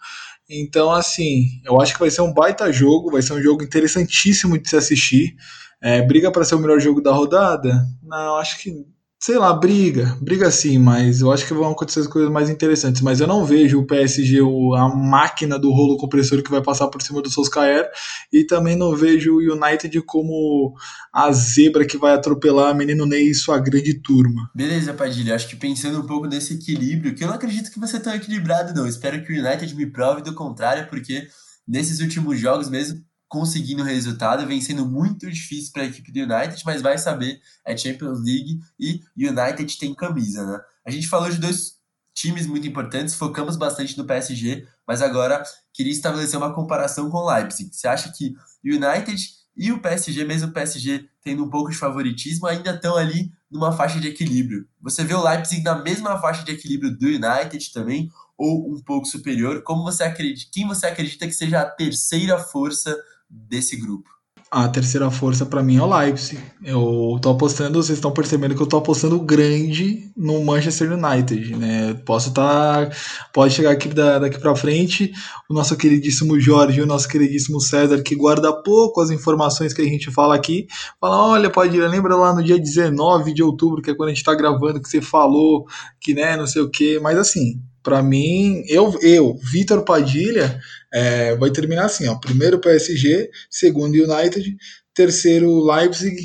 Então, 0.49 0.91
assim, 0.91 1.45
eu 1.65 1.79
acho 1.81 1.93
que 1.93 1.99
vai 1.99 2.11
ser 2.11 2.21
um 2.21 2.33
baita 2.33 2.71
jogo, 2.71 3.11
vai 3.11 3.21
ser 3.21 3.33
um 3.33 3.41
jogo 3.41 3.63
interessantíssimo 3.63 4.57
de 4.57 4.69
se 4.69 4.75
assistir. 4.75 5.35
É, 5.81 6.01
briga 6.01 6.31
para 6.31 6.43
ser 6.43 6.55
o 6.55 6.59
melhor 6.59 6.79
jogo 6.79 7.01
da 7.01 7.11
rodada? 7.11 7.73
Não, 8.01 8.37
acho 8.37 8.59
que 8.59 8.85
sei 9.23 9.37
lá, 9.37 9.53
briga, 9.53 10.17
briga 10.19 10.51
sim, 10.51 10.77
mas 10.77 11.21
eu 11.21 11.31
acho 11.31 11.47
que 11.47 11.53
vão 11.53 11.71
acontecer 11.71 12.01
as 12.01 12.07
coisas 12.07 12.29
mais 12.29 12.49
interessantes. 12.49 13.01
Mas 13.01 13.21
eu 13.21 13.27
não 13.27 13.45
vejo 13.45 13.79
o 13.79 13.87
PSG, 13.87 14.39
a 14.75 14.89
máquina 14.89 15.57
do 15.57 15.71
rolo 15.71 15.95
compressor 15.95 16.43
que 16.43 16.51
vai 16.51 16.61
passar 16.61 16.89
por 16.89 17.01
cima 17.01 17.21
do 17.21 17.29
Solskjaer, 17.29 17.89
e 18.33 18.43
também 18.43 18.75
não 18.75 18.93
vejo 18.93 19.35
o 19.35 19.39
United 19.39 20.01
como 20.01 20.75
a 21.13 21.31
zebra 21.31 21.87
que 21.87 21.97
vai 21.97 22.13
atropelar 22.13 22.75
menino 22.75 23.05
Ney 23.05 23.29
e 23.29 23.33
sua 23.33 23.57
grande 23.59 23.93
turma. 23.93 24.51
Beleza, 24.53 24.93
Padilha, 24.93 25.35
acho 25.35 25.47
que 25.47 25.55
pensando 25.55 26.01
um 26.01 26.05
pouco 26.05 26.27
nesse 26.27 26.55
equilíbrio, 26.55 27.15
que 27.15 27.23
eu 27.23 27.29
não 27.29 27.35
acredito 27.35 27.71
que 27.71 27.79
você 27.79 27.95
é 27.95 28.01
tão 28.01 28.13
equilibrado, 28.13 28.73
não. 28.73 28.85
Espero 28.85 29.23
que 29.23 29.31
o 29.31 29.39
United 29.39 29.73
me 29.73 29.85
prove 29.85 30.21
do 30.21 30.35
contrário, 30.35 30.89
porque 30.89 31.29
nesses 31.65 32.01
últimos 32.01 32.37
jogos 32.37 32.69
mesmo 32.69 33.01
conseguindo 33.33 33.81
resultado, 33.81 34.45
vem 34.45 34.61
sendo 34.61 34.85
muito 34.85 35.27
difícil 35.27 35.73
para 35.73 35.81
a 35.81 35.85
equipe 35.87 36.11
do 36.11 36.19
United, 36.19 36.61
mas 36.63 36.83
vai 36.83 36.99
saber, 36.99 37.41
é 37.65 37.75
Champions 37.75 38.19
League 38.23 38.59
e 38.79 39.01
United 39.17 39.75
tem 39.79 39.95
camisa, 39.95 40.45
né? 40.45 40.61
A 40.85 40.91
gente 40.91 41.07
falou 41.07 41.31
de 41.31 41.39
dois 41.39 41.79
times 42.13 42.45
muito 42.45 42.67
importantes, 42.67 43.15
focamos 43.15 43.55
bastante 43.57 43.97
no 43.97 44.05
PSG, 44.05 44.67
mas 44.87 45.01
agora 45.01 45.41
queria 45.73 45.91
estabelecer 45.91 46.37
uma 46.37 46.53
comparação 46.53 47.09
com 47.09 47.17
o 47.17 47.33
Leipzig. 47.33 47.73
Você 47.73 47.87
acha 47.87 48.13
que 48.15 48.35
United 48.63 49.27
e 49.57 49.71
o 49.71 49.79
PSG, 49.79 50.23
mesmo 50.25 50.49
o 50.49 50.53
PSG 50.53 51.09
tendo 51.23 51.43
um 51.43 51.49
pouco 51.49 51.71
de 51.71 51.77
favoritismo, 51.77 52.45
ainda 52.45 52.69
estão 52.69 52.95
ali 52.95 53.31
numa 53.49 53.71
faixa 53.71 53.99
de 53.99 54.09
equilíbrio? 54.09 54.67
Você 54.79 55.03
vê 55.03 55.15
o 55.15 55.23
Leipzig 55.23 55.63
na 55.63 55.81
mesma 55.81 56.19
faixa 56.19 56.43
de 56.43 56.51
equilíbrio 56.51 56.95
do 56.95 57.07
United 57.07 57.73
também, 57.73 58.11
ou 58.37 58.75
um 58.75 58.79
pouco 58.79 59.07
superior? 59.07 59.63
Como 59.63 59.81
você 59.81 60.03
acredita? 60.03 60.51
Quem 60.53 60.67
você 60.67 60.85
acredita 60.85 61.25
que 61.25 61.33
seja 61.33 61.61
a 61.61 61.65
terceira 61.65 62.37
força 62.37 62.95
desse 63.33 63.75
grupo? 63.75 64.13
A 64.53 64.67
terceira 64.67 65.09
força 65.09 65.47
para 65.47 65.63
mim 65.63 65.77
é 65.77 65.81
o 65.81 65.97
Leipzig. 65.97 66.39
Eu 66.63 67.17
tô 67.19 67.31
apostando, 67.31 67.81
vocês 67.81 67.97
estão 67.97 68.11
percebendo 68.11 68.53
que 68.53 68.61
eu 68.61 68.67
tô 68.67 68.77
apostando 68.77 69.19
grande 69.19 70.11
no 70.15 70.43
Manchester 70.43 70.91
United, 70.93 71.55
né? 71.55 71.95
Posso 72.05 72.29
estar, 72.29 72.87
tá, 72.87 72.95
pode 73.33 73.51
chegar 73.51 73.71
aqui 73.71 73.87
da, 73.87 74.19
daqui 74.19 74.37
para 74.37 74.55
frente 74.55 75.11
o 75.49 75.55
nosso 75.55 75.75
queridíssimo 75.75 76.39
Jorge, 76.39 76.83
o 76.83 76.85
nosso 76.85 77.07
queridíssimo 77.07 77.59
César 77.59 78.03
que 78.03 78.15
guarda 78.15 78.53
pouco 78.53 79.01
as 79.01 79.09
informações 79.09 79.73
que 79.73 79.81
a 79.81 79.85
gente 79.85 80.11
fala 80.11 80.35
aqui, 80.35 80.67
fala, 81.01 81.29
olha, 81.29 81.49
pode 81.49 81.75
lembra 81.75 82.15
lá 82.15 82.31
no 82.31 82.43
dia 82.43 82.59
19 82.59 83.33
de 83.33 83.41
outubro, 83.41 83.81
que 83.81 83.89
é 83.89 83.95
quando 83.95 84.09
a 84.09 84.13
gente 84.13 84.23
tá 84.23 84.35
gravando 84.35 84.79
que 84.79 84.87
você 84.87 85.01
falou 85.01 85.65
que, 85.99 86.13
né, 86.13 86.37
não 86.37 86.45
sei 86.45 86.61
o 86.61 86.69
quê, 86.69 86.99
mas 87.01 87.17
assim, 87.17 87.59
para 87.83 88.01
mim, 88.01 88.63
eu, 88.67 88.97
eu 89.01 89.35
Vitor 89.51 89.83
Padilha, 89.83 90.57
é, 90.93 91.35
vai 91.35 91.51
terminar 91.51 91.85
assim: 91.85 92.07
ó, 92.07 92.15
primeiro 92.15 92.59
PSG, 92.59 93.29
segundo 93.49 93.95
United, 93.95 94.55
terceiro 94.93 95.63
Leipzig, 95.65 96.15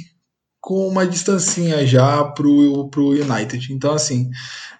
com 0.61 0.87
uma 0.88 1.07
distancinha 1.07 1.87
já 1.87 2.25
pro, 2.25 2.88
pro 2.90 3.11
United. 3.11 3.73
Então, 3.73 3.94
assim, 3.94 4.29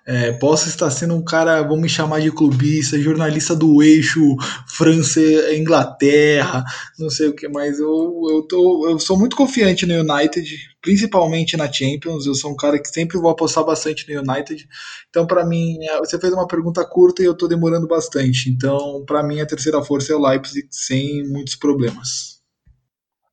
é, 0.07 0.33
posso 0.33 0.69
estar 0.69 0.91
sendo 0.91 1.15
um 1.15 1.23
cara, 1.23 1.61
vamos 1.63 1.83
me 1.83 1.89
chamar 1.89 2.21
de 2.21 2.33
clubista, 2.33 2.99
jornalista 2.99 3.55
do 3.55 3.83
eixo 3.83 4.21
França, 4.67 5.21
Inglaterra, 5.55 6.65
não 6.99 7.11
sei 7.11 7.29
o 7.29 7.35
que, 7.35 7.47
mas 7.47 7.79
eu, 7.79 8.23
eu, 8.31 8.43
tô, 8.49 8.89
eu 8.89 8.99
sou 8.99 9.19
muito 9.19 9.37
confiante 9.37 9.85
no 9.85 9.95
United, 10.01 10.57
principalmente 10.81 11.59
na 11.59 11.71
Champions. 11.71 12.25
Eu 12.25 12.35
sou 12.35 12.53
um 12.53 12.57
cara 12.57 12.81
que 12.81 12.89
sempre 12.89 13.19
vou 13.19 13.31
apostar 13.31 13.65
bastante 13.65 14.11
no 14.11 14.21
United. 14.21 14.67
Então, 15.11 15.27
para 15.27 15.45
mim, 15.45 15.77
é, 15.85 15.99
você 15.99 16.19
fez 16.19 16.33
uma 16.33 16.47
pergunta 16.47 16.83
curta 16.85 17.23
e 17.23 17.27
eu 17.27 17.37
tô 17.37 17.47
demorando 17.47 17.87
bastante. 17.87 18.49
Então, 18.49 19.05
para 19.07 19.23
mim, 19.23 19.41
a 19.41 19.47
terceira 19.47 19.83
força 19.83 20.13
é 20.13 20.17
o 20.17 20.27
Leipzig, 20.27 20.67
sem 20.71 21.23
muitos 21.29 21.55
problemas. 21.55 22.41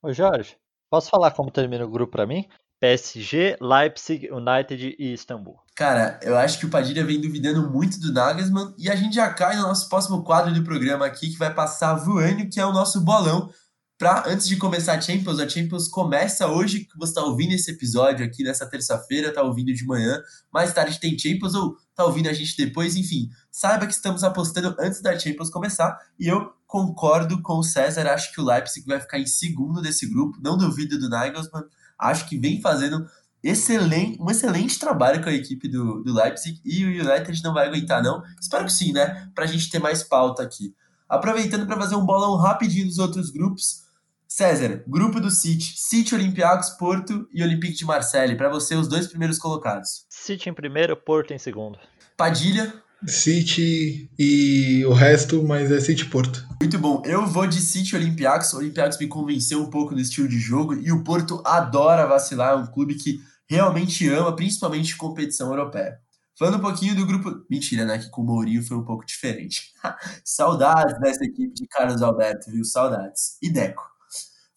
Ô 0.04 0.12
Jorge, 0.12 0.58
Posso 0.96 1.10
falar 1.10 1.32
como 1.32 1.52
termina 1.52 1.84
o 1.84 1.90
grupo 1.90 2.14
para 2.14 2.26
mim? 2.26 2.48
PSG, 2.80 3.58
Leipzig, 3.60 4.30
United 4.32 4.96
e 4.98 5.12
Istambul. 5.12 5.60
Cara, 5.76 6.18
eu 6.24 6.38
acho 6.38 6.58
que 6.58 6.66
o 6.66 6.70
Padilha 6.70 7.04
vem 7.04 7.20
duvidando 7.20 7.70
muito 7.70 8.00
do 8.00 8.14
Nagelsmann 8.14 8.74
e 8.78 8.90
a 8.90 8.96
gente 8.96 9.16
já 9.16 9.28
cai 9.34 9.58
no 9.58 9.64
nosso 9.64 9.90
próximo 9.90 10.24
quadro 10.24 10.54
do 10.54 10.64
programa 10.64 11.06
aqui 11.06 11.32
que 11.32 11.38
vai 11.38 11.54
passar 11.54 11.96
voando, 11.96 12.48
que 12.48 12.62
é 12.62 12.66
o 12.66 12.72
nosso 12.72 13.02
bolão. 13.02 13.50
Pra, 13.98 14.24
antes 14.26 14.48
de 14.48 14.56
começar 14.56 14.94
a 14.94 15.02
Champions, 15.02 15.42
a 15.42 15.50
Champions 15.50 15.90
começa 15.90 16.48
hoje, 16.48 16.86
que 16.86 16.98
você 16.98 17.12
está 17.12 17.24
ouvindo 17.24 17.52
esse 17.52 17.72
episódio 17.72 18.26
aqui 18.26 18.42
nessa 18.42 18.66
terça-feira, 18.66 19.34
tá 19.34 19.44
ouvindo 19.44 19.74
de 19.74 19.86
manhã, 19.86 20.22
mais 20.50 20.72
tarde 20.72 20.98
tem 20.98 21.20
Champions 21.20 21.56
ou 21.56 21.76
tá 21.94 22.06
ouvindo 22.06 22.30
a 22.30 22.34
gente 22.34 22.56
depois, 22.56 22.96
enfim. 22.96 23.28
Saiba 23.52 23.86
que 23.86 23.94
estamos 23.94 24.24
apostando 24.24 24.74
antes 24.80 25.02
da 25.02 25.20
Champions 25.20 25.50
começar 25.50 26.00
e 26.18 26.30
eu 26.30 26.54
concordo 26.68 27.42
com 27.42 27.60
o 27.60 27.64
César, 27.64 28.08
acho 28.08 28.34
que 28.34 28.42
o 28.42 28.46
Leipzig 28.46 28.86
vai 28.86 29.00
ficar 29.00 29.20
em 29.20 29.26
segundo 29.26 29.82
desse 29.82 30.08
grupo, 30.08 30.40
não 30.42 30.58
duvido 30.58 30.98
do 30.98 31.10
Nagelsmann, 31.10 31.64
acho 31.98 32.28
que 32.28 32.38
vem 32.38 32.62
fazendo 32.62 33.08
excelente, 33.44 34.20
um 34.20 34.30
excelente 34.30 34.80
trabalho 34.80 35.22
com 35.22 35.30
a 35.30 35.34
equipe 35.34 35.68
do, 35.68 36.04
do 36.04 36.14
Leipzig 36.14 36.60
e 36.66 36.84
o 36.84 36.90
United 36.90 37.44
não 37.44 37.54
vai 37.54 37.68
aguentar 37.68 38.02
não, 38.02 38.24
espero 38.42 38.66
que 38.66 38.74
sim, 38.74 38.92
né, 38.92 39.30
pra 39.36 39.46
gente 39.46 39.70
ter 39.70 39.80
mais 39.80 40.04
pauta 40.04 40.42
aqui. 40.42 40.74
Aproveitando 41.08 41.68
para 41.68 41.78
fazer 41.78 41.96
um 41.96 42.06
bolão 42.06 42.36
rapidinho 42.36 42.88
dos 42.88 42.98
outros 42.98 43.30
grupos, 43.30 43.86
César, 44.28 44.84
grupo 44.88 45.22
do 45.22 45.30
City, 45.30 45.76
City, 45.78 46.16
Olympiacos, 46.16 46.72
Porto 46.72 47.30
e 47.32 47.44
Olympique 47.44 47.76
de 47.76 47.86
Marseille, 47.86 48.36
para 48.36 48.50
você 48.50 48.76
os 48.76 48.88
dois 48.88 49.08
primeiros 49.08 49.38
colocados. 49.38 50.06
City 50.10 50.50
em 50.50 50.54
primeiro, 50.54 50.98
Porto 50.98 51.32
em 51.32 51.38
segundo. 51.38 51.78
Padilha, 52.18 52.74
City 53.08 54.10
e 54.18 54.86
o 54.86 54.94
resto, 54.94 55.44
mas 55.44 55.72
é 55.72 55.80
City 55.80 56.06
Porto. 56.06 56.46
Muito 56.60 56.80
bom. 56.80 57.02
Eu 57.06 57.26
vou 57.26 57.46
de 57.46 57.62
City 57.62 57.96
Olympiacos. 57.96 58.54
O 58.54 58.58
Olympiacos 58.58 58.98
me 58.98 59.08
convenceu 59.08 59.62
um 59.62 59.70
pouco 59.70 59.94
do 59.94 60.02
estilo 60.02 60.28
de 60.28 60.40
jogo 60.40 60.74
e 60.74 60.92
o 60.92 61.04
Porto 61.04 61.42
adora 61.46 62.08
vacilar, 62.08 62.54
é 62.54 62.56
um 62.56 62.68
clube 62.68 62.96
que 62.96 63.20
realmente 63.48 64.08
ama, 64.10 64.36
principalmente 64.36 64.98
competição 64.98 65.50
europeia. 65.50 66.00
Falando 66.38 66.58
um 66.58 66.62
pouquinho 66.62 66.96
do 66.96 67.06
grupo. 67.06 67.46
Mentira, 67.50 67.86
né? 67.86 67.98
Que 67.98 68.10
com 68.10 68.22
o 68.22 68.26
Mourinho 68.26 68.64
foi 68.64 68.76
um 68.76 68.84
pouco 68.84 69.06
diferente. 69.06 69.72
Saudades 70.24 71.00
dessa 71.00 71.24
equipe 71.24 71.54
de 71.54 71.68
Carlos 71.68 72.02
Alberto, 72.02 72.52
viu? 72.52 72.66
Saudades. 72.66 73.38
E 73.42 73.50
Deco. 73.50 73.84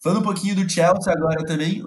Falando 0.01 0.19
um 0.19 0.23
pouquinho 0.23 0.55
do 0.55 0.69
Chelsea 0.69 1.11
agora 1.11 1.45
também, 1.45 1.85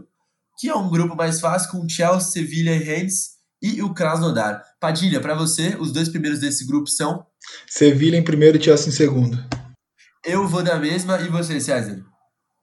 que 0.58 0.68
é 0.68 0.74
um 0.74 0.88
grupo 0.88 1.16
mais 1.16 1.40
fácil 1.40 1.70
com 1.70 1.88
Chelsea, 1.88 2.30
Sevilha 2.30 2.74
e 2.74 2.82
Rennes 2.82 3.31
e 3.62 3.80
o 3.82 3.94
Krasnodar. 3.94 4.62
Padilha, 4.80 5.20
para 5.20 5.34
você, 5.34 5.76
os 5.78 5.92
dois 5.92 6.08
primeiros 6.08 6.40
desse 6.40 6.66
grupo 6.66 6.88
são? 6.88 7.24
Sevilha 7.68 8.16
em 8.16 8.24
primeiro 8.24 8.58
e 8.58 8.62
Chelsea 8.62 8.88
em 8.88 8.92
segundo. 8.92 9.38
Eu 10.24 10.46
vou 10.48 10.62
da 10.62 10.76
mesma 10.76 11.20
e 11.20 11.28
você, 11.28 11.60
César? 11.60 12.04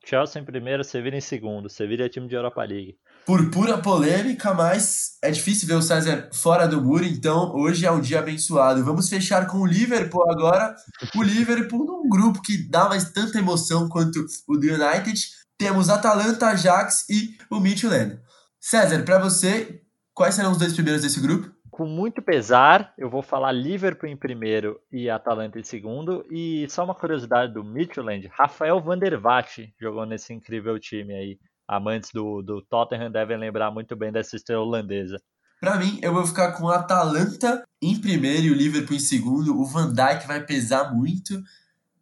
Chelsea 0.05 0.41
em 0.41 0.45
primeiro, 0.45 0.83
Sevilha 0.83 1.17
em 1.17 1.21
segundo. 1.21 1.69
Sevilha 1.69 2.05
é 2.05 2.09
time 2.09 2.27
de 2.27 2.35
Europa 2.35 2.63
League. 2.63 2.97
Por 3.25 3.51
pura 3.51 3.77
polêmica, 3.77 4.53
mas 4.53 5.17
é 5.21 5.29
difícil 5.29 5.67
ver 5.67 5.75
o 5.75 5.81
César 5.81 6.29
fora 6.33 6.67
do 6.67 6.81
muro, 6.81 7.05
então 7.05 7.53
hoje 7.55 7.85
é 7.85 7.91
um 7.91 8.01
dia 8.01 8.19
abençoado. 8.19 8.83
Vamos 8.83 9.07
fechar 9.07 9.45
com 9.45 9.59
o 9.59 9.65
Liverpool 9.67 10.29
agora. 10.31 10.75
O 11.15 11.21
Liverpool 11.21 11.85
num 11.85 12.09
grupo 12.09 12.41
que 12.41 12.57
dá 12.57 12.89
mais 12.89 13.11
tanta 13.11 13.37
emoção 13.37 13.87
quanto 13.87 14.25
o 14.47 14.57
do 14.57 14.67
United. 14.67 15.21
Temos 15.57 15.89
Atalanta, 15.89 16.47
Ajax 16.47 17.05
e 17.09 17.37
o 17.51 17.59
Midtjylland. 17.59 18.19
César, 18.59 19.03
para 19.03 19.19
você, 19.19 19.78
Quais 20.19 20.35
serão 20.35 20.51
os 20.51 20.57
dois 20.57 20.73
primeiros 20.73 21.01
desse 21.01 21.21
grupo? 21.21 21.49
Com 21.71 21.85
muito 21.85 22.21
pesar, 22.21 22.93
eu 22.97 23.09
vou 23.09 23.21
falar 23.21 23.53
Liverpool 23.53 24.09
em 24.09 24.17
primeiro 24.17 24.77
e 24.91 25.09
Atalanta 25.09 25.57
em 25.57 25.63
segundo. 25.63 26.25
E 26.29 26.67
só 26.69 26.83
uma 26.83 26.93
curiosidade 26.93 27.53
do 27.53 27.63
Midtjylland, 27.63 28.29
Rafael 28.33 28.81
van 28.81 28.97
der 28.97 29.17
Vaart 29.17 29.59
jogou 29.79 30.05
nesse 30.05 30.33
incrível 30.33 30.77
time 30.77 31.13
aí. 31.13 31.39
Amantes 31.65 32.09
do, 32.13 32.41
do 32.41 32.61
Tottenham 32.61 33.09
devem 33.09 33.37
lembrar 33.37 33.71
muito 33.71 33.95
bem 33.95 34.11
dessa 34.11 34.35
estrela 34.35 34.61
holandesa. 34.61 35.21
Para 35.61 35.77
mim, 35.77 35.97
eu 36.01 36.13
vou 36.13 36.27
ficar 36.27 36.51
com 36.51 36.65
o 36.65 36.69
Atalanta 36.69 37.63
em 37.81 37.97
primeiro 37.97 38.47
e 38.47 38.51
o 38.51 38.55
Liverpool 38.55 38.97
em 38.97 38.99
segundo. 38.99 39.57
O 39.57 39.63
Van 39.63 39.93
Dijk 39.93 40.27
vai 40.27 40.45
pesar 40.45 40.93
muito 40.93 41.41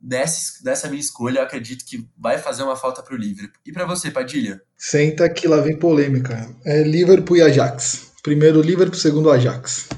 nessa, 0.01 0.63
nessa 0.63 0.87
minha 0.87 0.99
escolha. 0.99 1.39
Eu 1.39 1.43
acredito 1.43 1.85
que 1.85 2.07
vai 2.17 2.37
fazer 2.37 2.63
uma 2.63 2.75
falta 2.75 3.01
para 3.01 3.13
o 3.13 3.17
Liverpool. 3.17 3.59
E 3.65 3.71
para 3.71 3.85
você, 3.85 4.11
Padilha? 4.11 4.61
Senta 4.77 5.29
que 5.29 5.47
lá 5.47 5.57
vem 5.57 5.77
polêmica. 5.77 6.49
É 6.65 6.83
Liverpool 6.83 7.37
e 7.37 7.41
Ajax. 7.41 8.11
Primeiro 8.23 8.61
Liverpool, 8.61 8.99
segundo 8.99 9.31
Ajax. 9.31 9.89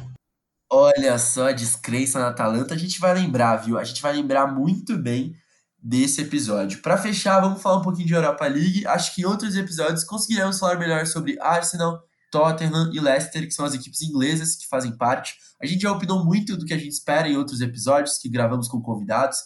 Olha 0.72 1.18
só 1.18 1.50
a 1.50 1.52
descrença 1.52 2.20
na 2.20 2.28
Atalanta, 2.28 2.76
a 2.76 2.78
gente 2.78 3.00
vai 3.00 3.14
lembrar, 3.16 3.58
viu? 3.58 3.80
A 3.80 3.84
gente 3.84 4.04
vai 4.04 4.14
lembrar 4.14 4.46
muito 4.46 4.96
bem 4.96 5.36
desse 5.82 6.22
episódio. 6.22 6.82
Para 6.82 6.98
fechar, 6.98 7.40
vamos 7.40 7.62
falar 7.62 7.78
um 7.78 7.82
pouquinho 7.82 8.08
de 8.08 8.14
Europa 8.14 8.46
League. 8.46 8.86
Acho 8.86 9.16
que 9.16 9.22
em 9.22 9.26
outros 9.26 9.56
episódios 9.56 10.04
conseguiremos 10.04 10.60
falar 10.60 10.78
melhor 10.78 11.08
sobre 11.08 11.40
Arsenal, 11.40 12.04
Tottenham 12.32 12.92
e 12.94 13.00
Leicester, 13.00 13.48
que 13.48 13.54
são 13.54 13.66
as 13.66 13.74
equipes 13.74 14.02
inglesas 14.04 14.56
que 14.56 14.68
fazem 14.68 14.96
parte. 14.96 15.36
A 15.60 15.66
gente 15.66 15.82
já 15.82 15.92
opinou 15.92 16.24
muito 16.24 16.56
do 16.56 16.66
que 16.66 16.74
a 16.74 16.78
gente 16.78 16.92
espera 16.92 17.28
em 17.28 17.36
outros 17.36 17.62
episódios 17.62 18.18
que 18.18 18.30
gravamos 18.30 18.68
com 18.68 18.80
convidados. 18.82 19.40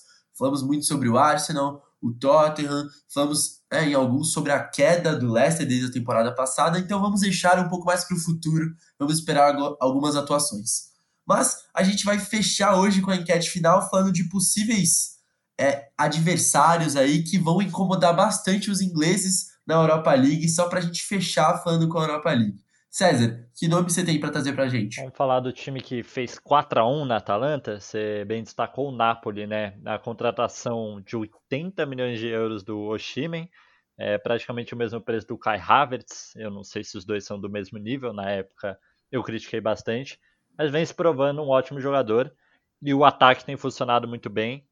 Falamos 0.44 0.62
muito 0.62 0.86
sobre 0.86 1.08
o 1.08 1.18
Arsenal, 1.18 1.82
o 2.02 2.12
Tottenham, 2.12 2.90
falamos 3.08 3.62
é, 3.72 3.86
em 3.86 3.94
alguns 3.94 4.34
sobre 4.34 4.52
a 4.52 4.62
queda 4.62 5.16
do 5.16 5.32
Leicester 5.32 5.66
desde 5.66 5.88
a 5.88 5.92
temporada 5.94 6.36
passada, 6.36 6.78
então 6.78 7.00
vamos 7.00 7.22
deixar 7.22 7.58
um 7.60 7.70
pouco 7.70 7.86
mais 7.86 8.04
para 8.04 8.18
o 8.18 8.20
futuro, 8.20 8.76
vamos 9.00 9.18
esperar 9.18 9.56
algumas 9.80 10.18
atuações. 10.18 10.90
Mas 11.26 11.64
a 11.74 11.82
gente 11.82 12.04
vai 12.04 12.20
fechar 12.20 12.76
hoje 12.76 13.02
com 13.02 13.10
a 13.10 13.16
enquete 13.16 13.50
final 13.50 13.90
falando 13.90 14.12
de 14.12 14.26
possíveis 14.26 15.14
é, 15.58 15.88
adversários 15.98 16.98
aí 16.98 17.24
que 17.24 17.38
vão 17.38 17.62
incomodar 17.62 18.14
bastante 18.14 18.70
os 18.70 18.82
ingleses 18.82 19.54
na 19.66 19.76
Europa 19.76 20.14
League, 20.14 20.50
só 20.50 20.68
para 20.68 20.80
a 20.80 20.82
gente 20.82 21.06
fechar 21.06 21.64
falando 21.64 21.88
com 21.88 22.00
a 22.00 22.04
Europa 22.04 22.32
League. 22.32 22.62
César, 22.94 23.50
que 23.56 23.68
nome 23.68 23.90
você 23.90 24.06
tem 24.06 24.20
para 24.20 24.30
trazer 24.30 24.54
para 24.54 24.68
gente? 24.68 24.98
Vamos 24.98 25.18
falar 25.18 25.40
do 25.40 25.52
time 25.52 25.82
que 25.82 26.04
fez 26.04 26.38
4 26.38 26.80
a 26.80 26.88
1 26.88 27.06
na 27.06 27.18
Atalanta. 27.18 27.80
Você 27.80 28.24
bem 28.24 28.44
destacou 28.44 28.90
o 28.90 28.96
Napoli, 28.96 29.48
né? 29.48 29.76
Na 29.82 29.98
contratação 29.98 31.02
de 31.02 31.18
80 31.18 31.88
milhões 31.88 32.20
de 32.20 32.28
euros 32.28 32.64
do 32.64 32.80
Oshimen, 32.82 33.50
é 33.98 34.20
praticamente 34.20 34.76
o 34.76 34.78
mesmo 34.78 35.02
preço 35.02 35.26
do 35.26 35.40
Kai 35.40 35.60
Havertz. 35.60 36.36
Eu 36.36 36.52
não 36.52 36.64
sei 36.64 36.84
se 36.84 36.96
os 36.96 37.04
dois 37.04 37.26
são 37.26 37.42
do 37.42 37.50
mesmo 37.50 37.80
nível. 37.80 38.14
Na 38.14 38.30
época 38.30 38.78
eu 39.12 39.24
critiquei 39.24 39.60
bastante, 39.60 40.20
mas 40.56 40.70
vem 40.70 40.86
se 40.86 40.94
provando 40.94 41.42
um 41.42 41.50
ótimo 41.50 41.82
jogador 41.82 42.32
e 42.80 42.94
o 42.94 43.04
ataque 43.04 43.44
tem 43.44 43.58
funcionado 43.58 44.08
muito 44.08 44.30
bem, 44.30 44.68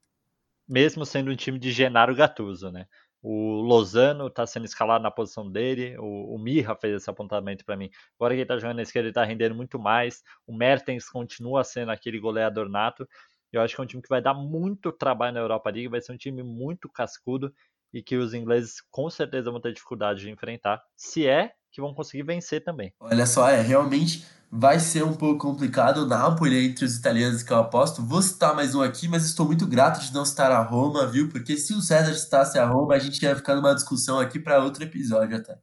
mesmo 0.70 1.08
sendo 1.08 1.32
um 1.32 1.36
time 1.36 1.58
de 1.58 1.72
Genaro 1.72 2.16
Gattuso, 2.16 2.72
né? 2.72 2.86
O 3.22 3.62
Lozano 3.62 4.28
está 4.28 4.48
sendo 4.48 4.66
escalado 4.66 5.04
na 5.04 5.12
posição 5.12 5.50
dele. 5.50 5.96
O, 6.00 6.36
o 6.36 6.40
Mirra 6.40 6.76
fez 6.76 6.96
esse 6.96 7.10
apontamento 7.10 7.64
para 7.64 7.78
mim. 7.78 7.90
Agora 8.20 8.34
que 8.34 8.38
ele 8.38 8.42
está 8.44 8.58
jogando 8.58 8.78
na 8.78 8.82
esquerda, 8.82 9.08
ele 9.08 9.12
está 9.12 9.24
rendendo 9.24 9.56
muito 9.56 9.78
mais. 9.78 10.24
O 10.48 10.56
Mertens 10.56 11.08
continua 11.10 11.64
sendo 11.64 11.92
aquele 11.92 12.20
goleador 12.20 12.68
nato. 12.68 13.08
Eu 13.52 13.62
acho 13.62 13.76
que 13.76 13.82
é 13.82 13.84
um 13.84 13.88
time 13.88 14.02
que 14.02 14.10
vai 14.10 14.22
dar 14.22 14.34
muito 14.34 14.92
trabalho 14.92 15.34
na 15.34 15.40
Europa 15.40 15.70
League. 15.70 15.90
Vai 15.90 16.02
ser 16.02 16.14
um 16.14 16.18
time 16.18 16.42
muito 16.42 16.90
cascudo 16.90 17.54
e 17.94 18.02
que 18.02 18.16
os 18.16 18.34
ingleses 18.34 18.82
com 18.90 19.10
certeza 19.10 19.52
vão 19.52 19.60
ter 19.60 19.74
dificuldade 19.74 20.22
de 20.22 20.30
enfrentar. 20.30 20.82
Se 20.96 21.28
é 21.28 21.54
que 21.72 21.82
vão 21.82 21.94
conseguir 21.94 22.24
vencer 22.24 22.64
também. 22.64 22.94
Olha 23.00 23.26
só, 23.26 23.50
é 23.50 23.62
realmente 23.62 24.26
vai 24.52 24.80
ser 24.80 25.04
um 25.04 25.14
pouco 25.14 25.40
complicado. 25.40 26.00
O 26.00 26.06
Napoli 26.06 26.68
entre 26.68 26.84
os 26.84 26.96
italianos 26.96 27.42
que 27.42 27.54
eu 27.54 27.58
aposto. 27.58 28.04
Vou 28.04 28.22
citar 28.22 28.54
mais 28.54 28.76
um 28.76 28.82
aqui, 28.82 29.08
mas 29.08 29.26
estou 29.26 29.46
muito 29.46 29.66
grato 29.66 30.02
de 30.02 30.14
não 30.14 30.26
citar 30.26 30.52
a 30.52 30.62
Roma, 30.62 31.08
viu? 31.08 31.30
Porque 31.30 31.56
se 31.56 31.74
o 31.74 31.82
César 31.82 32.14
citasse 32.14 32.60
a 32.60 32.66
Roma, 32.66 32.96
a 32.96 33.00
gente 33.00 33.22
ia 33.22 33.36
ficar 33.36 33.56
numa 33.56 33.74
discussão 33.74 34.20
aqui 34.20 34.40
para 34.40 34.62
outro 34.62 34.84
episódio 34.84 35.38
até. 35.38 35.58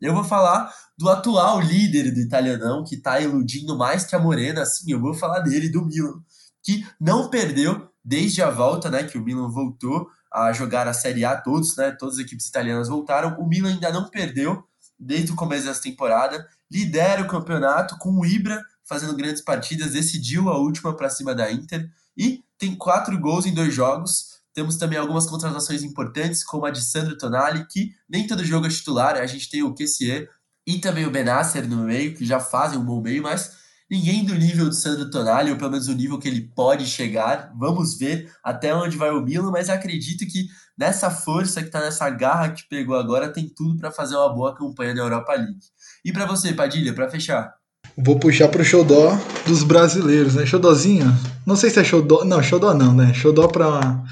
Eu 0.00 0.12
vou 0.12 0.24
falar 0.24 0.74
do 0.98 1.08
atual 1.08 1.60
líder 1.60 2.12
do 2.12 2.18
italianão, 2.18 2.82
que 2.82 2.96
está 2.96 3.20
iludindo 3.20 3.78
mais 3.78 4.04
que 4.04 4.16
a 4.16 4.18
Morena, 4.18 4.62
assim, 4.62 4.90
eu 4.90 5.00
vou 5.00 5.14
falar 5.14 5.38
dele, 5.40 5.68
do 5.68 5.84
Milan, 5.84 6.20
que 6.60 6.84
não 7.00 7.30
perdeu 7.30 7.88
desde 8.04 8.42
a 8.42 8.50
volta, 8.50 8.90
né, 8.90 9.04
que 9.04 9.16
o 9.16 9.22
Milan 9.22 9.48
voltou 9.48 10.08
a 10.32 10.52
jogar 10.52 10.88
a 10.88 10.92
Série 10.92 11.24
A, 11.24 11.40
todos, 11.40 11.76
né, 11.76 11.92
todas 11.92 12.16
as 12.16 12.20
equipes 12.20 12.48
italianas 12.48 12.88
voltaram, 12.88 13.36
o 13.38 13.46
Milan 13.46 13.70
ainda 13.70 13.92
não 13.92 14.08
perdeu 14.08 14.64
desde 15.02 15.32
o 15.32 15.36
começo 15.36 15.66
dessa 15.66 15.82
temporada, 15.82 16.46
lidera 16.70 17.22
o 17.22 17.28
campeonato 17.28 17.98
com 17.98 18.18
o 18.18 18.24
Ibra 18.24 18.64
fazendo 18.84 19.16
grandes 19.16 19.42
partidas, 19.42 19.92
decidiu 19.92 20.48
a 20.48 20.58
última 20.58 20.94
para 20.94 21.10
cima 21.10 21.34
da 21.34 21.50
Inter 21.50 21.90
e 22.16 22.44
tem 22.58 22.74
quatro 22.74 23.18
gols 23.18 23.46
em 23.46 23.54
dois 23.54 23.74
jogos. 23.74 24.40
Temos 24.54 24.76
também 24.76 24.98
algumas 24.98 25.26
contratações 25.26 25.82
importantes, 25.82 26.44
como 26.44 26.66
a 26.66 26.70
de 26.70 26.82
Sandro 26.82 27.16
Tonali, 27.16 27.66
que 27.66 27.94
nem 28.08 28.26
todo 28.26 28.44
jogo 28.44 28.66
é 28.66 28.70
titular. 28.70 29.16
A 29.16 29.26
gente 29.26 29.50
tem 29.50 29.62
o 29.62 29.74
Kessier 29.74 30.28
e 30.66 30.78
também 30.78 31.06
o 31.06 31.10
Benasser 31.10 31.66
no 31.66 31.84
meio, 31.84 32.14
que 32.14 32.24
já 32.24 32.38
fazem 32.38 32.78
um 32.78 32.84
bom 32.84 33.00
meio, 33.00 33.22
mas 33.22 33.61
ninguém 33.92 34.24
do 34.24 34.34
nível 34.34 34.70
do 34.70 34.74
Sandro 34.74 35.10
Tonali, 35.10 35.50
ou 35.50 35.58
pelo 35.58 35.72
menos 35.72 35.86
o 35.86 35.92
nível 35.92 36.18
que 36.18 36.26
ele 36.26 36.50
pode 36.56 36.86
chegar. 36.86 37.52
Vamos 37.58 37.98
ver 37.98 38.32
até 38.42 38.74
onde 38.74 38.96
vai 38.96 39.10
o 39.10 39.20
Milan, 39.20 39.50
mas 39.50 39.68
acredito 39.68 40.26
que 40.26 40.46
nessa 40.78 41.10
força 41.10 41.60
que 41.60 41.66
está 41.66 41.78
nessa 41.78 42.08
garra 42.08 42.48
que 42.48 42.62
pegou 42.70 42.96
agora, 42.96 43.30
tem 43.30 43.46
tudo 43.54 43.76
para 43.76 43.90
fazer 43.90 44.16
uma 44.16 44.32
boa 44.32 44.56
campanha 44.56 44.94
na 44.94 45.02
Europa 45.02 45.34
League. 45.34 45.60
E 46.02 46.10
para 46.10 46.24
você, 46.24 46.54
Padilha, 46.54 46.94
para 46.94 47.10
fechar? 47.10 47.52
Vou 47.94 48.18
puxar 48.18 48.48
pro 48.48 48.64
xodó 48.64 49.14
dos 49.46 49.62
brasileiros, 49.62 50.36
né? 50.36 50.46
Xodózinho? 50.46 51.14
Não 51.46 51.54
sei 51.54 51.68
se 51.68 51.78
é 51.78 51.84
xodó. 51.84 52.24
Não, 52.24 52.42
xodó 52.42 52.72
não, 52.72 52.94
né? 52.94 53.12
Xodó 53.12 53.46
para 53.46 54.02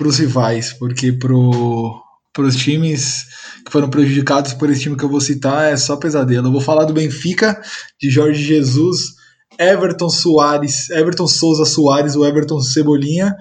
os 0.00 0.18
rivais, 0.18 0.72
porque 0.72 1.12
pro 1.12 2.02
para 2.32 2.44
os 2.44 2.56
times 2.56 3.26
que 3.64 3.70
foram 3.70 3.90
prejudicados 3.90 4.54
por 4.54 4.70
esse 4.70 4.82
time 4.82 4.96
que 4.96 5.04
eu 5.04 5.08
vou 5.08 5.20
citar 5.20 5.72
é 5.72 5.76
só 5.76 5.96
pesadelo. 5.96 6.48
Eu 6.48 6.52
vou 6.52 6.60
falar 6.60 6.84
do 6.84 6.94
Benfica, 6.94 7.60
de 8.00 8.10
Jorge 8.10 8.42
Jesus, 8.42 9.14
Everton 9.58 10.08
Soares, 10.08 10.90
Everton 10.90 11.26
Souza 11.26 11.64
Soares, 11.64 12.16
o 12.16 12.24
Everton 12.24 12.60
Cebolinha, 12.60 13.36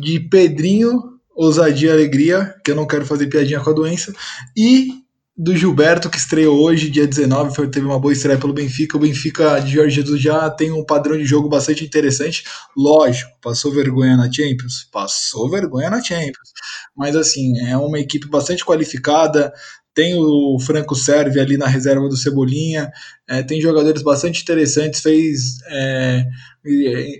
de 0.00 0.20
Pedrinho, 0.20 1.00
Ousadia 1.34 1.92
Alegria, 1.92 2.54
que 2.64 2.70
eu 2.70 2.76
não 2.76 2.86
quero 2.86 3.04
fazer 3.04 3.26
piadinha 3.26 3.60
com 3.60 3.70
a 3.70 3.74
doença, 3.74 4.12
e 4.56 5.01
do 5.36 5.56
Gilberto, 5.56 6.10
que 6.10 6.18
estreou 6.18 6.60
hoje, 6.60 6.90
dia 6.90 7.06
19, 7.06 7.54
foi, 7.54 7.68
teve 7.68 7.86
uma 7.86 7.98
boa 7.98 8.12
estreia 8.12 8.38
pelo 8.38 8.52
Benfica. 8.52 8.96
O 8.96 9.00
Benfica 9.00 9.60
de 9.60 9.72
Jorge 9.72 9.96
Jesus 9.96 10.20
já 10.20 10.50
tem 10.50 10.70
um 10.70 10.84
padrão 10.84 11.16
de 11.16 11.24
jogo 11.24 11.48
bastante 11.48 11.84
interessante. 11.84 12.44
Lógico, 12.76 13.30
passou 13.40 13.72
vergonha 13.72 14.16
na 14.16 14.30
Champions? 14.30 14.86
Passou 14.92 15.50
vergonha 15.50 15.88
na 15.88 16.02
Champions. 16.02 16.52
Mas 16.94 17.16
assim, 17.16 17.58
é 17.66 17.76
uma 17.76 17.98
equipe 17.98 18.28
bastante 18.28 18.64
qualificada. 18.64 19.52
Tem 19.94 20.14
o 20.14 20.58
Franco 20.58 20.94
Serve 20.94 21.38
ali 21.38 21.56
na 21.56 21.66
reserva 21.66 22.08
do 22.08 22.16
Cebolinha. 22.16 22.90
É, 23.28 23.42
tem 23.42 23.60
jogadores 23.60 24.02
bastante 24.02 24.42
interessantes. 24.42 25.00
Fez 25.00 25.58
é, 25.66 26.24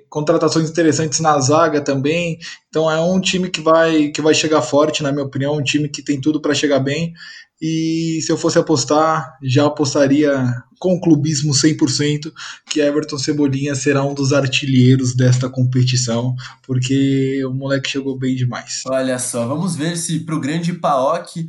contratações 0.09 0.71
interessantes 0.71 1.21
na 1.21 1.39
zaga 1.41 1.81
também. 1.81 2.39
Então 2.69 2.91
é 2.91 3.01
um 3.01 3.21
time 3.21 3.51
que 3.51 3.61
vai, 3.61 4.09
que 4.09 4.23
vai 4.23 4.35
chegar 4.35 4.63
forte, 4.63 5.03
na 5.03 5.13
minha 5.13 5.25
opinião. 5.25 5.57
Um 5.57 5.63
time 5.63 5.89
que 5.89 6.03
tem 6.03 6.21
tudo 6.21 6.41
para 6.41 6.55
chegar 6.55 6.79
bem. 6.79 7.13
E 7.65 8.19
se 8.23 8.33
eu 8.33 8.37
fosse 8.37 8.59
apostar, 8.59 9.39
já 9.41 9.67
apostaria 9.67 10.53
com 10.81 11.01
clubismo 11.01 11.53
100% 11.53 12.33
que 12.67 12.81
Everton 12.81 13.17
Cebolinha 13.17 13.77
será 13.77 14.03
um 14.03 14.15
dos 14.15 14.33
artilheiros 14.33 15.15
desta 15.15 15.49
competição, 15.49 16.35
porque 16.67 17.41
o 17.45 17.55
moleque 17.55 17.89
chegou 17.89 18.19
bem 18.19 18.35
demais. 18.35 18.83
Olha 18.87 19.17
só, 19.17 19.47
vamos 19.47 19.77
ver 19.77 19.97
se 19.97 20.19
pro 20.21 20.41
grande 20.41 20.73
Paok, 20.73 21.49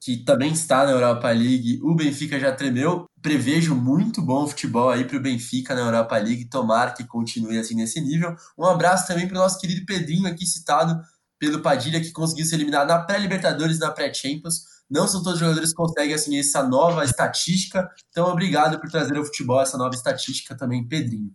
que 0.00 0.18
também 0.18 0.52
está 0.52 0.84
na 0.84 0.92
Europa 0.92 1.28
League, 1.30 1.80
o 1.82 1.96
Benfica 1.96 2.38
já 2.38 2.52
tremeu. 2.52 3.06
Prevejo 3.20 3.74
muito 3.74 4.22
bom 4.22 4.46
futebol 4.46 4.90
aí 4.90 5.04
pro 5.04 5.20
Benfica 5.20 5.74
na 5.74 5.80
Europa 5.80 6.16
League, 6.18 6.44
tomara 6.44 6.92
que 6.92 7.02
continue 7.02 7.58
assim 7.58 7.74
nesse 7.74 8.00
nível. 8.00 8.36
Um 8.56 8.64
abraço 8.64 9.08
também 9.08 9.26
pro 9.26 9.36
nosso 9.36 9.58
querido 9.58 9.84
Pedrinho 9.84 10.28
aqui 10.28 10.46
citado 10.46 11.00
pelo 11.36 11.60
Padilha, 11.60 12.00
que 12.00 12.12
conseguiu 12.12 12.46
ser 12.46 12.54
eliminado 12.54 12.86
na 12.86 13.00
pré-Libertadores 13.00 13.80
na 13.80 13.90
pré-Champions 13.90 14.75
não 14.88 15.08
são 15.08 15.22
todos 15.22 15.34
os 15.34 15.40
jogadores 15.40 15.70
que 15.70 15.76
conseguem 15.76 16.14
assim, 16.14 16.38
essa 16.38 16.62
nova 16.62 17.04
estatística. 17.04 17.90
Então, 18.08 18.28
obrigado 18.28 18.78
por 18.80 18.90
trazer 18.90 19.16
ao 19.16 19.24
futebol 19.24 19.60
essa 19.60 19.76
nova 19.76 19.94
estatística 19.94 20.54
também, 20.56 20.86
Pedrinho. 20.86 21.34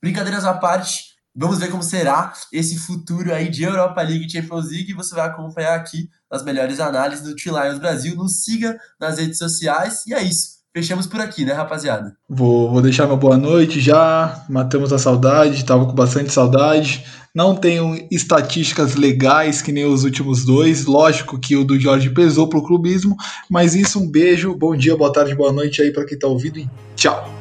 Brincadeiras 0.00 0.44
à 0.44 0.54
parte, 0.54 1.14
vamos 1.34 1.58
ver 1.58 1.70
como 1.70 1.82
será 1.82 2.32
esse 2.52 2.78
futuro 2.78 3.34
aí 3.34 3.48
de 3.48 3.64
Europa 3.64 4.00
League 4.02 4.26
e 4.26 4.30
Champions 4.30 4.70
League. 4.70 4.92
Você 4.92 5.14
vai 5.14 5.26
acompanhar 5.26 5.74
aqui 5.74 6.08
as 6.30 6.44
melhores 6.44 6.78
análises 6.78 7.24
do 7.24 7.34
T-Lions 7.34 7.78
Brasil. 7.78 8.14
Nos 8.14 8.44
siga 8.44 8.78
nas 9.00 9.18
redes 9.18 9.38
sociais. 9.38 10.06
E 10.06 10.14
é 10.14 10.22
isso. 10.22 10.53
Fechamos 10.76 11.06
por 11.06 11.20
aqui, 11.20 11.44
né, 11.44 11.52
rapaziada? 11.52 12.16
Vou, 12.28 12.68
vou 12.68 12.82
deixar 12.82 13.06
uma 13.06 13.16
boa 13.16 13.36
noite 13.36 13.80
já. 13.80 14.44
Matamos 14.50 14.92
a 14.92 14.98
saudade, 14.98 15.64
tava 15.64 15.86
com 15.86 15.94
bastante 15.94 16.32
saudade. 16.32 17.04
Não 17.32 17.54
tenho 17.54 17.94
estatísticas 18.10 18.96
legais 18.96 19.62
que 19.62 19.70
nem 19.70 19.84
os 19.84 20.02
últimos 20.02 20.44
dois. 20.44 20.84
Lógico 20.84 21.38
que 21.38 21.54
o 21.54 21.62
do 21.62 21.78
Jorge 21.78 22.10
pesou 22.10 22.48
pro 22.48 22.64
clubismo, 22.64 23.16
mas 23.48 23.76
isso, 23.76 24.00
um 24.00 24.10
beijo, 24.10 24.52
bom 24.52 24.74
dia, 24.74 24.96
boa 24.96 25.12
tarde, 25.12 25.32
boa 25.36 25.52
noite 25.52 25.80
aí 25.80 25.92
para 25.92 26.04
quem 26.04 26.18
tá 26.18 26.26
ouvindo 26.26 26.58
e 26.58 26.68
tchau. 26.96 27.32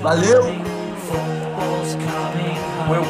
Valeu! 0.00 0.42
We'll 2.88 3.04